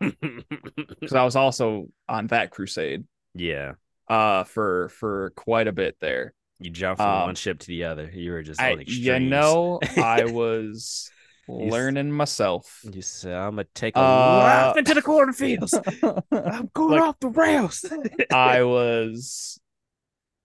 [0.00, 3.04] Because I was also on that crusade.
[3.36, 3.74] Yeah.
[4.08, 6.34] Uh for for quite a bit there.
[6.58, 8.10] You jumped from um, one ship to the other.
[8.12, 11.08] You were just I, you know, I was
[11.48, 12.80] learning myself.
[12.90, 15.74] You said I'm gonna take a uh, into the cornfields.
[16.32, 17.84] I'm going like, off the rails.
[18.32, 19.60] I was,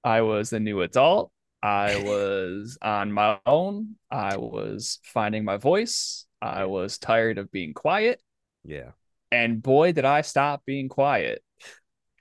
[0.03, 1.31] I was a new adult.
[1.61, 3.95] I was on my own.
[4.09, 6.25] I was finding my voice.
[6.41, 8.21] I was tired of being quiet.
[8.63, 8.91] Yeah.
[9.31, 11.43] And boy, did I stop being quiet.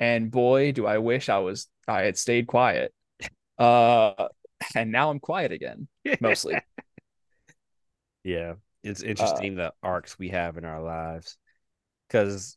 [0.01, 2.93] And boy, do I wish I was I had stayed quiet.
[3.59, 4.29] Uh
[4.75, 5.89] and now I'm quiet again,
[6.21, 6.57] mostly.
[8.25, 11.37] yeah it's uh, interesting uh, the arcs we have in our lives
[12.09, 12.57] because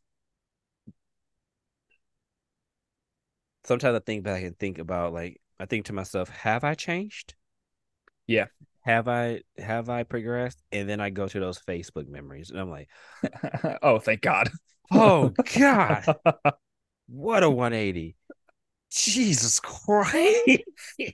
[3.63, 7.36] sometimes I think back and think about like I think to myself, have I changed?
[8.28, 8.45] Yeah.
[8.82, 10.61] Have I have I progressed?
[10.72, 12.89] And then I go to those Facebook memories and I'm like,
[13.84, 14.49] oh, thank God.
[14.91, 16.05] oh God.
[17.07, 18.15] what a 180.
[18.91, 20.61] Jesus Christ.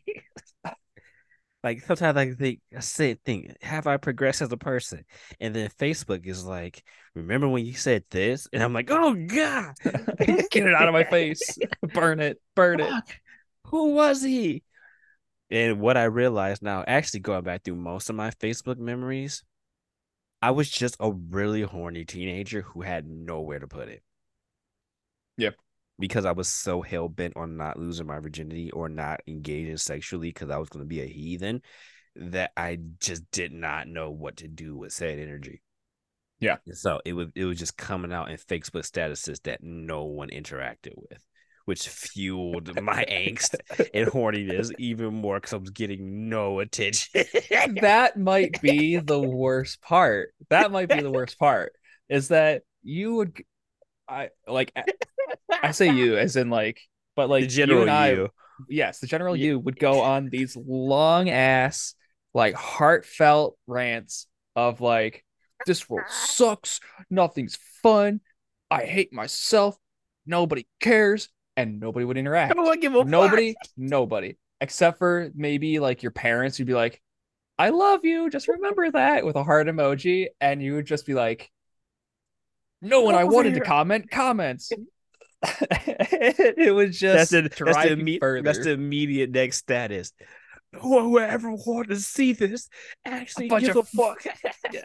[1.68, 5.03] Like sometimes I think I say think, have I progressed as a person?
[5.41, 6.82] And then Facebook is like,
[7.13, 8.47] remember when you said this?
[8.53, 9.74] And I'm like, oh God.
[9.84, 11.57] Get it out of my face.
[11.93, 12.39] burn it.
[12.55, 13.09] Burn Fuck.
[13.09, 13.15] it.
[13.65, 14.63] Who was he?
[15.51, 19.43] And what I realized now, actually going back through most of my Facebook memories,
[20.41, 24.03] I was just a really horny teenager who had nowhere to put it.
[25.36, 25.55] Yep
[26.00, 30.30] because I was so hell bent on not losing my virginity or not engaging sexually
[30.30, 31.62] because I was going to be a heathen
[32.16, 35.62] that I just did not know what to do with said energy.
[36.39, 36.58] Yeah.
[36.74, 40.93] So it was it was just coming out in Facebook statuses that no one interacted
[40.95, 41.24] with,
[41.66, 43.56] which fueled my angst
[43.93, 47.26] and horniness even more because I was getting no attention.
[47.82, 50.30] that might be the worst part.
[50.50, 51.74] That might be the worst part.
[52.08, 53.41] Is that you would
[54.08, 54.72] I like
[55.64, 56.82] I say you as in like,
[57.16, 58.30] but like the general you and I, you.
[58.70, 61.95] yes, the general you would go on these long ass,
[62.34, 65.24] like heartfelt rants of like,
[65.66, 66.80] this world sucks,
[67.10, 68.22] nothing's fun,
[68.70, 69.78] I hate myself,
[70.26, 72.55] nobody cares, and nobody would interact.
[72.55, 77.01] No one give a Nobody, nobody, except for maybe like your parents You'd be like,
[77.60, 81.16] I love you, just remember that with a heart emoji, and you would just be
[81.16, 81.51] like,
[82.82, 84.71] no one I wanted to comment comments.
[85.43, 90.11] it was just That's the that's the, imme- that's the immediate next status.
[90.82, 92.69] Whoever wanted to see this
[93.05, 94.23] actually bunch gives of a fuck.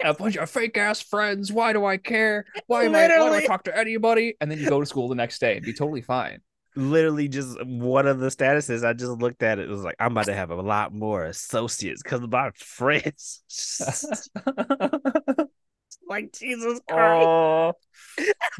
[0.04, 1.52] a bunch of fake ass friends.
[1.52, 2.44] Why do I care?
[2.66, 3.08] Why am I?
[3.08, 4.36] Why do I talk to anybody?
[4.40, 6.40] And then you go to school the next day and be totally fine.
[6.76, 8.84] Literally, just one of the statuses.
[8.84, 9.68] I just looked at it.
[9.68, 13.42] It was like I'm about to have a lot more associates because of my friends.
[16.08, 17.26] like Jesus Christ.
[17.26, 17.72] oh,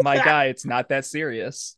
[0.00, 1.76] my guy, it's not that serious.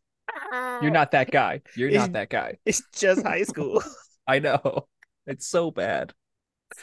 [0.52, 1.60] You're not that guy.
[1.76, 2.58] You're It's- not that guy.
[2.64, 3.82] It's just high school.
[4.26, 4.86] I know.
[5.26, 6.12] It's so bad.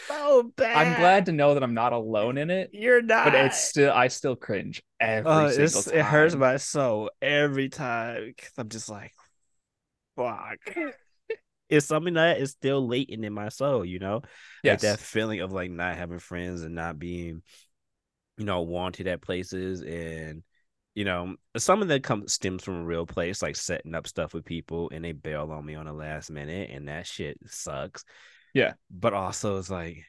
[0.08, 0.76] so bad.
[0.78, 3.26] I'm glad to know that I'm not alone in it, you're not.
[3.26, 5.96] but it's still I still cringe every Uh, single time.
[6.00, 8.34] it hurts my soul every time.
[8.58, 9.12] I'm just like,
[10.16, 10.58] fuck.
[11.70, 14.22] it's something that is still latent in my soul, you know,
[14.64, 14.74] yes.
[14.74, 17.42] like that feeling of like not having friends and not being,
[18.38, 20.44] you know, wanted at places, and
[20.96, 24.34] you know, some of that comes stems from a real place, like setting up stuff
[24.34, 28.04] with people, and they bail on me on the last minute, and that shit sucks.
[28.54, 28.74] Yeah.
[28.90, 30.06] but also it's like.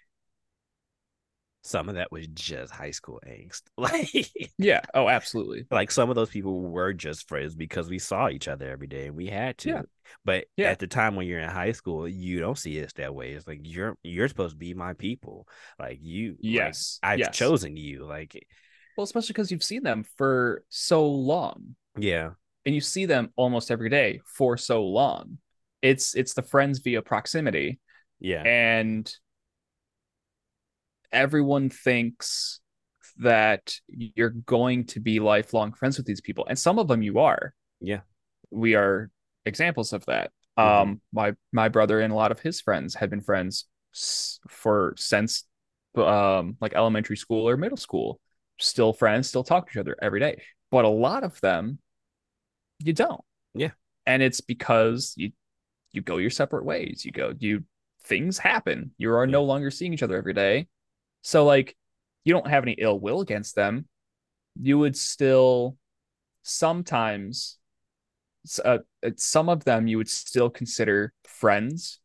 [1.64, 3.62] Some of that was just high school angst.
[3.78, 4.80] Like Yeah.
[4.94, 5.64] Oh, absolutely.
[5.70, 9.06] like some of those people were just friends because we saw each other every day
[9.06, 9.68] and we had to.
[9.68, 9.82] Yeah.
[10.24, 10.70] But Yeah.
[10.70, 13.32] at the time when you're in high school, you don't see it that way.
[13.32, 15.46] It's like you're you're supposed to be my people.
[15.78, 16.98] Like you like, Yes.
[17.02, 17.36] I've yes.
[17.36, 18.04] chosen you.
[18.06, 18.46] Like
[18.96, 22.30] Well, especially because you've seen them for so long, yeah.
[22.66, 25.38] and you see them almost every day for so long.
[25.80, 27.80] It's it's the friends via proximity,
[28.20, 28.42] Yeah.
[28.42, 29.12] and
[31.12, 32.60] everyone thinks
[33.18, 37.18] that you're going to be lifelong friends with these people, and some of them you
[37.20, 37.54] are.
[37.80, 38.00] Yeah.
[38.50, 39.10] we are
[39.46, 40.30] examples of that.
[40.58, 40.62] Mhm.
[40.62, 43.66] Um, my my brother and a lot of his friends had been friends
[44.48, 45.44] for since
[45.96, 48.20] um like elementary school or middle school.
[48.58, 50.42] Still friends, still talk to each other every day.
[50.70, 51.78] But a lot of them
[52.78, 53.22] you don't.
[53.54, 53.72] Yeah.
[54.06, 55.32] And it's because you
[55.92, 57.04] you go your separate ways.
[57.04, 57.64] You go you
[58.04, 58.92] things happen.
[58.98, 59.32] You are Yeah.
[59.32, 60.68] no longer seeing each other every day.
[61.22, 61.76] So like
[62.24, 63.86] you don't have any ill will against them.
[64.60, 65.76] You would still
[66.42, 67.58] sometimes
[68.64, 72.00] uh, uh, some of them you would still consider friends,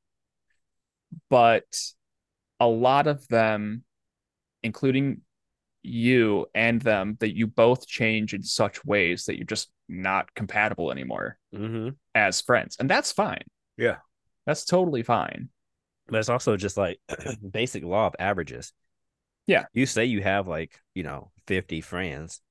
[1.29, 1.65] but
[2.59, 3.83] a lot of them,
[4.63, 5.21] including
[5.83, 10.91] you and them, that you both change in such ways that you're just not compatible
[10.91, 11.89] anymore Mm-hmm.
[12.13, 12.75] as friends.
[12.79, 13.43] And that's fine.
[13.77, 13.97] Yeah.
[14.45, 15.49] That's totally fine.
[16.07, 16.99] But it's also just like
[17.51, 18.73] basic law of averages.
[19.47, 19.65] Yeah.
[19.73, 22.41] You say you have like, you know, 50 friends.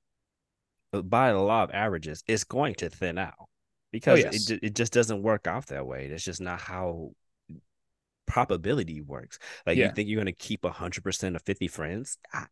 [0.93, 3.49] But by the law of averages, it's going to thin out
[3.93, 4.51] because yes.
[4.51, 6.09] it, it just doesn't work out that way.
[6.09, 7.13] That's just not how
[8.27, 9.39] probability works.
[9.67, 9.87] Like Yeah.
[9.87, 12.19] you think you're going to keep 100% of 50 friends?
[12.33, 12.47] I,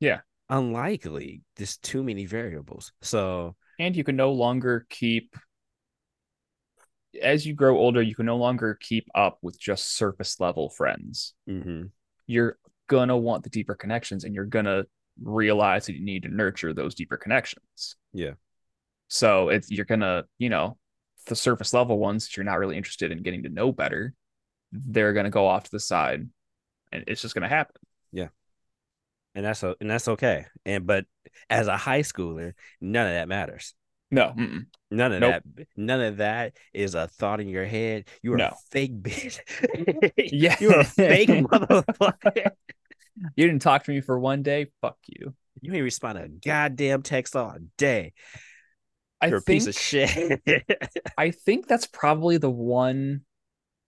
[0.00, 0.20] Yeah.
[0.48, 1.42] Unlikely.
[1.56, 2.92] There's too many variables.
[3.00, 5.34] So, And you can no longer keep
[7.20, 11.34] as you grow older, you can no longer keep up with just surface level friends.
[11.48, 11.90] mhm.
[12.26, 12.56] you're
[12.92, 14.84] gonna want the deeper connections and you're gonna
[15.22, 17.96] realize that you need to nurture those deeper connections.
[18.12, 18.32] Yeah.
[19.08, 20.76] So it's you're gonna, you know,
[21.26, 24.12] the surface level ones that you're not really interested in getting to know better,
[24.72, 26.28] they're gonna go off to the side
[26.92, 27.80] and it's just gonna happen.
[28.12, 28.28] Yeah.
[29.34, 30.44] And that's and that's okay.
[30.66, 31.06] And but
[31.48, 33.74] as a high schooler, none of that matters.
[34.10, 34.34] No.
[34.36, 34.66] mm-mm.
[34.90, 35.42] None of Nope.
[35.56, 35.66] that.
[35.74, 38.04] None of that is a thought in your head.
[38.22, 38.48] You're No.
[38.52, 39.38] a fake bitch.
[40.18, 40.56] Yeah.
[40.60, 42.50] you're a fake motherfucker.
[43.36, 44.66] You didn't talk to me for one day.
[44.80, 45.34] Fuck you.
[45.60, 48.14] You ain't respond to a goddamn text all day.
[49.20, 50.40] I You're a piece of shit.
[51.18, 53.22] I think that's probably the one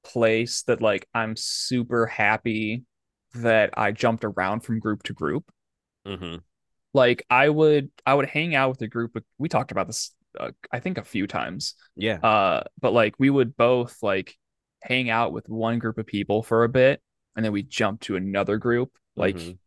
[0.04, 2.84] place that like I'm super happy
[3.34, 5.50] that I jumped around from group to group.
[6.06, 6.36] hmm
[6.92, 10.14] like I would I would hang out with a group of, we talked about this
[10.38, 12.18] uh, I think a few times Yeah.
[12.18, 14.36] uh but like we would both like
[14.82, 17.00] hang out with one group of people for a bit
[17.34, 19.58] and then we jump to another group like Mhm.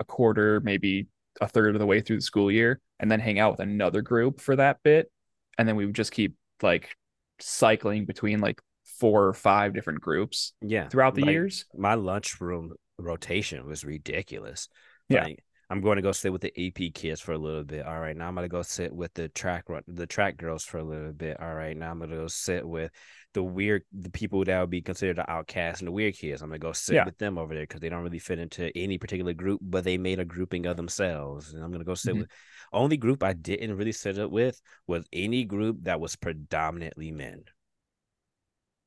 [0.00, 1.06] a quarter maybe
[1.40, 4.02] a third of the way through the school year and then hang out with another
[4.02, 5.10] group for that bit
[5.58, 6.94] and then we would just keep like
[7.40, 8.60] cycling between like
[8.98, 10.88] four or five different groups Yeah.
[10.88, 14.68] throughout the Like, years My lunchroom rotation was ridiculous.
[15.08, 15.24] Yeah.
[15.24, 17.86] Like I'm going to go sit with the AP kids for a little bit.
[17.86, 20.78] All right, now I'm gonna go sit with the track run, the track girls for
[20.78, 21.38] a little bit.
[21.40, 22.90] All right, now I'm gonna go sit with
[23.32, 26.42] the weird, the people that would be considered the outcasts and the weird kids.
[26.42, 27.04] I'm gonna go sit Yeah.
[27.04, 29.98] with them over there because they don't really fit into any particular group, but they
[29.98, 31.52] made a grouping of themselves.
[31.54, 32.18] And I'm gonna go sit Mhm.
[32.20, 32.30] with.
[32.72, 37.44] Only group I didn't really sit up with was any group that was predominantly men.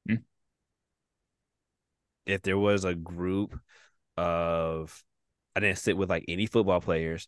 [0.10, 0.24] Mm.
[2.26, 3.60] If there was a group
[4.18, 5.04] of
[5.56, 7.28] I didn't sit with like any football players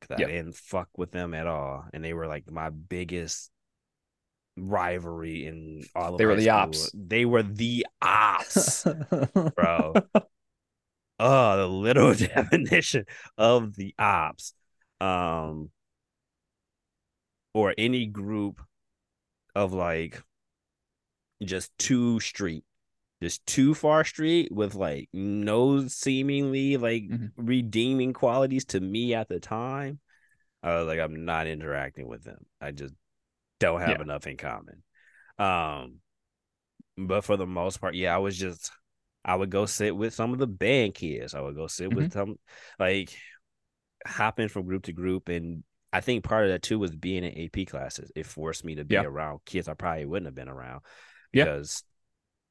[0.00, 0.26] because Yeah.
[0.26, 3.51] I didn't fuck with them at all, and they were like my biggest
[4.56, 6.54] rivalry in all of They were the school.
[6.54, 6.90] ops.
[6.94, 8.84] They were the ops,
[9.56, 9.94] bro.
[11.18, 13.04] oh, the literal definition
[13.38, 14.54] of the ops.
[15.00, 15.70] Um,
[17.54, 18.62] or any group
[19.54, 20.22] of like
[21.42, 22.64] just two street
[23.22, 27.32] just too far street with like no seemingly like Mhm.
[27.36, 30.00] redeeming qualities to me at the time.
[30.62, 32.46] I was like, I'm not interacting with them.
[32.60, 32.94] I just
[33.62, 34.02] don't have Yeah.
[34.02, 34.82] enough in common.
[35.38, 36.00] Um,
[36.98, 38.70] but for the most part, yeah, I was just
[39.24, 41.34] I would go sit with some of the band kids.
[41.34, 42.36] I would go sit with some
[42.78, 43.16] like
[44.06, 47.38] hopping from group to group and I think part of that too was being in
[47.38, 48.10] AP classes.
[48.16, 49.02] It forced me to be Yeah.
[49.04, 50.80] around kids I probably wouldn't have been around
[51.32, 51.44] Yeah.
[51.44, 51.84] because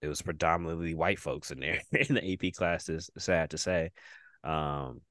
[0.01, 3.91] it was predominantly white folks in there in the AP classes, sad to say.
[4.43, 5.01] Um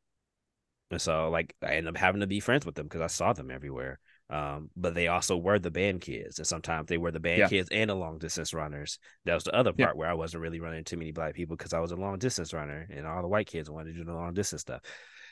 [0.91, 3.33] and so like I ended up having to be friends with them because I saw
[3.33, 4.01] them everywhere.
[4.31, 7.49] Um, but they also were the band kids, and sometimes they were the band Yeah.
[7.49, 8.99] kids and the long distance runners.
[9.25, 9.87] That was the other Yeah.
[9.87, 12.19] part where I wasn't really running too many black people because I was a long
[12.19, 14.83] distance runner, and all the white kids wanted to do the long distance stuff.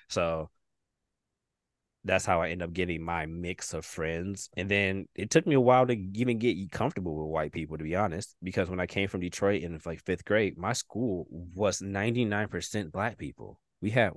[0.09, 0.51] So
[2.05, 4.51] that's how I end up getting my mix of friends.
[4.57, 7.85] And then it took me a while to even get comfortable with white people, to
[7.85, 11.83] be honest, because when I came from Detroit in like fifth grade, my school was
[11.83, 13.61] 99% black people.
[13.81, 14.13] We had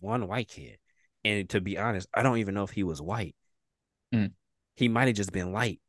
[0.00, 0.78] one white kid.
[1.24, 3.34] And to be honest, I don't even know if he was white.
[4.14, 4.32] Mm.
[4.76, 5.80] He might have just been light.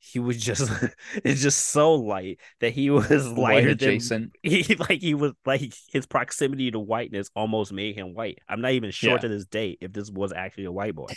[0.00, 0.70] He was just
[1.24, 4.32] it's just so light that he was White lighter than adjacent.
[4.42, 8.38] he like he was like his proximity to whiteness almost made him white.
[8.48, 9.18] I'm not even sure Yeah.
[9.18, 11.08] to this day if this was actually a white boy.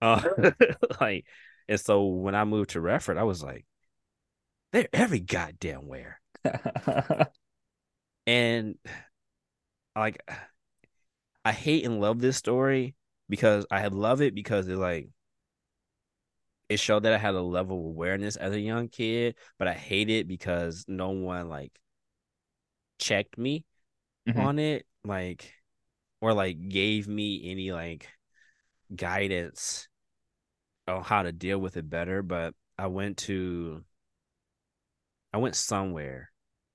[0.00, 0.20] Uh,
[1.00, 1.24] like,
[1.68, 3.64] and so when I moved to Redford, I was like,
[4.72, 6.20] they're every goddamn where.
[8.26, 8.76] And
[9.96, 10.22] like,
[11.44, 12.94] I hate and love this story
[13.32, 15.08] because I had love it because it like
[16.68, 19.74] it showed that I had a level of awareness as a young kid, but I
[19.74, 21.72] hate it because no one like
[22.98, 23.64] checked me
[24.26, 24.36] Mhm.
[24.38, 25.52] on it, like,
[26.20, 28.08] or like gave me any like
[28.94, 29.88] guidance
[30.88, 32.22] on how to deal with it better.
[32.22, 33.84] But I went to,
[35.32, 36.30] I went somewhere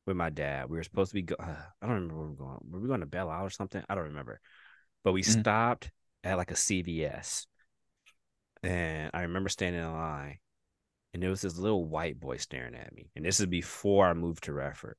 [0.05, 0.69] with my dad.
[0.69, 2.59] We were supposed to be, go- uh, I don't remember where we were going.
[2.69, 3.83] Were we going to Belle Isle or something?
[3.89, 4.39] I don't remember.
[5.03, 5.33] But we Mhm.
[5.39, 5.91] stopped
[6.23, 7.45] at like a CVS.
[8.63, 10.39] And I remember standing in line,
[11.13, 13.09] and there was this little white boy staring at me.
[13.15, 14.97] And this is before I moved to Redford.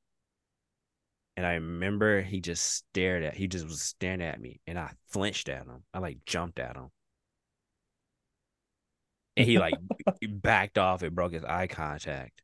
[1.37, 4.93] And I remember he just stared at, he just was staring at me, and I
[5.11, 5.85] flinched at him.
[5.95, 6.91] I like jumped at him.
[9.37, 9.75] And he like
[10.29, 12.43] backed off and broke his eye contact.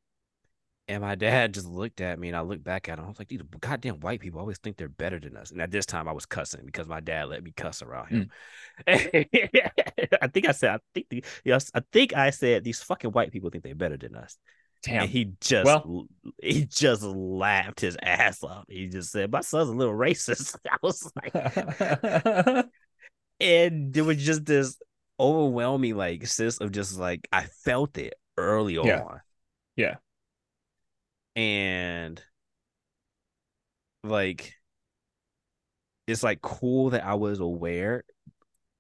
[0.87, 3.07] And my dad just looked at me and I looked back at him.
[3.07, 5.51] I was like, these goddamn white people always think they're better than us.
[5.51, 8.31] And at this time I was cussing because my dad let me cuss around him.
[8.87, 10.09] Mm.
[10.23, 13.33] I think I said, I think the, yes, I think I said these fucking white
[13.33, 14.37] people think they're better than us.
[14.83, 15.03] Damn.
[15.05, 16.07] And he just Well-
[16.43, 18.65] he just laughed his ass off.
[18.69, 20.57] He just said, My son's a little racist.
[20.71, 22.67] I was like,
[23.41, 24.77] and there was just this
[25.19, 29.03] overwhelming like sense of just like I felt it early Yeah.
[29.03, 29.21] on.
[29.77, 29.95] Yeah.
[31.37, 32.23] And
[34.03, 34.55] like
[36.07, 38.05] it's like cool that I was aware.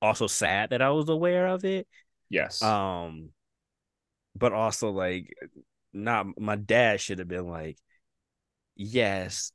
[0.02, 1.86] Also sad that I was aware of it.
[2.28, 2.62] yes.
[2.62, 3.30] Um
[4.36, 5.32] but also like
[5.92, 7.78] not my dad should have been like,
[8.76, 9.52] yes,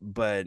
[0.00, 0.46] but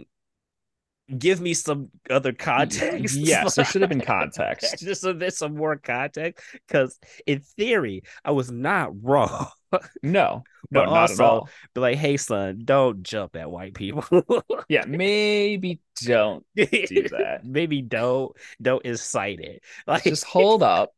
[1.18, 3.16] give me some other context.
[3.18, 4.80] yes, there should have been context.
[4.80, 6.46] Just so there's some more context.
[6.68, 9.48] Because in theory, I was not wrong.
[10.04, 11.50] No, no, But not also- at all.
[11.74, 14.04] But like, hey son, don't jump at white people.
[14.70, 17.42] Yeah, maybe don't do that.
[17.44, 18.32] Maybe don't
[18.62, 19.64] don't incite it.
[19.88, 20.94] Like Just hold up.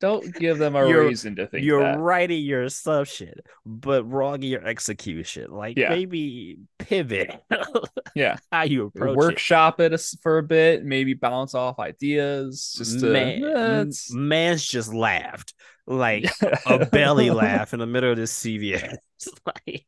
[0.00, 1.98] Don't give them a You're- reason to think you're that.
[1.98, 3.34] right in your assumption,
[3.66, 5.50] but wrong in your execution.
[5.50, 5.88] Like Yeah.
[5.90, 7.42] maybe pivot
[8.14, 8.36] Yeah.
[8.52, 9.16] how you approach it.
[9.16, 12.74] Workshop it a- for a bit, maybe bounce off ideas.
[12.78, 15.54] Just to, Man, Eh, man's just laughed
[15.86, 16.26] like
[16.66, 18.96] a belly laugh in the middle of this CVS.
[19.46, 19.86] like,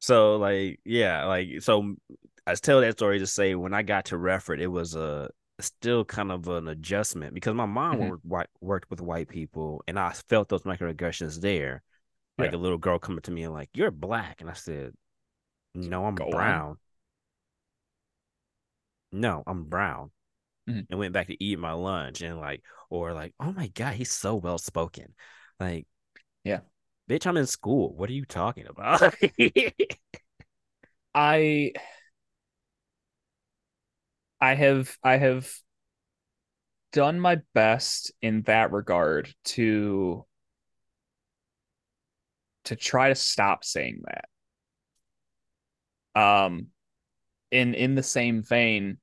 [0.00, 1.94] so like yeah, like so
[2.46, 6.04] I tell that story to say when I got to Redford, it was a still
[6.04, 8.10] kind of an adjustment because my mom Mhm.
[8.10, 11.82] worked white, worked with white people and I felt those microaggressions there.
[12.38, 12.54] Like Yeah.
[12.54, 14.94] a little girl coming to me and like, "You're black," and I said,
[15.74, 16.62] "No, I'm Go on.
[16.62, 16.78] brown.
[19.12, 20.12] No, I'm brown."
[20.66, 20.86] Mhm.
[20.90, 24.12] And went back to eat my lunch and like, or like, "Oh my god, he's
[24.12, 25.14] so well spoken."
[25.60, 25.86] Like,
[26.44, 26.60] Yeah.
[27.08, 27.92] bitch, I'm in school.
[27.94, 29.14] What are you talking about?
[31.14, 31.72] I
[34.40, 35.50] I have I have
[36.92, 40.24] done my best in that regard to
[42.64, 44.02] to try to stop saying
[46.14, 46.20] that.
[46.20, 46.68] Um
[47.50, 48.98] in in the same vein,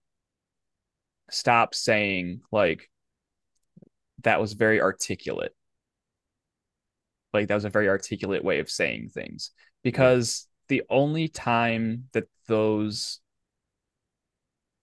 [1.29, 2.89] stop saying like
[4.23, 5.55] that was very articulate.
[7.33, 9.51] Like that was a very articulate way of saying things
[9.83, 13.19] because the only time that those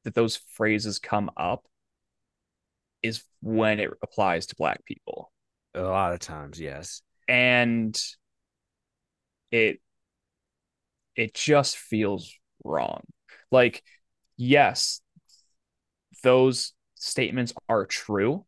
[0.05, 1.67] that those phrases come up
[3.03, 5.31] is when it applies to black people.
[5.75, 7.03] a lot of times, yes.
[7.29, 8.01] And
[9.51, 9.81] it
[11.17, 12.33] it just feels
[12.65, 13.03] wrong.
[13.51, 13.83] Like
[14.37, 15.01] yes,
[16.23, 18.45] those statements are true,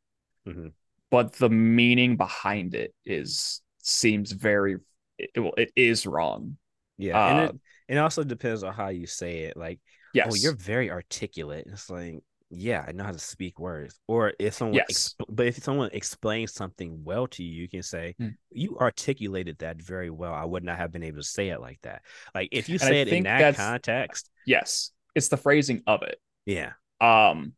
[0.47, 0.73] Mhm.
[1.11, 4.77] but the meaning behind it is seems very
[5.19, 6.57] it, well, it is wrong.
[6.99, 7.57] Yeah, and Uh, it
[7.89, 9.57] it also depends on how you say it.
[9.57, 9.81] Like,
[10.15, 10.29] yes.
[10.31, 11.67] oh, you're very articulate.
[11.71, 13.99] It's like, yeah, I know how to speak words.
[14.07, 15.15] Or if someone, Yes.
[15.19, 18.29] exp- but if someone explains something well to you, you can say, Hmm.
[18.51, 20.33] you articulated that very well.
[20.33, 22.03] I would not have been able to say it like that.
[22.35, 24.91] Like, if you And I say it in that context, yes.
[25.15, 26.21] It's the phrasing of it.
[26.47, 27.55] yeah, Um,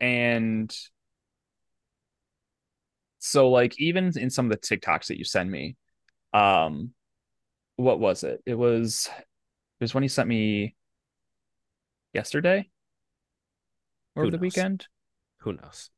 [0.00, 0.74] and
[3.18, 5.76] so like even in some of the TikToks that you send me,
[6.32, 6.90] um,
[7.76, 8.42] what was it?
[8.46, 9.08] It was
[9.80, 10.74] it was when you sent me
[12.14, 12.68] yesterday
[14.16, 14.40] over Who the knows?
[14.42, 14.86] weekend.
[15.40, 15.90] who knows?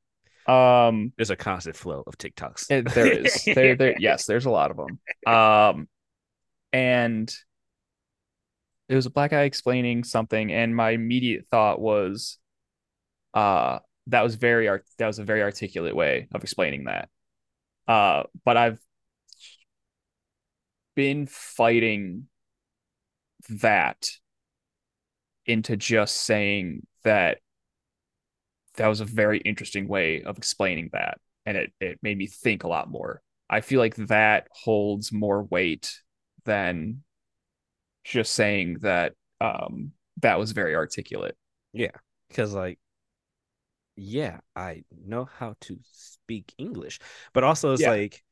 [0.46, 2.70] Um, There's a constant flow of TikToks.
[2.70, 4.98] it, there is there there yes, there's a lot of them.
[5.32, 5.88] Um,
[6.72, 7.32] and
[8.88, 12.38] it was a black guy explaining something, and my immediate thought was,
[13.34, 13.78] uh,
[14.08, 17.08] that was very art that was a very articulate way of explaining that.
[17.86, 18.78] Uh, but I've
[20.96, 22.26] been fighting
[23.48, 24.08] that
[25.46, 27.38] into just saying that
[28.74, 32.64] that was a very interesting way of explaining that, and it it made me think
[32.64, 33.20] a lot more.
[33.48, 35.92] I feel like that holds more weight
[36.44, 37.02] than
[38.04, 39.92] just saying that um
[40.22, 41.36] that was very articulate.
[41.72, 41.92] Yeah,
[42.28, 42.78] because like,
[43.96, 46.98] yeah, I know how to speak English,
[47.32, 47.86] but also it's Yeah.
[47.86, 48.22] like,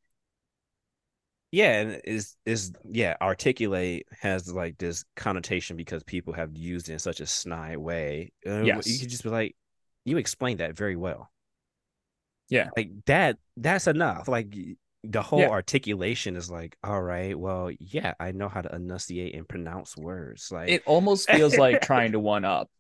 [1.51, 6.95] yeah, and is is yeah, articulate has like this connotation because people have used it
[6.95, 8.33] in such a snide way.
[8.45, 8.87] Yes.
[8.87, 9.57] you could just be like,
[10.05, 11.31] you explained that very well.
[12.49, 12.71] Yeah.
[12.77, 13.39] like that.
[13.57, 14.29] That's enough.
[14.29, 14.55] Like
[15.05, 15.51] the whole Yeah.
[15.51, 20.51] articulation is like, all right, well, yeah, I know how to enunciate and pronounce words.
[20.51, 22.71] Like It almost feels like trying to one up.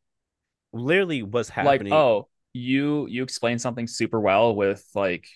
[0.72, 1.92] literally, what's happening Like, happening?
[1.92, 5.28] oh, you you explain something super well with like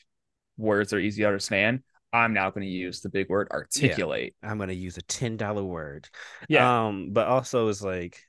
[0.56, 1.82] words that are easy to understand.
[2.12, 4.34] I'm now going to use the big word articulate.
[4.42, 6.08] I'm gonna use a ten dollar word.
[6.48, 6.86] Yeah.
[6.86, 8.20] Um, but also it's like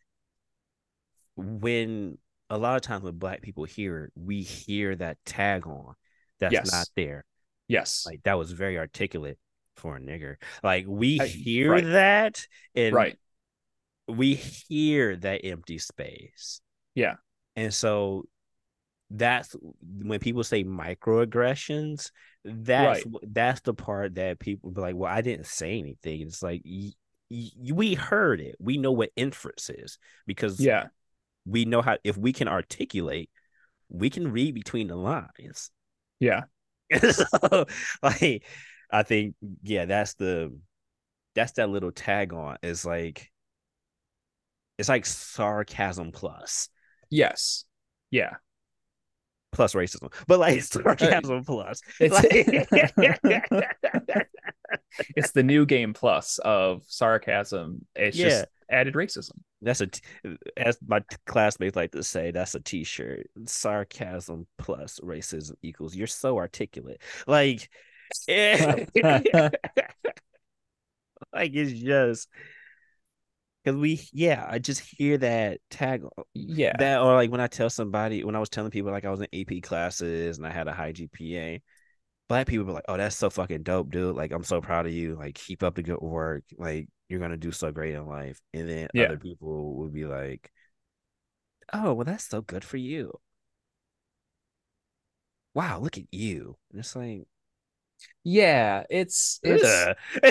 [1.36, 2.18] when
[2.50, 5.96] a lot of times when black people hear it, we hear that tag on
[6.40, 6.72] that's Yes.
[6.72, 7.26] not there.
[7.68, 8.06] yes.
[8.06, 9.38] Like that was very articulate
[9.76, 10.36] for a nigger.
[10.62, 11.86] Like we hear right.
[11.86, 12.46] that
[12.76, 13.18] and right.
[14.08, 16.62] we hear that empty space.
[16.96, 17.16] Yeah.
[17.56, 18.26] And so
[19.10, 22.12] that's when people say microaggressions,
[22.45, 26.22] that's that's the part that people be like, well, I didn't say anything.
[26.22, 26.91] It's like y-
[27.30, 28.56] y- we heard it.
[28.60, 29.98] We know what inference is
[30.28, 30.88] because Yeah.
[31.45, 33.30] we know how if we can articulate,
[33.90, 35.72] we can read between the lines.
[36.20, 36.44] Yeah.
[37.11, 37.65] so
[38.02, 38.45] like
[38.91, 40.57] I think yeah, that's the
[41.36, 43.32] that's that little tag on is like
[44.78, 46.70] it's like sarcasm plus
[47.10, 47.65] Yes.
[48.10, 48.36] Yeah.
[49.54, 51.82] Plus racism, but like sarcasm plus.
[52.00, 52.28] It's Like-
[55.16, 57.86] it's the new game plus of sarcasm.
[57.96, 58.30] It's Yeah.
[58.30, 59.32] just added racism.
[59.62, 60.02] that's a t-
[60.58, 66.38] as my classmates like to say that's a t-shirt sarcasm plus racism equals you're so
[66.38, 67.70] articulate like
[68.28, 68.90] like
[71.34, 72.28] it's just
[73.64, 76.03] because we yeah i just hear that tag
[76.34, 76.73] Yeah.
[76.73, 79.22] that or like when i tell somebody when i was telling people like i was
[79.22, 81.61] in ap classes and i had a high gpa
[82.30, 84.15] black people be like, "Oh, that's so fucking dope, dude!
[84.15, 85.15] Like, I'm so proud of you.
[85.15, 86.44] Like, keep up the good work.
[86.57, 89.11] Like, you're gonna do so great in life." And then Yeah.
[89.11, 90.52] other people would be like,
[91.73, 93.19] "Oh, well, that's so good for you.
[95.56, 97.26] Wow, look at you." And it's like,
[98.23, 99.90] Yeah, it's it's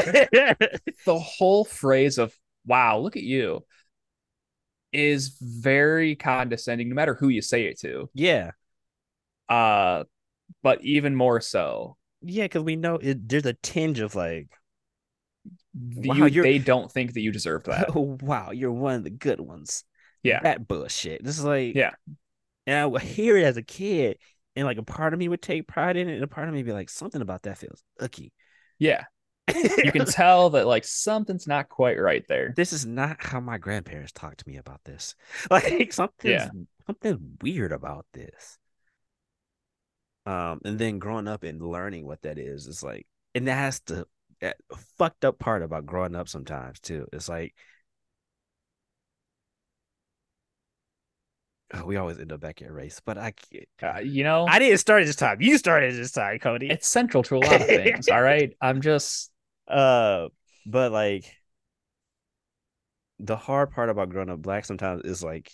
[1.05, 2.35] the whole phrase of
[2.67, 3.65] wow, look at you
[4.93, 8.11] is very condescending no matter who you say it to.
[8.15, 8.53] yeah,
[9.49, 10.05] Uh
[10.63, 14.49] but even more so, yeah, because we know it, there's a tinge of like,
[15.75, 17.95] Wow, you they don't think that you deserve that.
[17.95, 19.85] "Wow, you're one of the good ones."
[20.23, 20.41] Yeah.
[20.43, 21.25] that bullshit.
[21.25, 21.93] This is like, Yeah.
[22.67, 24.19] and I would hear it as a kid,
[24.57, 26.55] and like a part of me would take pride in it, and a part of
[26.55, 28.33] me would be like, something about that feels icky.
[28.79, 29.05] Yeah.
[29.49, 32.53] You can tell that like something's not quite right there.
[32.57, 35.15] this is not how my grandparents talked to me about this.
[35.51, 36.49] Like something's Yeah.
[36.87, 38.59] something's weird about this.
[40.25, 43.81] Um, and then growing up and learning what that is, it's like, and that has
[43.81, 44.07] to
[44.41, 44.57] that
[44.97, 47.07] fucked up part about growing up sometimes too.
[47.13, 47.55] It's like,
[51.75, 53.33] oh, we always end up back at race, but I.
[53.83, 55.41] Uh, you know, I didn't start this time.
[55.41, 56.71] You started this time, Cody.
[56.71, 58.09] it's central to a lot of things.
[58.09, 58.53] all right.
[58.61, 59.32] I'm just
[59.69, 60.29] Uh,
[60.67, 61.25] but like
[63.19, 65.51] the hard part about growing up black sometimes is like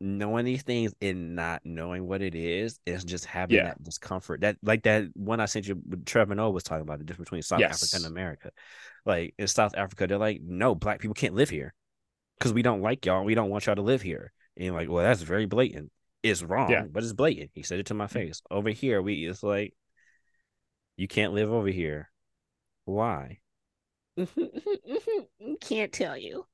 [0.00, 2.78] knowing these things and not knowing what it is.
[2.86, 3.64] Is just having Yeah.
[3.64, 4.42] that discomfort.
[4.42, 5.80] That like that one I sent you.
[6.04, 7.82] Trevor Noah was talking about the difference between South Yes.
[7.82, 8.50] Africa and America.
[9.04, 11.72] Like in South Africa, they're like, no, black people can't live here
[12.38, 13.24] because we don't like y'all.
[13.24, 14.32] We don't want y'all to live here.
[14.56, 15.90] And like, well, that's very blatant.
[16.22, 16.84] It's wrong, Yeah.
[16.90, 17.50] but it's blatant.
[17.54, 18.42] He said it to my face.
[18.50, 19.74] Over here, we it's like
[20.96, 22.10] you can't live over here.
[22.84, 23.38] Why?
[25.60, 26.46] Can't tell you.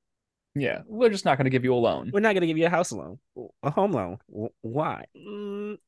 [0.55, 2.11] yeah, we're just not going to give you a loan.
[2.13, 3.19] We're not going to give you a house loan,
[3.63, 4.19] a home loan.
[4.61, 5.05] Why?
[5.17, 5.79] Mm,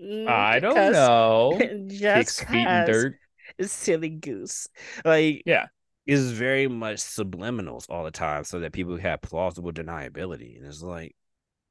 [0.00, 1.58] mm, I don't know.
[1.88, 3.18] Just Kicks feet in 'cause dirt.
[3.62, 4.68] Silly goose.
[5.04, 5.66] Like Yeah.
[6.06, 10.82] is very much subliminals all the time, so that people have plausible deniability, and it's
[10.82, 11.14] like.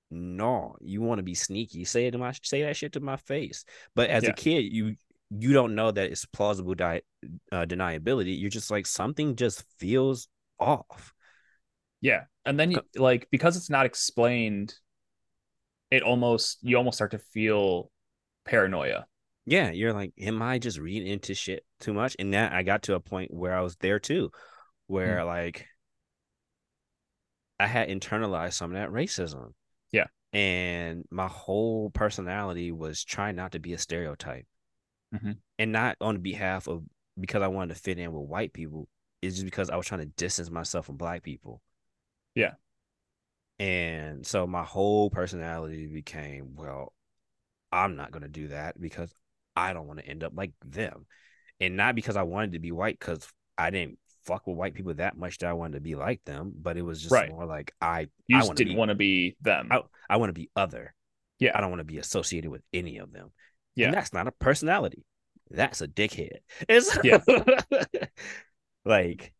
[0.10, 1.84] No, you want to be sneaky.
[1.84, 3.66] Say it to my say that shit to my face.
[3.94, 4.30] But as Yeah.
[4.30, 4.95] a kid, you
[5.30, 7.02] you don't know that it's plausible di-
[7.52, 8.40] uh, deniability.
[8.40, 10.28] You're just like something just feels
[10.60, 11.14] off.
[12.02, 12.24] Yeah.
[12.45, 14.74] And then you, like because it's not explained,
[15.91, 17.91] it almost you almost start to feel
[18.45, 19.06] paranoia.
[19.45, 22.16] Yeah, you're like, am I just reading into shit too much?
[22.20, 24.32] And that I got to a point where I was there too,
[24.88, 25.66] where like
[27.60, 29.54] I had internalized some of that racism.
[29.91, 30.08] Yeah.
[30.34, 34.45] And my whole personality was trying not to be a stereotype.
[35.14, 35.38] Mhm.
[35.60, 36.84] And not on behalf of
[37.20, 38.88] because I wanted to fit in with white people.
[39.22, 41.62] It's just because I was trying to distance myself from black people.
[42.36, 42.54] Yeah.
[43.60, 46.94] And so my whole personality became, well,
[47.72, 49.12] I'm not going to do that because
[49.56, 51.08] I don't want to end up like them.
[51.60, 53.28] And not because I wanted to be white, because
[53.58, 56.54] I didn't fuck with white people that much that I wanted to be like them.
[56.56, 57.32] But it was just Right.
[57.32, 59.70] more like I You I just didn't want to be them.
[59.72, 60.94] I, I want to be other.
[61.40, 61.58] Yeah.
[61.58, 63.32] I don't want to be associated with any of them.
[63.78, 63.86] Yeah.
[63.88, 65.06] And that's not a personality.
[65.52, 66.40] That's a dickhead.
[66.68, 67.20] It's Yeah.
[68.86, 69.34] like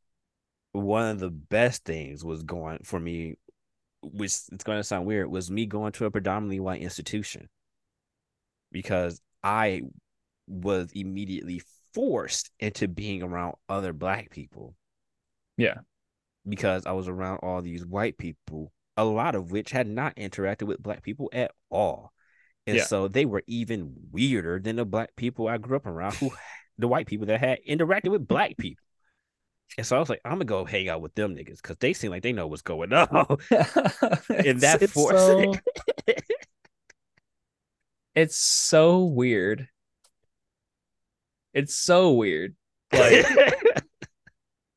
[0.72, 3.35] one of the best things was going for me,
[4.03, 7.49] which it's going to sound weird, was me going to a predominantly white institution
[8.72, 9.81] because I
[10.47, 11.61] was immediately
[11.93, 14.76] forced into being around other black people.
[15.57, 15.80] Yeah.
[16.47, 20.68] Because I was around all these white people, a lot of which had not interacted
[20.68, 22.14] with black people at all.
[22.68, 22.84] And Yeah.
[22.84, 26.31] so they were even weirder than the black people I grew up around who
[26.77, 28.84] the white people that had interacted with black people.
[29.77, 31.94] And so I was like, I'm gonna go hang out with them niggas because they
[31.94, 33.10] seem like they know what's going on.
[33.49, 35.53] and that force- so,
[38.15, 39.68] it's so weird.
[41.53, 42.56] It's so weird.
[42.94, 43.26] Like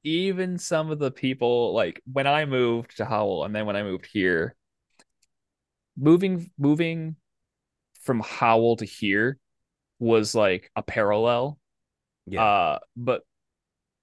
[0.03, 3.83] even some of the people like when I moved to Howell and then when I
[3.83, 4.57] moved here,
[5.97, 7.17] moving moving
[8.01, 9.39] from Howell to here
[9.99, 11.59] was like a parallel.
[12.27, 13.23] yeah, Uh, but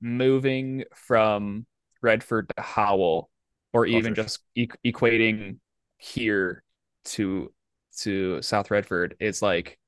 [0.01, 1.65] moving from
[2.01, 3.29] Redford to Howell,
[3.73, 4.23] or even Culture.
[4.23, 5.57] just e- equating
[5.97, 6.63] here
[7.05, 7.51] to
[7.99, 9.79] to South Redford, it's like,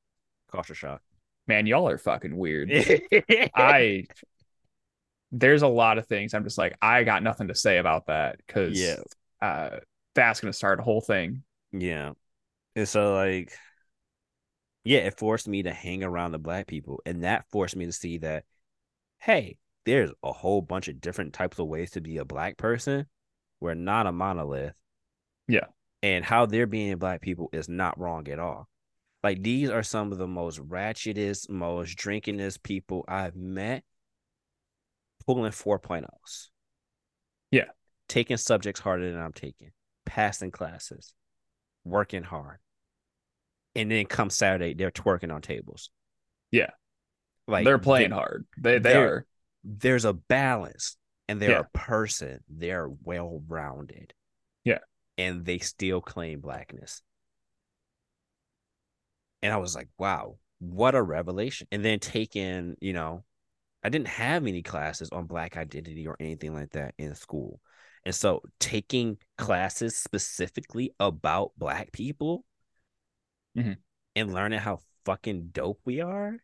[0.52, 1.02] culture shock.
[1.48, 2.72] man, y'all are fucking weird.
[3.56, 4.06] I
[5.32, 8.38] there's a lot of things I'm just like, I got nothing to say about that
[8.46, 8.98] because Yeah.
[9.42, 9.80] uh,
[10.16, 11.44] that's gonna start a whole thing.
[11.72, 12.14] Yeah.
[12.76, 13.54] And so like
[14.84, 17.02] yeah, it forced me to hang around the black people.
[17.06, 18.46] And that forced me to see that,
[19.20, 23.06] hey, there's a whole bunch of different types of ways to be a black person.
[23.60, 24.74] We're not a monolith.
[25.48, 25.66] Yeah.
[26.02, 28.70] And how they're being black people is not wrong at all.
[29.24, 33.84] Like these are some of the most ratchetest, most drinkingest people I've met
[35.26, 36.48] pulling 4.0s.
[37.52, 37.66] Yeah.
[38.08, 39.72] Taking subjects harder than I'm taking,
[40.06, 41.14] passing classes,
[41.84, 42.60] working hard.
[43.76, 45.90] And then come Saturday, they're twerking on tables.
[46.52, 46.72] Yeah.
[47.48, 48.46] Like they're playing they- hard.
[48.58, 49.26] They they are.
[49.64, 50.98] there's a balance
[51.28, 51.60] and they're Yeah.
[51.74, 52.40] a person.
[52.50, 54.14] They're well rounded.
[54.64, 54.80] Yeah.
[55.18, 57.02] And they still claim blackness.
[59.42, 61.68] And I was like, wow, what a revelation.
[61.72, 63.24] And then taking, you know,
[63.84, 67.62] I didn't have any classes on black identity or anything like that in school.
[68.06, 72.44] And so taking classes specifically about black people
[73.58, 73.78] Mhm.
[74.16, 76.40] and learning how fucking dope we are.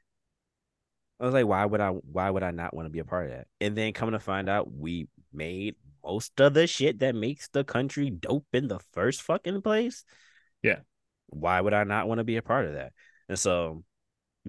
[1.20, 3.26] I was like, why would I why would I not want to be a part
[3.26, 3.48] of that?
[3.62, 7.64] And then coming to find out we made most of the shit that makes the
[7.64, 10.04] country dope in the first fucking place.
[10.62, 10.80] Yeah.
[11.28, 12.94] Why would I not want to be a part of that?
[13.30, 13.84] And so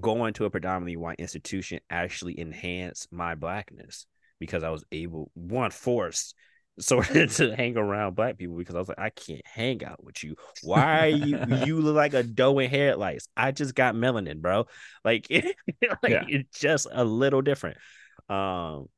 [0.01, 4.07] going to a predominantly white institution actually enhanced my blackness
[4.39, 6.35] because I was able one forced
[6.78, 10.03] sort of to hang around black people because I was like, I can't hang out
[10.05, 10.36] with you.
[10.61, 13.28] Why you you look like a doe in headlights?
[13.36, 14.66] I just got melanin, bro.
[15.05, 15.28] Like,
[16.03, 16.24] like Yeah.
[16.27, 17.78] it's just a little different.
[18.28, 18.89] Um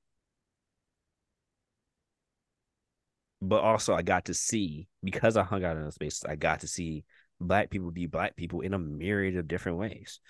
[3.40, 6.60] but also I got to see because I hung out in those spaces, I got
[6.60, 7.04] to see
[7.40, 10.20] black people be black people in a myriad of different ways.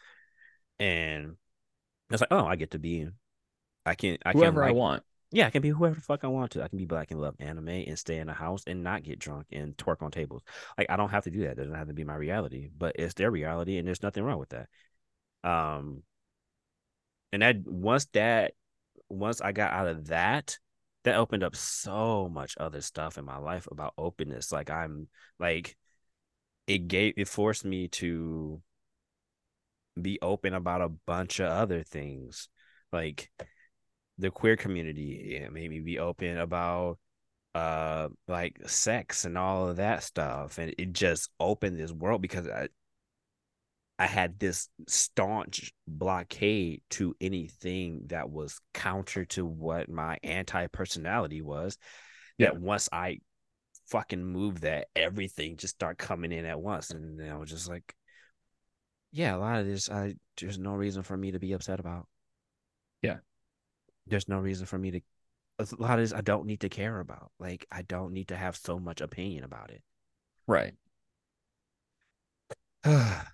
[0.79, 1.37] And
[2.11, 3.09] it's like, oh, I get to be
[3.87, 5.03] I can I Whoever can I want.
[5.31, 6.63] Yeah, I can be whoever the fuck I want to.
[6.63, 9.19] I can be black and love anime and stay in a house and not get
[9.19, 10.43] drunk and twerk on tables.
[10.79, 11.53] Like I don't have to do that.
[11.53, 14.39] It doesn't have to be my reality, but it's their reality and there's nothing wrong
[14.39, 14.69] with that.
[15.45, 16.03] Um
[17.33, 18.55] and that once that
[19.11, 20.59] once I got out of that,
[21.05, 24.51] that opened up so much other stuff in my life about openness.
[24.51, 25.77] Like I'm like
[26.67, 28.63] it gave it forced me to
[30.01, 32.49] be open about a bunch of other things.
[32.93, 33.31] Like
[34.19, 36.99] the queer community it made me be open about
[37.55, 42.47] uh like sex and all of that stuff and it just opened this world because
[42.49, 42.69] i
[43.99, 51.79] i had this staunch blockade to anything that was counter to what my anti-personality was
[52.37, 52.49] Yeah.
[52.51, 53.19] that once i
[53.89, 57.69] fucking moved that everything just start coming in at once and then i was just
[57.69, 57.95] like
[59.11, 62.07] yeah a lot of this i there's no reason for me to be upset about
[63.01, 63.19] Yeah.
[64.09, 65.01] There's no reason for me to
[65.59, 67.33] a lot of this I don't need to care about.
[67.39, 69.83] Like I don't need to have so much opinion about it.
[70.47, 70.75] Right.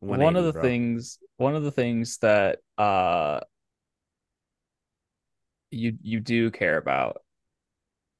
[0.00, 0.62] one of the bro.
[0.62, 3.40] things one of the things that uh
[5.70, 7.22] you you do care about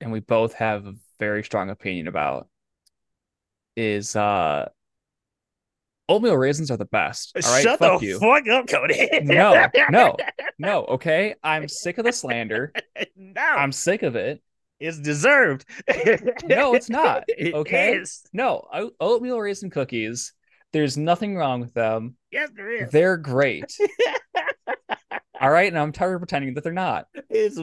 [0.00, 2.48] and we both have a very strong opinion about
[3.76, 4.68] is uh
[6.08, 9.08] oatmeal raisins are the best all right Shut fuck the you fuck up, Cody.
[9.22, 10.16] No, no.
[10.58, 12.72] no okay i'm sick of the slander
[13.16, 13.40] no.
[13.42, 14.42] i'm sick of it
[14.80, 15.64] it's deserved.
[16.44, 17.96] No, it's not, okay?
[17.96, 18.22] is.
[18.32, 20.32] no o- oatmeal raisin cookies
[20.72, 22.90] there's nothing wrong with them Yes, there is.
[22.92, 23.76] they're great
[25.40, 27.58] all right and i'm tired of pretending that they're not it's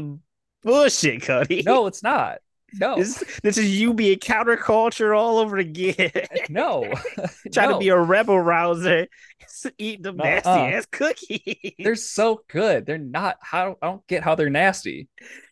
[0.64, 1.64] bullshit, Cody.
[1.66, 2.40] no it's not
[2.80, 6.12] no This, this is you being counterculture all over again.
[6.50, 6.92] no
[7.54, 7.74] Trying No.
[7.74, 9.08] to be a rebel rouser,
[9.78, 10.28] eating them Nuh-uh.
[10.32, 11.74] nasty ass cookies.
[11.84, 12.86] They're so good.
[12.86, 15.08] They're not how I don't get how they're nasty.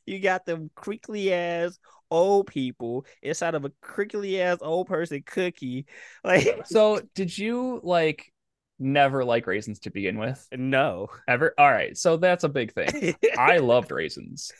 [0.05, 1.77] you got them crinkly ass
[2.11, 5.85] old people inside of a crinkly ass old person cookie.
[6.23, 8.31] Like So did you like
[8.79, 10.45] never like raisins to begin with?
[10.55, 11.07] no.
[11.27, 11.53] Ever?
[11.57, 11.97] All right.
[11.97, 13.15] So that's a big thing.
[13.37, 14.51] I loved raisins.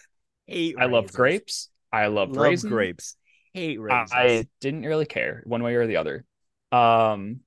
[0.47, 1.69] hate I loved grapes.
[1.93, 2.71] I loved Love raisins.
[2.71, 3.15] grapes.
[3.53, 4.11] Hate raisins.
[4.13, 6.25] I didn't really care one way or the other.
[6.71, 7.41] Um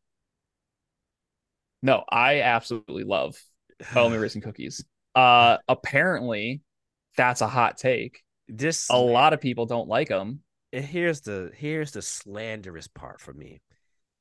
[1.83, 3.37] No, I absolutely love
[3.95, 4.85] oatmeal raisin cookies.
[5.15, 6.61] Uh apparently
[7.17, 8.23] that's a hot take.
[8.49, 10.41] this A lot of people don't like them.
[10.73, 13.61] and here's the here's the slanderous part for me.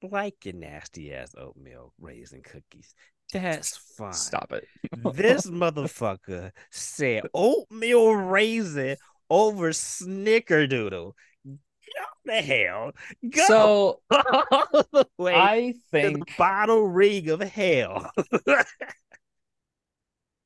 [0.02, 2.94] Like your nasty ass oatmeal raisin cookies.
[3.34, 4.14] That's fine.
[4.14, 4.68] Stop it.
[5.16, 8.98] this motherfucker said oatmeal raisin
[9.30, 11.14] over snickerdoodle.
[11.46, 12.92] Go the hell.
[13.30, 18.12] Go So all the way I to the think bottle ring of hell.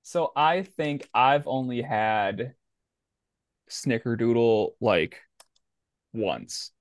[0.03, 2.55] So I think I've only had
[3.69, 5.21] Snickerdoodle like
[6.13, 6.71] once.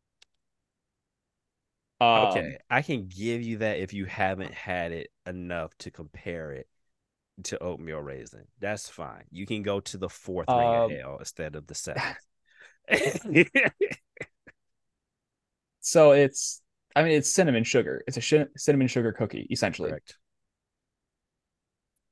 [2.01, 6.53] Um, okay, I can give you that if you haven't had it enough to compare
[6.53, 6.69] it
[7.45, 8.45] to oatmeal raisin.
[8.61, 9.25] That's fine.
[9.31, 12.17] You can go to the fourth ring Um, of hell instead of the seventh.
[15.81, 16.61] So it's
[16.95, 18.03] I mean, it's cinnamon sugar.
[18.07, 19.91] It's a sh- cinnamon sugar cookie, essentially.
[19.91, 20.17] Correct.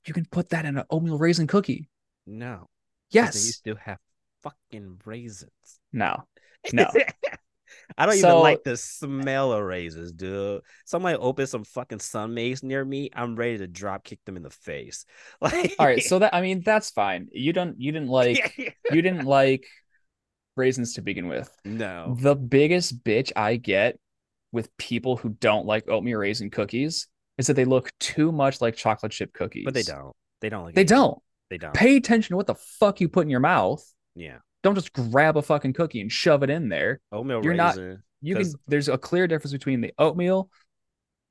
[0.06, 1.88] You can put that in an oatmeal raisin cookie.
[2.26, 2.68] No.
[3.10, 3.44] Yes.
[3.44, 3.98] You still have
[4.42, 5.50] fucking raisins.
[5.92, 6.24] No.
[6.72, 6.90] No.
[7.96, 10.62] I don't So- even like the smell of raisins, dude.
[10.84, 14.50] Somebody open some fucking Sun-Maids near me, I'm ready to drop kick them in the
[14.50, 15.04] face.
[15.40, 16.02] Like, All right.
[16.02, 17.28] So that I mean, that's fine.
[17.32, 17.80] You don't.
[17.80, 18.56] You didn't like.
[18.90, 19.66] you didn't like
[20.56, 21.50] raisins to begin with.
[21.64, 23.98] no, The biggest bitch I get
[24.52, 28.74] with people who don't like oatmeal raisin cookies is that they look too much like
[28.76, 29.64] chocolate chip cookies.
[29.66, 30.14] but they don't.
[30.40, 30.74] They don't like.
[30.74, 30.88] They it.
[30.88, 31.18] don't.
[31.50, 31.74] They don't.
[31.74, 33.84] Pay attention to what the fuck you put in your mouth.
[34.14, 37.00] Yeah, Don't just grab a fucking cookie and shove it in there.
[37.12, 38.02] oatmeal You're not- raisin.
[38.20, 38.52] You can.
[38.66, 40.50] there's a clear difference between the oatmeal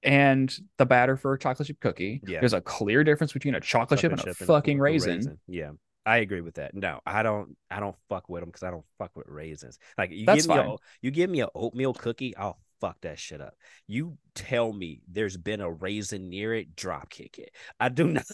[0.03, 2.21] and the batter for a chocolate chip cookie.
[2.25, 2.39] Yeah.
[2.39, 5.37] There's a clear difference between a chocolate, chip and a chip and fucking a raisin.
[5.47, 5.71] Yeah,
[6.05, 6.73] I agree with that.
[6.75, 7.57] No, I don't.
[7.69, 9.77] I don't fuck with them because I don't fuck with raisins.
[9.97, 10.71] Like you That's give me fine.
[10.71, 13.55] a you give me a oatmeal cookie, I'll fuck that shit up.
[13.87, 17.51] You tell me there's been a raisin near it, drop kick it.
[17.79, 18.25] I do not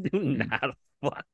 [0.00, 1.24] do not fuck.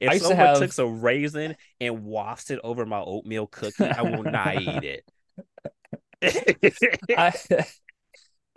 [0.00, 4.24] If someone have- took some raisin and wafts it over my oatmeal cookie, I will
[4.24, 5.04] not eat it.
[7.16, 7.32] I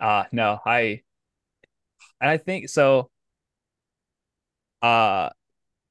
[0.00, 1.02] uh no, I
[2.20, 3.10] and I think so
[4.82, 5.30] uh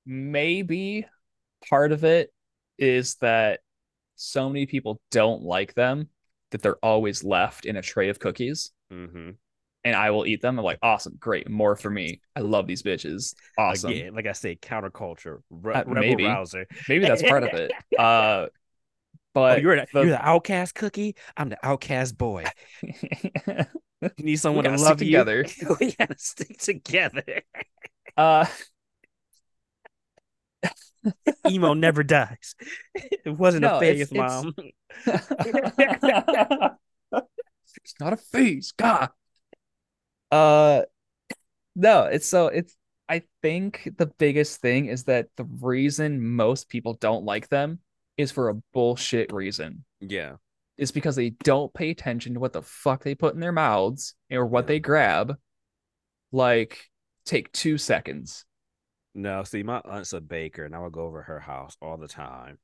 [0.05, 1.05] maybe
[1.69, 2.31] part of it
[2.79, 3.59] is that
[4.15, 6.09] so many people don't like them
[6.51, 9.31] that they're always left in a tray of cookies hmm
[9.85, 10.59] and I will eat them.
[10.59, 12.19] I'm like, awesome, great, more for me.
[12.35, 13.33] I love these bitches.
[13.57, 13.91] Awesome.
[13.91, 16.25] Again, like I say, counterculture, re- Uh, rebel maybe.
[16.25, 16.67] rouser.
[16.89, 17.71] Maybe that's part of it.
[17.97, 18.47] Uh
[19.35, 21.15] Oh, but you're the, the- you're the outcast cookie.
[21.37, 22.45] I'm the outcast boy.
[24.17, 25.05] You need someone to love stick you.
[25.07, 25.45] together.
[25.79, 27.23] we gotta stick together.
[28.17, 28.45] uh
[31.47, 32.55] Emo never dies.
[32.95, 34.53] It wasn't No, a phase, it's- it's- mom.
[37.83, 38.71] it's not a phase.
[38.73, 39.09] God.
[40.31, 40.81] Uh
[41.75, 42.75] no, it's so it's
[43.07, 47.79] I think the biggest thing is that the reason most people don't like them
[48.17, 49.85] is for a bullshit reason.
[49.99, 50.35] Yeah.
[50.77, 54.13] It's because they don't pay attention to what the fuck they put in their mouths
[54.31, 54.67] or what Yeah.
[54.67, 55.37] they grab.
[56.31, 56.77] Like,
[57.25, 58.45] take two seconds.
[59.19, 62.07] No, see, my aunt's a baker, and I would go over her house all the
[62.07, 62.57] time.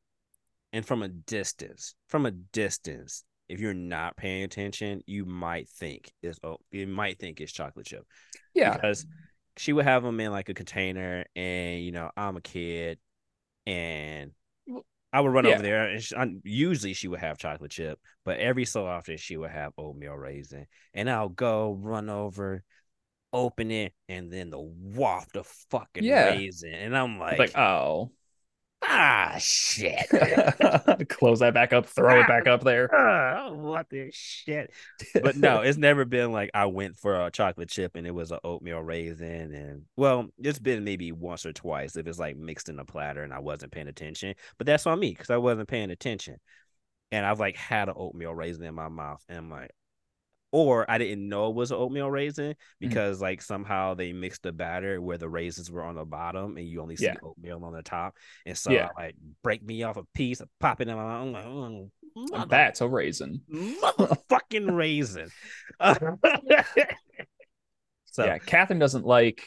[0.73, 6.11] And from a distance, from a distance, if you're not paying attention, you might think
[6.23, 8.05] it's oh, you might think it's chocolate chip.
[8.53, 8.77] Yeah.
[8.77, 9.05] because
[9.57, 12.99] she would have them in like a container, and you know I'm a kid,
[13.67, 14.31] and
[15.13, 15.53] I would run Yeah.
[15.55, 19.17] over there, and she, I, usually she would have chocolate chip, but every so often
[19.17, 22.63] she would have oatmeal raisin, and I'll go run over,
[23.35, 26.29] open it, and then the waft of fucking Yeah.
[26.29, 28.11] raisin, and I'm like, Like, oh.
[28.81, 30.07] ah shit.
[31.09, 32.89] Close that back up, throw it back up there.
[32.95, 34.71] Ah, what the shit?
[35.13, 38.31] But no, it's never been like I went for a chocolate chip and it was
[38.31, 39.53] an oatmeal raisin.
[39.53, 43.23] And well, it's been maybe once or twice if it's like mixed in a platter
[43.23, 44.35] and I wasn't paying attention.
[44.57, 46.37] But that's on me because I wasn't paying attention.
[47.11, 49.71] And I've like had an oatmeal raisin in my mouth and I'm like,
[50.55, 52.55] or I didn't know it was an oatmeal raisin mm.
[52.79, 56.65] because like somehow they mixed the batter where the raisins were on the bottom and
[56.65, 57.15] you only see Yeah.
[57.21, 58.15] oatmeal on the top.
[58.45, 58.87] And so Yeah.
[58.97, 61.03] I like break me off a piece, I pop it in my.
[61.03, 63.41] I'm like, "Oh, mother- That's a raisin.
[63.51, 65.29] motherfucking raisin.
[68.05, 69.45] So yeah, Catherine doesn't like.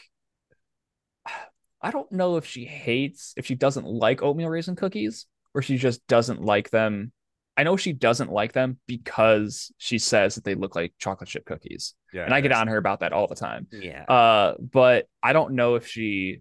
[1.81, 5.25] I don't know if she hates, if she doesn't like oatmeal raisin cookies,
[5.55, 7.11] or she just doesn't like them.
[7.59, 11.43] I know she doesn't like them because she says that they look like chocolate chip
[11.43, 13.67] cookies, yeah, and I get on her about that all the time.
[13.69, 16.39] Yeah, Uh, but I don't know if she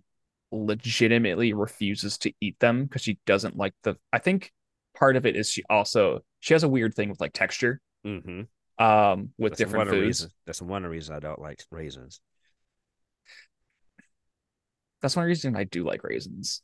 [0.53, 3.97] legitimately refuses to eat them because she doesn't like the.
[4.13, 4.53] I think
[4.97, 8.43] part of it is she also she has a weird thing with like texture, mm-hmm.
[8.85, 10.07] um, with That's different foods.
[10.07, 12.21] reasons- That's one of the reasons I don't like raisins.
[15.03, 16.63] That's one reason I do like raisins.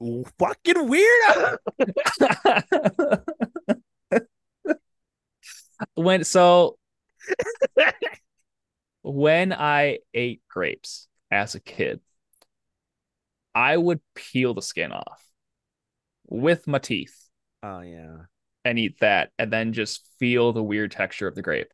[0.00, 1.58] Fucking weirdo.
[5.94, 6.78] when so
[9.02, 12.00] when I ate grapes as a kid,
[13.54, 15.22] I would peel the skin off
[16.26, 17.28] with my teeth
[17.62, 18.16] oh yeah.
[18.64, 21.68] and eat that, and then just feel the weird texture of the grape.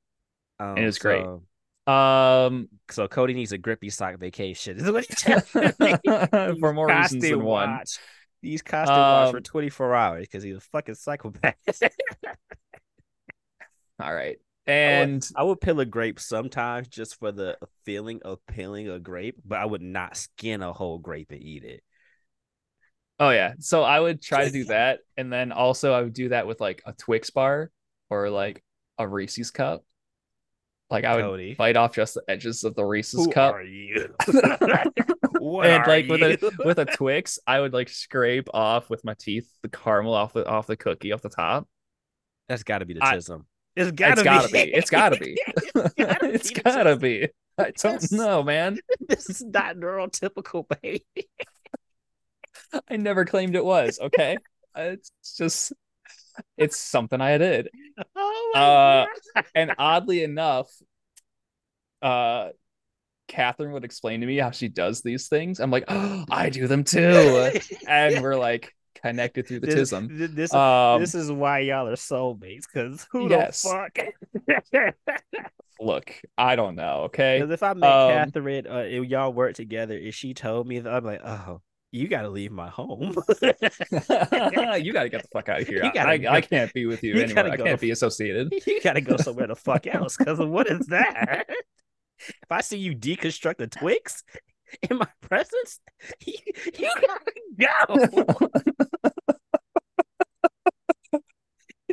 [0.59, 1.25] Um, It was great.
[1.25, 4.77] So, Um, so Cody needs a grippy sock vacation.
[4.77, 6.57] Is what he's telling me.
[6.61, 7.71] for more reasons than one.
[7.71, 7.99] watch.
[8.43, 11.55] He's constant watch for Um, 24 hours because he's a fucking psychopath.
[14.03, 14.37] All right,
[14.67, 18.89] I would- and I would peel a grape sometimes just for the feeling of peeling
[18.89, 21.83] a grape, but I would not skin a whole grape and eat it.
[23.19, 26.31] oh yeah, so I would try to do that, and then also I would do
[26.31, 27.71] that with like a Twix bar
[28.09, 28.63] or like
[28.99, 29.85] a Reese's cup.
[30.91, 31.55] Like I would Cody.
[31.55, 33.55] bite off just the edges of the Reese's Who cup.
[33.55, 34.13] are you?
[35.39, 36.49] what and are like with you?
[36.49, 40.33] a with a Twix, I would like scrape off with my teeth the caramel off
[40.33, 41.69] the off the cookie off the top.
[42.49, 43.45] That's got to be the tism.
[43.77, 44.25] It's gotta it's be.
[44.25, 44.59] gotta be.
[44.75, 45.35] It's gotta be.
[45.37, 45.39] be
[46.05, 47.29] it's gotta be.
[47.59, 48.13] I don't Yes.
[48.13, 48.79] know, man.
[49.09, 51.05] This is not neurotypical, baby.
[52.89, 53.99] I never claimed it was.
[54.01, 54.37] Okay,
[54.77, 55.73] it's just
[56.57, 57.69] it's something I did.
[58.17, 59.45] Oh my Uh, God.
[59.55, 60.71] and oddly enough,
[62.03, 62.51] uh,
[63.29, 65.61] Catherine would explain to me how she does these things.
[65.61, 67.53] I'm like, oh, I do them too,
[67.89, 70.35] and we're like connected through the this, tism.
[70.35, 73.63] This, Um, this is why y'all are soulmates, because who Yes.
[73.63, 74.95] the fuck?
[75.81, 77.03] look, I don't know.
[77.05, 80.67] Okay, Because if I met Um, Catherine, uh, and y'all work together, and she told
[80.67, 81.61] me that, I'm like, oh,
[81.93, 83.15] you got to leave my home.
[83.41, 85.85] you got to get the fuck out of here.
[85.85, 87.45] You gotta I, go- I can't be with you, you anymore.
[87.45, 88.53] gotta I can't be associated.
[88.67, 90.17] you got to go somewhere the fuck else.
[90.17, 91.47] Because what is that?
[92.29, 94.23] if I see you deconstruct the Twix
[94.91, 95.81] in my presence,
[96.27, 96.35] you,
[96.79, 97.99] you gotta
[98.39, 98.51] go.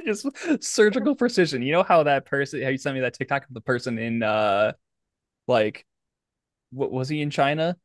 [0.05, 0.27] just
[0.63, 1.61] surgical precision.
[1.61, 4.23] You know how that person, how you sent me that TikTok of the person in,
[4.23, 4.73] uh,
[5.47, 5.85] like,
[6.71, 7.77] what was he in China,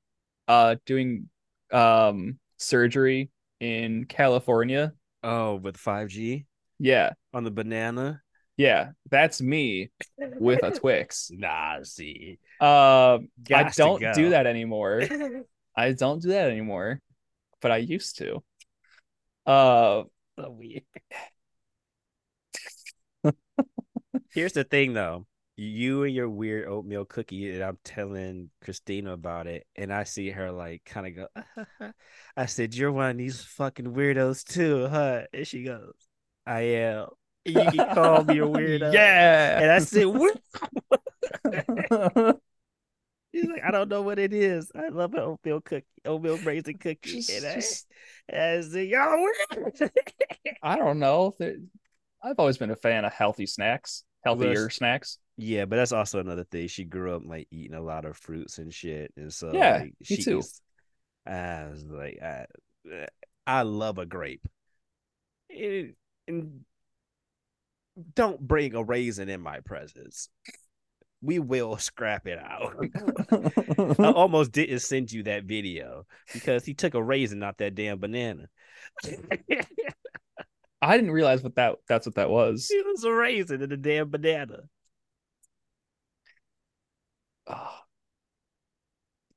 [0.49, 1.29] uh, doing,
[1.73, 4.93] um, surgery in California?
[5.23, 6.47] oh, with 5G
[6.79, 8.22] Yeah, on the banana?
[8.57, 11.31] Yeah, that's me with a Twix.
[11.35, 12.39] Nah, see.
[12.61, 14.13] Um, I Gots to don't go.
[14.15, 15.03] do that anymore.
[15.77, 17.01] I don't do that anymore,
[17.61, 18.43] but I used to.
[19.47, 20.05] Uh,
[20.39, 20.83] so weird.
[24.31, 25.27] Here's the thing though.
[25.57, 30.31] You and your weird oatmeal cookie, and I'm telling Christina about it, and I see
[30.31, 31.93] her like kind of go,
[32.37, 35.23] I said, You're one of these fucking weirdos too, huh?
[35.33, 35.95] And she goes,
[36.47, 37.09] I am.
[37.45, 38.93] And you can call me a weirdo.
[38.93, 39.61] Yeah.
[39.61, 40.39] And I said, What?
[43.35, 44.71] She's like, I don't know what it is.
[44.75, 47.17] I love an oatmeal cookie, oatmeal raisin cookie.
[47.17, 47.87] Just- and I, just-
[48.29, 49.17] and I said, Y'all
[49.51, 49.91] weird.
[50.63, 51.35] I don't know.
[52.23, 55.19] I've always been a fan of healthy snacks, healthier Well, snacks.
[55.39, 56.69] Yeah, but that's also another thing.
[56.69, 59.83] She grew up like eating a lot of fruits and shit, and so Yeah, like,
[59.85, 60.39] me she too.
[60.39, 60.61] eats-
[61.27, 62.47] I was like, I,
[63.47, 64.47] I love a grape.
[65.49, 65.95] And,
[66.29, 66.61] and
[68.15, 70.29] don't bring a raisin in my presence.
[71.21, 72.75] We will scrap it out.
[73.99, 77.99] I almost didn't send you that video because he took a raisin out that damn
[77.99, 78.47] banana.
[80.83, 82.69] I didn't realize what that that's what that was.
[82.71, 84.63] It was a raisin in a damn banana.
[87.47, 87.73] Ugh.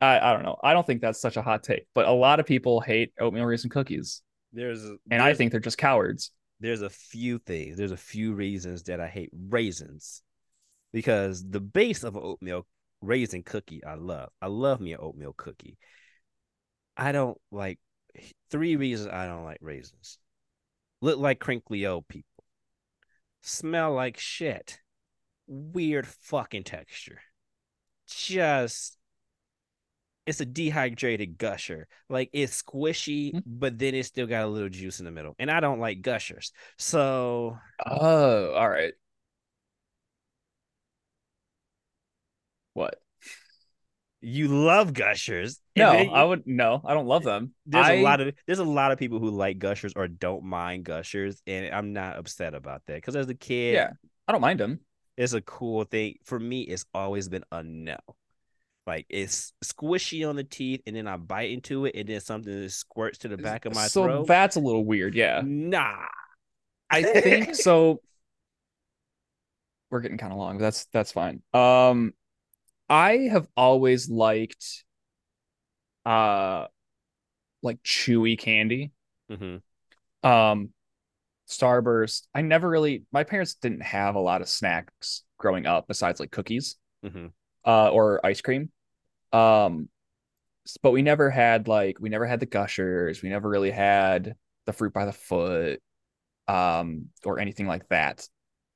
[0.02, 0.58] I I don't know.
[0.64, 3.46] I don't think that's such a hot take, but a lot of people hate oatmeal
[3.46, 4.24] raisin cookies,
[4.54, 6.32] There's and I think they're just cowards.
[6.60, 7.78] There's a few things.
[7.78, 10.22] There's a few reasons that I hate raisins
[10.94, 12.66] because the base of an oatmeal
[13.02, 14.30] raisin cookie I love.
[14.42, 15.78] I love me an oatmeal cookie.
[16.98, 17.80] I don't like
[18.50, 20.18] three reasons I don't like raisins.
[21.02, 22.44] Look like crinkly old people.
[23.42, 24.80] Smell like shit.
[25.48, 27.20] Weird fucking texture.
[28.08, 28.98] Just
[30.26, 31.88] it's a dehydrated gusher.
[32.10, 33.40] Like it's squishy, Hmm.
[33.46, 35.36] but then it still got a little juice in the middle.
[35.40, 36.52] And I don't like gushers.
[36.78, 38.94] So Oh, all right.
[42.74, 43.00] What?
[44.22, 45.60] you love gushers.
[45.78, 46.82] No, then I would no.
[46.86, 47.54] I don't love them.
[47.66, 50.46] there's I, a lot of there's a lot of people who like gushers or don't
[50.46, 52.96] mind gushers, and I'm not upset about that.
[52.96, 53.90] Because as a kid, yeah.
[54.26, 54.80] I don't mind them.
[55.18, 56.16] it's a cool thing.
[56.24, 57.98] For me, it's always been a no.
[58.88, 62.70] Like it's squishy on the teeth, and then I bite into it, and then something
[62.70, 64.28] squirts to the back of my so throat.
[64.28, 65.16] So that's a little weird.
[65.16, 65.42] Yeah.
[65.44, 66.06] Nah.
[66.90, 68.02] I think so.
[69.90, 70.58] We're getting kind of long.
[70.58, 71.42] but That's that's fine.
[71.54, 72.14] Um,
[72.90, 74.84] I have always liked,
[76.06, 76.68] uh,
[77.64, 78.92] like chewy candy.
[79.32, 79.62] Mhm.
[80.24, 80.70] Um,
[81.48, 82.28] Starburst.
[82.34, 83.06] I never really.
[83.12, 87.32] My parents didn't have a lot of snacks growing up besides like cookies, Mhm.
[87.66, 88.72] uh, or ice cream.
[89.32, 89.90] Um,
[90.82, 93.22] but we never had like we never had the gushers.
[93.22, 94.36] We never really had
[94.66, 95.82] the fruit by the foot,
[96.48, 98.28] um, or anything like that,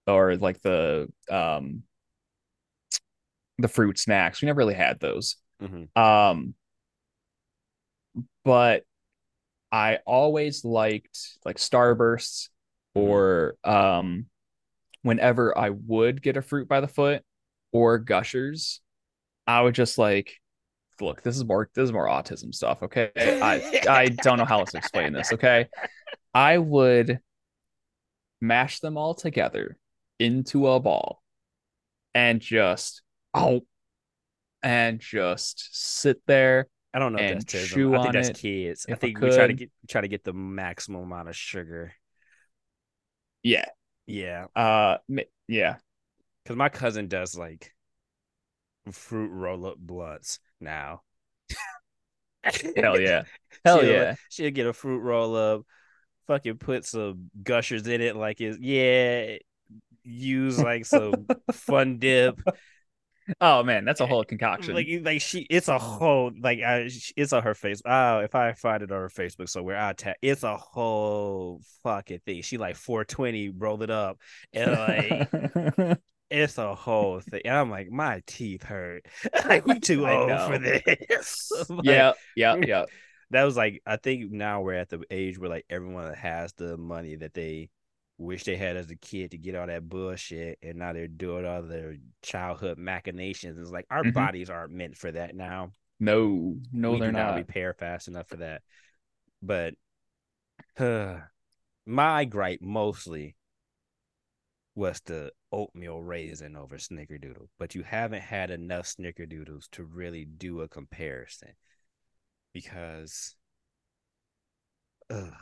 [0.07, 1.83] or like the um
[3.57, 4.41] the fruit snacks.
[4.41, 5.35] We never really had those.
[5.61, 5.95] Mhm.
[5.97, 6.53] Um,
[8.43, 8.83] but
[9.71, 12.49] I always liked like Starbursts
[12.95, 14.25] or um
[15.03, 17.23] whenever I would get a fruit by the foot
[17.71, 18.81] or gushers,
[19.49, 20.35] I would just like
[21.01, 23.11] look, this is more this is more autism stuff, okay?
[23.17, 25.67] I I don't know how else to explain this, okay?
[26.33, 27.19] I would
[28.41, 29.77] mash them all together
[30.19, 31.21] into a ball
[32.13, 33.01] and just
[33.33, 33.61] oh
[34.61, 37.73] and just sit there I don't know if and that's tism.
[37.73, 38.85] chew I think on that's it kids.
[38.89, 41.35] I if I think we try to get try to get the maximum amount of
[41.35, 41.93] sugar.
[43.43, 43.65] Yeah.
[44.07, 44.97] Yeah, Uh
[45.47, 45.77] yeah.
[46.43, 47.73] because my cousin does like
[48.91, 51.01] fruit roll up blunts now.
[52.43, 53.23] Hell yeah.
[53.65, 54.15] Hell she'll, uh, yeah.
[54.29, 55.61] she'll get a fruit roll up,
[56.27, 59.37] fucking put some gushers in it, like it's yeah.
[60.03, 62.39] Use like some fun dip,
[63.39, 64.73] Oh man, that's a whole concoction.
[64.73, 65.45] like like she.
[65.49, 67.81] It's a whole like I, it's on her face.
[67.85, 70.15] Oh, if I find it on her Facebook somewhere, I tag.
[70.21, 72.41] It's a whole fucking thing.
[72.41, 74.17] She like 420 rolled it up,
[74.53, 75.99] and like
[76.29, 77.41] it's a whole thing.
[77.45, 79.05] And I'm like, my teeth hurt.
[79.47, 81.51] like we too old for this.
[81.69, 82.85] Like, yeah, yeah, yeah.
[83.31, 86.77] that was like I think now we're at the age where like everyone has the
[86.77, 87.69] money that they
[88.17, 91.45] wish they had as a kid to get all that bullshit, and now they're doing
[91.45, 93.57] all their childhood machinations.
[93.57, 94.13] It's like our Mhm.
[94.13, 95.71] bodies aren't meant for that now.
[95.99, 97.35] No, no, we they're not.
[97.37, 98.61] repair fast enough for that.
[99.41, 99.75] But
[100.77, 101.19] uh,
[101.85, 103.35] my gripe mostly
[104.75, 110.61] was the oatmeal raisin over snickerdoodle, but you haven't had enough snickerdoodles to really do
[110.61, 111.49] a comparison
[112.53, 113.35] because
[115.09, 115.33] ugh,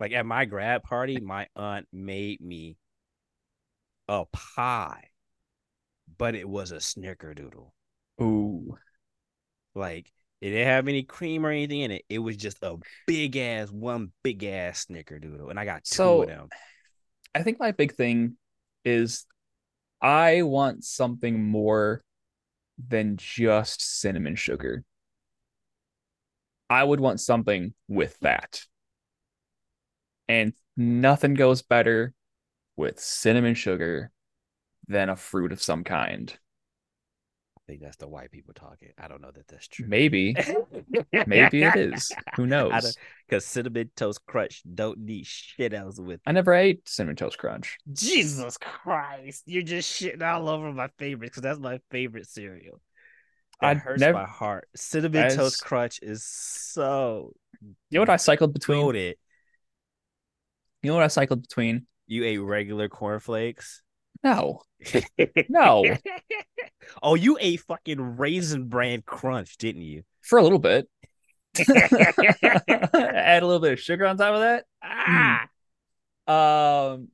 [0.00, 2.76] like at my grad party, my aunt made me
[4.08, 5.08] a pie,
[6.18, 7.70] but it was a snickerdoodle.
[8.20, 8.76] Ooh.
[9.74, 10.10] Like
[10.40, 12.02] it didn't have any cream or anything in it.
[12.08, 12.76] It was just a
[13.06, 15.50] big ass, one big ass snickerdoodle.
[15.50, 16.48] And I got two So- of them.
[17.34, 18.36] I think my big thing
[18.84, 19.24] is
[20.02, 22.02] I want something more
[22.88, 24.82] than just cinnamon sugar.
[26.68, 28.62] I would want something with that.
[30.26, 32.14] And nothing goes better
[32.76, 34.10] with cinnamon sugar
[34.88, 36.36] than a fruit of some kind.
[37.72, 38.90] I think that's the white people talking.
[38.98, 39.86] I don't know that that's true.
[39.88, 40.36] Maybe,
[41.26, 42.12] maybe it is.
[42.36, 42.98] Who knows?
[43.26, 46.20] Because cinnamon toast crunch don't need shit else with it.
[46.26, 47.78] I never ate cinnamon toast crunch.
[47.90, 49.44] Jesus Christ.
[49.46, 52.78] You're just shitting all over my favorite because that's my favorite cereal.
[53.62, 54.68] That I hurts never- my heart.
[54.76, 57.32] Cinnamon As- toast crunch is so
[57.62, 58.84] You know what I cycled between?
[58.84, 59.14] goated.
[60.82, 61.86] You know what I cycled between?
[62.06, 63.82] You ate regular cornflakes.
[64.24, 64.62] No,
[65.48, 65.98] no,
[67.02, 70.02] oh, you ate fucking raisin bran crunch, didn't you?
[70.22, 70.88] for a little bit.
[71.58, 74.64] Add a little bit of sugar on top of that.
[74.82, 75.46] ah,
[76.26, 77.08] Um,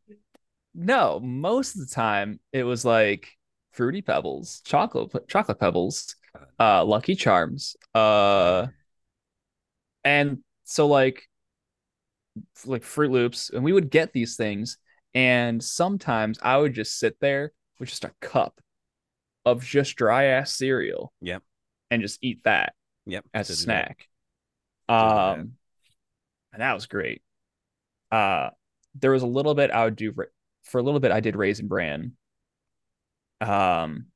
[0.75, 3.29] no, most of the time it was like
[3.73, 6.17] fruity pebbles, chocolate chocolate pebbles,
[6.61, 8.69] uh, Lucky Charms, uh,
[10.05, 11.29] and so like
[12.67, 14.79] like Froot Loops, and we would get these things,
[15.15, 18.61] and sometimes I would just sit there with just a cup
[19.45, 21.43] of just dry ass cereal, Yep.
[21.91, 22.75] and just eat that
[23.07, 23.25] yep.
[23.33, 23.85] as a to do that.
[23.85, 24.09] snack.
[24.89, 24.95] that.
[24.95, 25.53] Um,
[26.53, 27.23] and that was great.
[28.11, 28.51] Uh,
[28.95, 30.13] there was a little bit I would do
[30.65, 31.13] for a little bit.
[31.13, 32.13] I did raisin bran.
[33.41, 34.07] Um,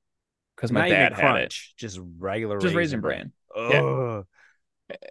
[0.56, 3.80] because my Not dad even had it, just regular just raisin bran, Yeah.
[3.80, 4.24] Oh,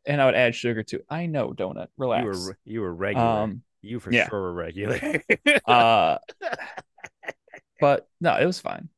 [0.05, 1.01] and I would add sugar to.
[1.09, 1.87] I know, donut.
[1.97, 2.23] Relax.
[2.23, 3.25] you were you were regular.
[3.25, 4.29] um, you for yeah.
[4.29, 4.99] sure were regular.
[5.65, 6.17] uh,
[7.79, 8.89] but no, it was fine.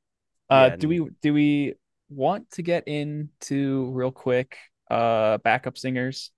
[0.49, 1.75] Uh, Yeah, do we do we
[2.09, 4.57] want to get into real quick?
[4.89, 6.31] Uh, backup singers.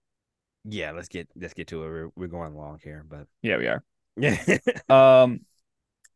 [0.63, 1.87] yeah, let's get let's get to it.
[1.87, 3.83] We're, we're going long here, but Yeah, we are.
[4.17, 4.37] yeah,
[4.89, 5.41] Um,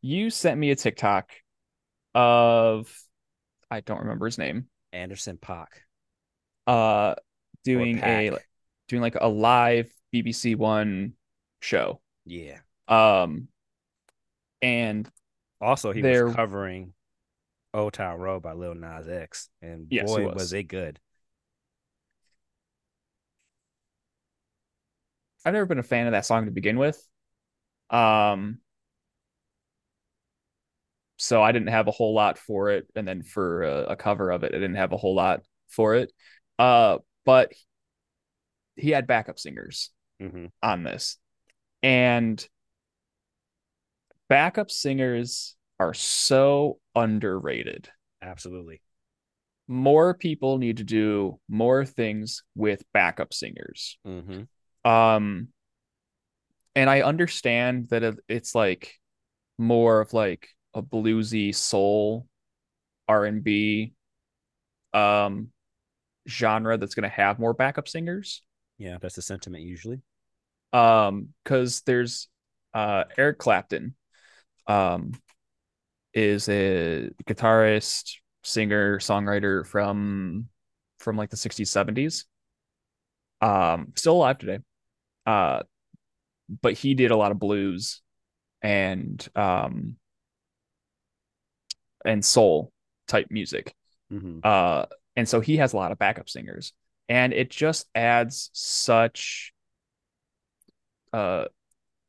[0.01, 1.29] you sent me a TikTok
[2.15, 2.91] of
[3.69, 4.67] I don't remember his name.
[4.93, 5.67] Anderson .Paak.
[6.65, 7.15] Uh,
[7.63, 8.31] doing a
[8.87, 11.13] doing like a live BBC One
[11.61, 12.01] show.
[12.29, 12.59] Yeah.
[12.87, 13.47] Um,
[14.61, 15.09] and
[15.61, 16.93] Also, he There- was covering
[17.73, 20.35] Old Town Road by Lil Nas X, and Yes, boy, was.
[20.35, 20.99] was it good.
[25.45, 27.01] I've never been a fan of that song to begin with.
[27.89, 28.59] Um,
[31.17, 34.31] so I didn't have a whole lot for it, and then for a, a cover
[34.31, 36.11] of it, I didn't have a whole lot for it.
[36.57, 37.51] Uh, but
[38.75, 41.17] he had backup singers hmm on this.
[41.81, 42.47] And
[44.27, 47.89] backup singers are so underrated.
[48.21, 48.81] Absolutely.
[49.67, 53.97] More people need to do more things with backup singers.
[54.03, 54.43] hmm
[54.83, 55.49] Um
[56.75, 58.95] and I understand that it's like
[59.57, 62.27] more of like a bluesy soul
[63.07, 63.93] R&B
[64.93, 65.49] um
[66.27, 68.43] genre that's going to have more backup singers.
[68.77, 70.01] Yeah, that's the sentiment usually.
[70.73, 72.27] Um because there's
[72.73, 73.95] uh Eric Clapton
[74.67, 75.13] um
[76.13, 80.47] is a guitarist singer songwriter from
[80.99, 82.25] from like the 60s 70s
[83.41, 84.59] um still alive today.
[85.25, 85.61] Uh
[86.61, 88.01] but he did a lot of blues
[88.61, 89.95] and um
[92.05, 92.71] and soul
[93.07, 93.73] type music.
[94.11, 94.39] Mm-hmm.
[94.43, 94.85] uh
[95.15, 96.73] and so he has a lot of backup singers.
[97.09, 99.51] And it just adds such
[101.13, 101.45] uh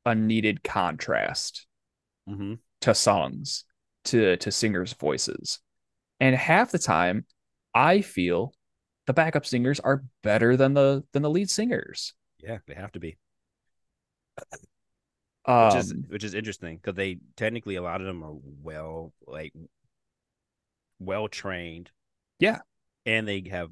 [0.06, 1.66] a needed contrast
[2.28, 2.54] Mm-hmm.
[2.82, 3.64] to songs
[4.04, 5.58] to to singers voices
[6.20, 7.26] and half the time
[7.74, 8.54] i feel
[9.06, 13.00] the backup singers are better than the than the lead singers Yeah, they have to
[13.00, 13.18] be.
[15.46, 19.12] um Which is which is interesting because they technically a lot of them are well
[19.26, 19.52] like
[21.00, 21.90] well trained.
[22.38, 22.60] Yeah.
[23.06, 23.70] And they have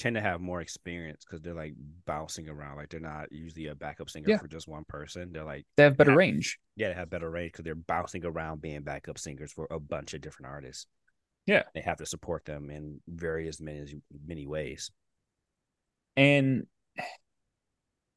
[0.00, 1.74] tend to have more experience because they're like
[2.06, 2.76] bouncing around.
[2.76, 4.38] Like they're not usually a backup singer Yeah.
[4.38, 5.30] for just one person.
[5.32, 8.62] They're like they have better range yeah, they have better range because they're bouncing around
[8.62, 10.86] being backup singers for a bunch of different artists.
[11.46, 11.64] Yeah.
[11.74, 14.90] They have to support them in various many many ways.
[16.16, 16.66] and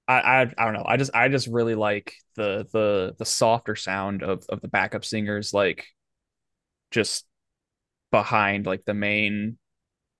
[0.07, 0.85] I, I I don't know.
[0.85, 5.05] I just I just really like the the the softer sound of of the backup
[5.05, 5.85] singers like
[6.91, 7.25] just
[8.11, 9.57] behind like the main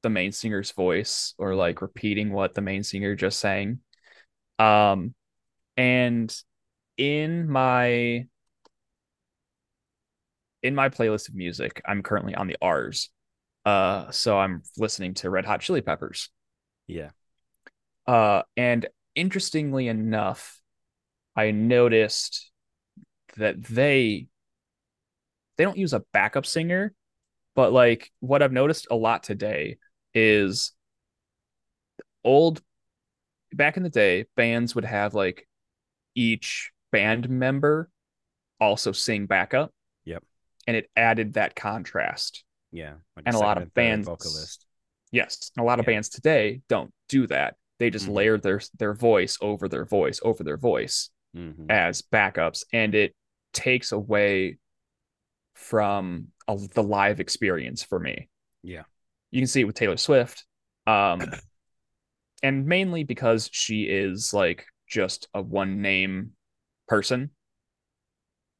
[0.03, 3.79] the main singer's voice or like repeating what the main singer just sang.
[4.59, 5.15] Um
[5.77, 6.35] and
[6.97, 8.27] in my
[10.61, 13.09] in my playlist of music, I'm currently on the R's.
[13.65, 16.29] Uh so I'm listening to Red Hot Chili Peppers.
[16.87, 17.09] Yeah.
[18.05, 18.85] Uh, and
[19.15, 20.59] interestingly enough,
[21.35, 22.51] I noticed
[23.37, 24.27] that they
[25.57, 26.93] they don't use a backup singer,
[27.55, 29.77] but like what I've noticed a lot today
[30.13, 30.71] is
[32.23, 32.61] old
[33.53, 35.47] back in the day, bands would have like
[36.15, 37.89] each band member
[38.59, 39.71] also sing backup.
[40.05, 40.23] Yep.
[40.67, 42.43] And it added that contrast.
[42.71, 42.95] Yeah.
[43.15, 44.65] Like And a lot of bands- vocalist.
[45.11, 45.93] Yes, and a lot of Yeah.
[45.93, 47.55] bands today don't do that.
[47.77, 48.13] They just Mhm.
[48.13, 51.69] layer their their voice over their voice over their voice Mm-hmm.
[51.69, 53.15] as backups, and it
[53.53, 54.57] takes away
[55.53, 58.29] from a, the live experience for me.
[58.63, 58.83] Yeah.
[59.33, 60.45] You can see it with Taylor Swift,
[60.85, 61.21] um,
[62.43, 66.31] and mainly because she is like just a one name
[66.87, 67.31] person.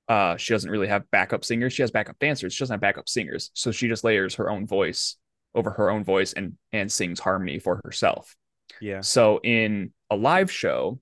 [0.10, 1.74] Uh, she doesn't really have backup singers.
[1.74, 2.54] She has backup dancers.
[2.54, 3.52] She doesn't have backup singers.
[3.54, 5.16] So she just layers her own voice
[5.56, 8.36] over her own voice and and sings harmony for herself.
[8.82, 9.02] Yeah.
[9.02, 11.00] So in a live show,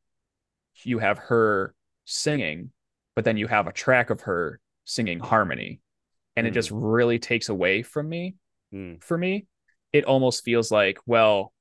[0.84, 1.74] you have her
[2.06, 2.72] singing,
[3.16, 5.80] but then you have a track of her singing harmony.
[6.36, 6.56] And it Mm.
[6.56, 8.36] just really takes away from me.
[8.74, 9.04] Mm.
[9.04, 9.48] For me,
[9.94, 11.54] it almost feels like, well,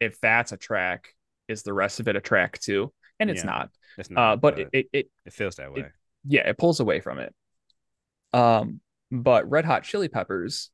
[0.00, 1.14] if that's a track,
[1.48, 2.92] is the rest of it a track too?
[3.20, 3.50] And it's Yeah.
[3.50, 3.70] not.
[3.96, 5.86] It's Uh, not, but it, it, it, it feels that way.
[6.26, 7.34] yeah, it pulls away from it.
[8.32, 10.70] Um, but Red Hot Chili Peppers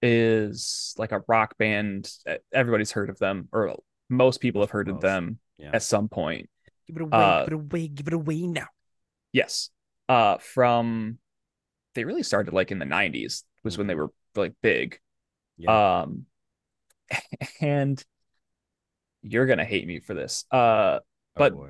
[0.00, 2.10] is like a rock band.
[2.52, 3.76] Everybody's heard of them, or
[4.08, 5.70] most people have heard of them Yeah.
[5.74, 6.48] at some point.
[6.86, 7.10] Give it away.
[7.18, 7.88] uh, give it away.
[7.88, 8.68] Give it away now.
[9.32, 9.70] Yes.
[10.08, 11.18] Uh from
[11.94, 15.00] they really started like in the 90s was when they were like big.
[15.58, 16.02] Yeah.
[16.02, 16.26] Um
[17.60, 18.02] and
[19.22, 20.44] you're going to hate me for this.
[20.50, 21.00] Uh
[21.36, 21.68] but- oh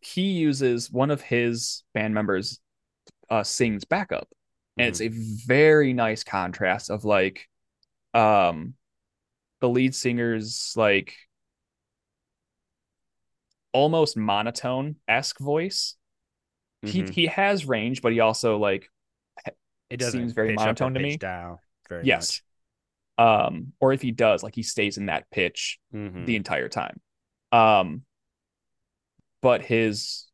[0.00, 2.60] he uses one of his band members
[3.30, 4.28] uh sings backup.
[4.78, 5.34] And it's a Mm-hmm.
[5.46, 7.48] very nice contrast of like
[8.14, 8.74] um
[9.60, 11.14] the lead singer's like
[13.72, 15.96] almost monotone-esque voice.
[16.82, 17.10] He Mhm.
[17.10, 18.90] he has range, but he also like
[19.90, 21.16] it doesn't seems very up monotone to me.
[21.16, 21.58] Down
[21.88, 22.42] very yes.
[23.22, 26.16] Um, or if he does, like he stays in that pitch much.
[26.16, 26.26] Mhm.
[26.26, 27.00] the entire time.
[27.52, 28.02] Um,
[29.40, 30.26] but his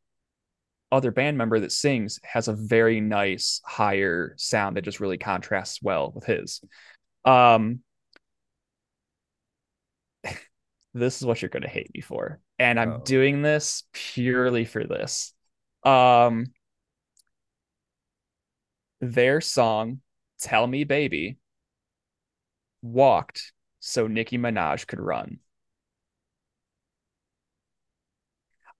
[0.91, 5.81] other band member that sings has a very nice higher sound that just really contrasts
[5.81, 6.61] well with his.
[7.25, 7.83] Um,
[10.93, 13.03] this is what you're going to hate me for, and I'm Uh-oh.
[13.03, 15.33] doing this purely for this.
[15.83, 16.53] Um,
[19.01, 20.01] their song
[20.39, 21.37] "Tell Me Baby"
[22.81, 25.39] walked so Nicki Minaj could run.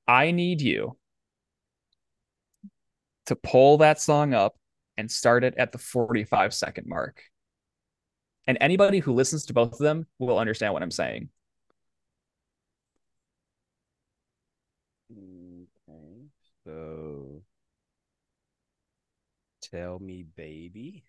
[0.08, 0.98] I need you
[3.28, 4.56] to pull that song up
[4.98, 7.24] and start it at the 45 second mark.
[8.48, 11.30] And anybody who listens to both of them will understand what I'm saying.
[15.12, 16.30] Okay.
[16.66, 17.44] So
[19.62, 21.04] tell me, baby.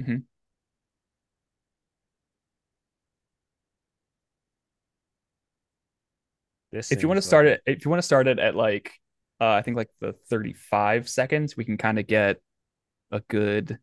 [0.00, 0.26] Mhm.
[6.72, 8.56] This If you want to start like- it, if you want to start it at
[8.56, 8.90] like
[9.40, 12.40] uh, I think like the 35 seconds, we can kind of get
[13.10, 13.78] a good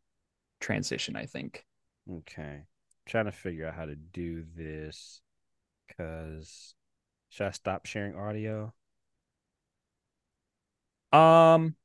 [0.62, 1.66] transition, I think.
[2.10, 2.64] Okay.
[3.06, 5.22] trying to figure out how to do this
[5.88, 6.76] because
[7.30, 8.72] should I stop sharing audio?
[11.12, 11.76] Um,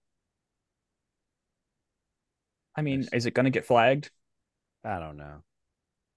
[2.77, 4.11] I mean, is it gonna get flagged?
[4.85, 5.43] I don't know.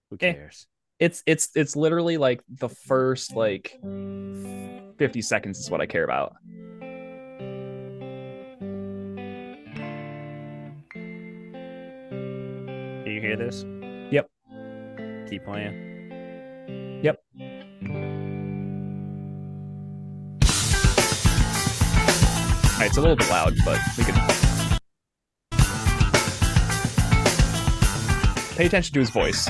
[0.10, 0.34] Who Eh.
[0.34, 0.68] cares?
[1.00, 6.34] It's it's it's literally like the first like 50 seconds is what I care about.
[13.04, 13.64] Do you hear this?
[14.12, 14.28] Yep.
[15.30, 17.00] Keep playing.
[17.04, 17.22] Yep.
[22.74, 24.16] All right, it's a little bit loud, but we can
[28.56, 29.48] pay attention to his voice.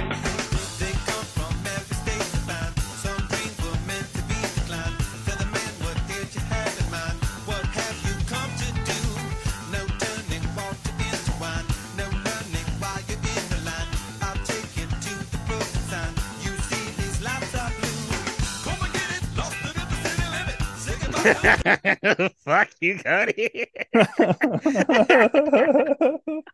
[22.46, 23.68] Fuck you, Cody.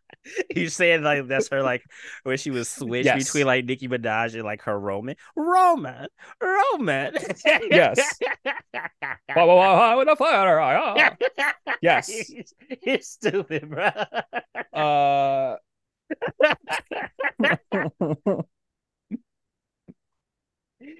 [0.54, 1.82] you saying like that's her like
[2.22, 3.24] when she was switched Yes.
[3.24, 6.08] between like Nicki Minaj and like her Roman, Roman,
[6.40, 7.14] Roman.
[7.44, 8.18] Yes.
[9.36, 11.16] With a fire, ah, ah.
[11.80, 12.10] Yes.
[12.82, 13.90] You're, stupid, bro.
[14.72, 15.56] Uh,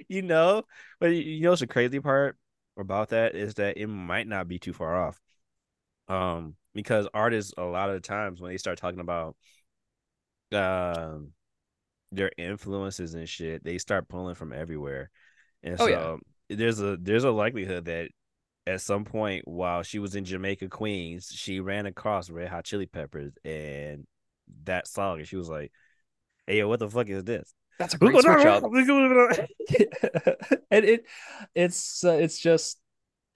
[0.09, 0.63] you know,
[1.01, 2.37] but you- you know what's the crazy part
[2.77, 5.21] about that is that it might not be too far off.
[6.09, 9.37] Um, because artists a lot of the times when they start talking about
[10.53, 11.33] um
[12.13, 15.11] their influences and shit, they start pulling from everywhere.
[15.63, 16.21] And Oh, so
[16.51, 16.57] yeah.
[16.57, 18.11] there's a there's a likelihood that
[18.67, 22.87] at some point while she was in Jamaica Queens, she ran across Red Hot Chili
[22.87, 24.07] Peppers and
[24.65, 25.73] that song and she was like,
[26.47, 27.55] Hey yo, what the fuck is this?
[27.79, 28.71] That's a great switch up.
[30.71, 31.07] and it
[31.55, 32.81] it's uh, it's just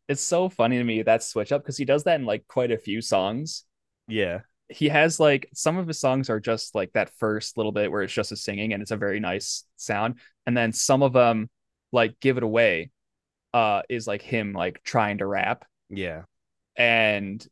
[0.08, 2.70] it's so funny to me that switch up because he does that in like quite
[2.70, 3.64] a few songs
[4.06, 4.40] yeah.
[4.68, 8.02] he has like some of his songs are just like that first little bit where
[8.02, 10.16] it's just a singing and it's a very nice sound
[10.46, 11.48] and then some of them
[11.92, 12.90] like give it away
[13.54, 16.22] uh is like him like trying to rap Yeah.
[16.76, 17.46] and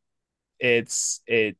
[0.61, 1.57] it's it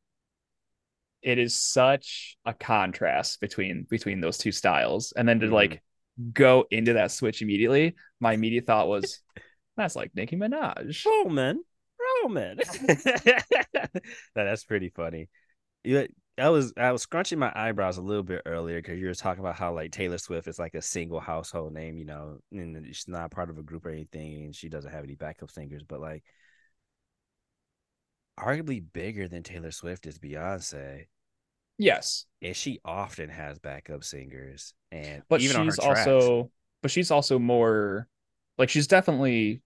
[1.21, 5.51] it is such a contrast between between those two styles and then to Mhm.
[5.51, 5.81] like
[6.33, 9.19] go into that switch immediately my immediate thought was
[9.77, 11.63] that's like Nicki Minaj Roman,
[12.23, 12.59] Roman.
[14.35, 15.29] That's pretty funny.
[15.83, 16.05] Yeah,
[16.37, 19.39] I was I was scrunching my eyebrows a little bit earlier because you were talking
[19.43, 23.07] about how like Taylor Swift is like a single household name, you know, and she's
[23.07, 25.83] not part of a group or anything, and she doesn't have any backup singers.
[25.87, 26.23] But like,
[28.39, 31.07] arguably bigger than Taylor Swift is Beyonce,
[31.77, 36.07] yes and she often has backup singers, and but even she's tracks.
[36.07, 36.51] also
[36.81, 38.07] but she's also more
[38.57, 39.61] like she's definitely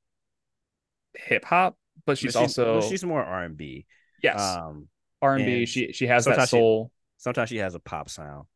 [1.15, 3.85] hip hop but But she's, well, also she's more R and B.
[4.23, 4.87] yes Um,
[5.21, 8.47] R&B she she has that sometimes she- soul sometimes she has a pop sound.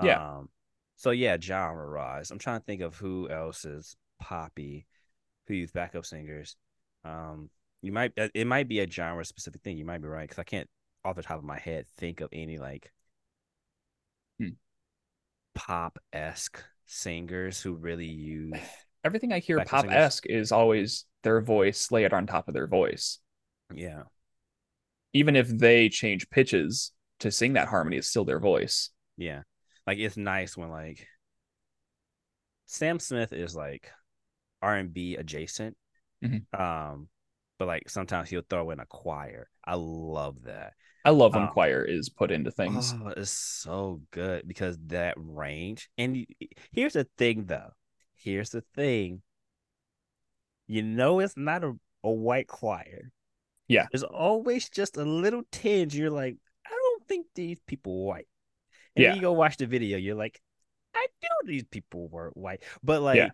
[0.00, 0.20] Yeah.
[0.38, 0.48] Um,
[0.96, 2.30] so yeah, genre rise.
[2.30, 4.86] I'm trying to think of who else is poppy,
[5.48, 6.56] who use backup singers.
[7.04, 7.50] Um,
[7.82, 9.76] you might uh, it might be a genre specific thing.
[9.76, 10.68] You might be right because I can't
[11.04, 12.92] off the top of my head think of any like
[14.38, 14.56] Hmm.
[15.54, 18.54] pop esque singers who really use.
[19.04, 23.18] everything I hear pop esque is always their voice layered on top of their voice.
[23.74, 24.02] Yeah,
[25.12, 28.90] Even if they change pitches to sing that harmony, it's still their voice.
[29.16, 29.42] yeah.
[29.86, 31.06] Like it's nice when like
[32.66, 33.90] Sam Smith is like
[34.62, 35.76] R and B adjacent.
[36.22, 36.46] Mhm.
[36.58, 37.08] Um,
[37.62, 39.48] but like sometimes he'll throw in a choir.
[39.64, 40.72] I love that.
[41.04, 41.52] I love when Oh.
[41.52, 42.92] choir is put into things.
[43.00, 45.88] Oh, it's so good because that range.
[45.96, 46.26] And
[46.72, 47.70] here's the thing, though.
[48.16, 49.22] Here's the thing.
[50.66, 53.12] You know, it's not a, a white choir.
[53.68, 53.86] Yeah.
[53.92, 55.94] There's always just a little tinge.
[55.94, 56.36] You're like,
[56.66, 58.26] I don't think these people white.
[58.96, 59.08] And Yeah.
[59.10, 59.98] then you go watch the video.
[59.98, 60.40] You're like,
[60.96, 62.64] I knew these people were white.
[62.82, 63.30] But like, Yeah.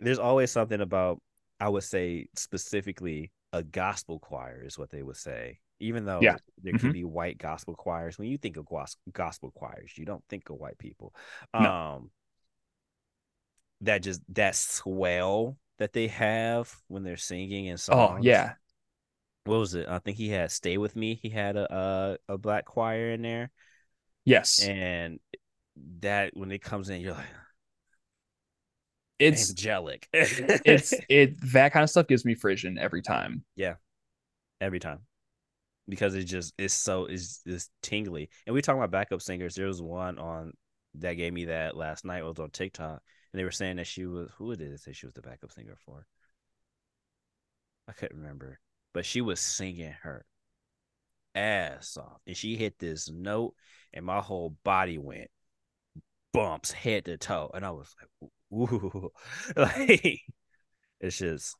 [0.00, 1.22] there's always something about,
[1.58, 5.60] I would say specifically, a gospel choir is what they would say.
[5.78, 6.36] Even though Yeah.
[6.62, 6.92] there could Mhm.
[6.92, 8.66] be white gospel choirs, when you think of
[9.12, 11.14] gospel choirs, you don't think of white people.
[11.58, 11.70] No.
[11.70, 12.10] Um,
[13.82, 18.12] that just that swell that they have when they're singing and songs.
[18.14, 18.54] Oh yeah,
[19.44, 19.88] what was it?
[19.88, 23.22] I think he had "Stay with Me." He had a a, a black choir in
[23.22, 23.50] there,
[24.24, 24.68] yes.
[24.68, 25.20] and
[26.00, 27.26] that when it comes in, you're like
[29.18, 30.08] it's angelic.
[30.12, 33.44] it's it that kind of stuff gives me frisson every time.
[33.54, 33.74] Yeah,
[34.60, 35.00] every time
[35.88, 38.28] because it just it's so is is tingly.
[38.46, 39.54] And we talking about backup singers.
[39.54, 40.52] There was one on
[40.94, 43.02] that gave me that last night was on TikTok,
[43.32, 45.52] and they were saying that she was who did it say she was the backup
[45.52, 46.06] singer for?
[47.88, 48.58] I couldn't remember,
[48.92, 50.24] but she was singing her
[51.34, 53.54] ass off, and she hit this note,
[53.92, 55.30] and my whole body went
[56.32, 59.10] bumps head to toe, and I was like, ooh,
[59.56, 60.20] like
[61.00, 61.56] it's just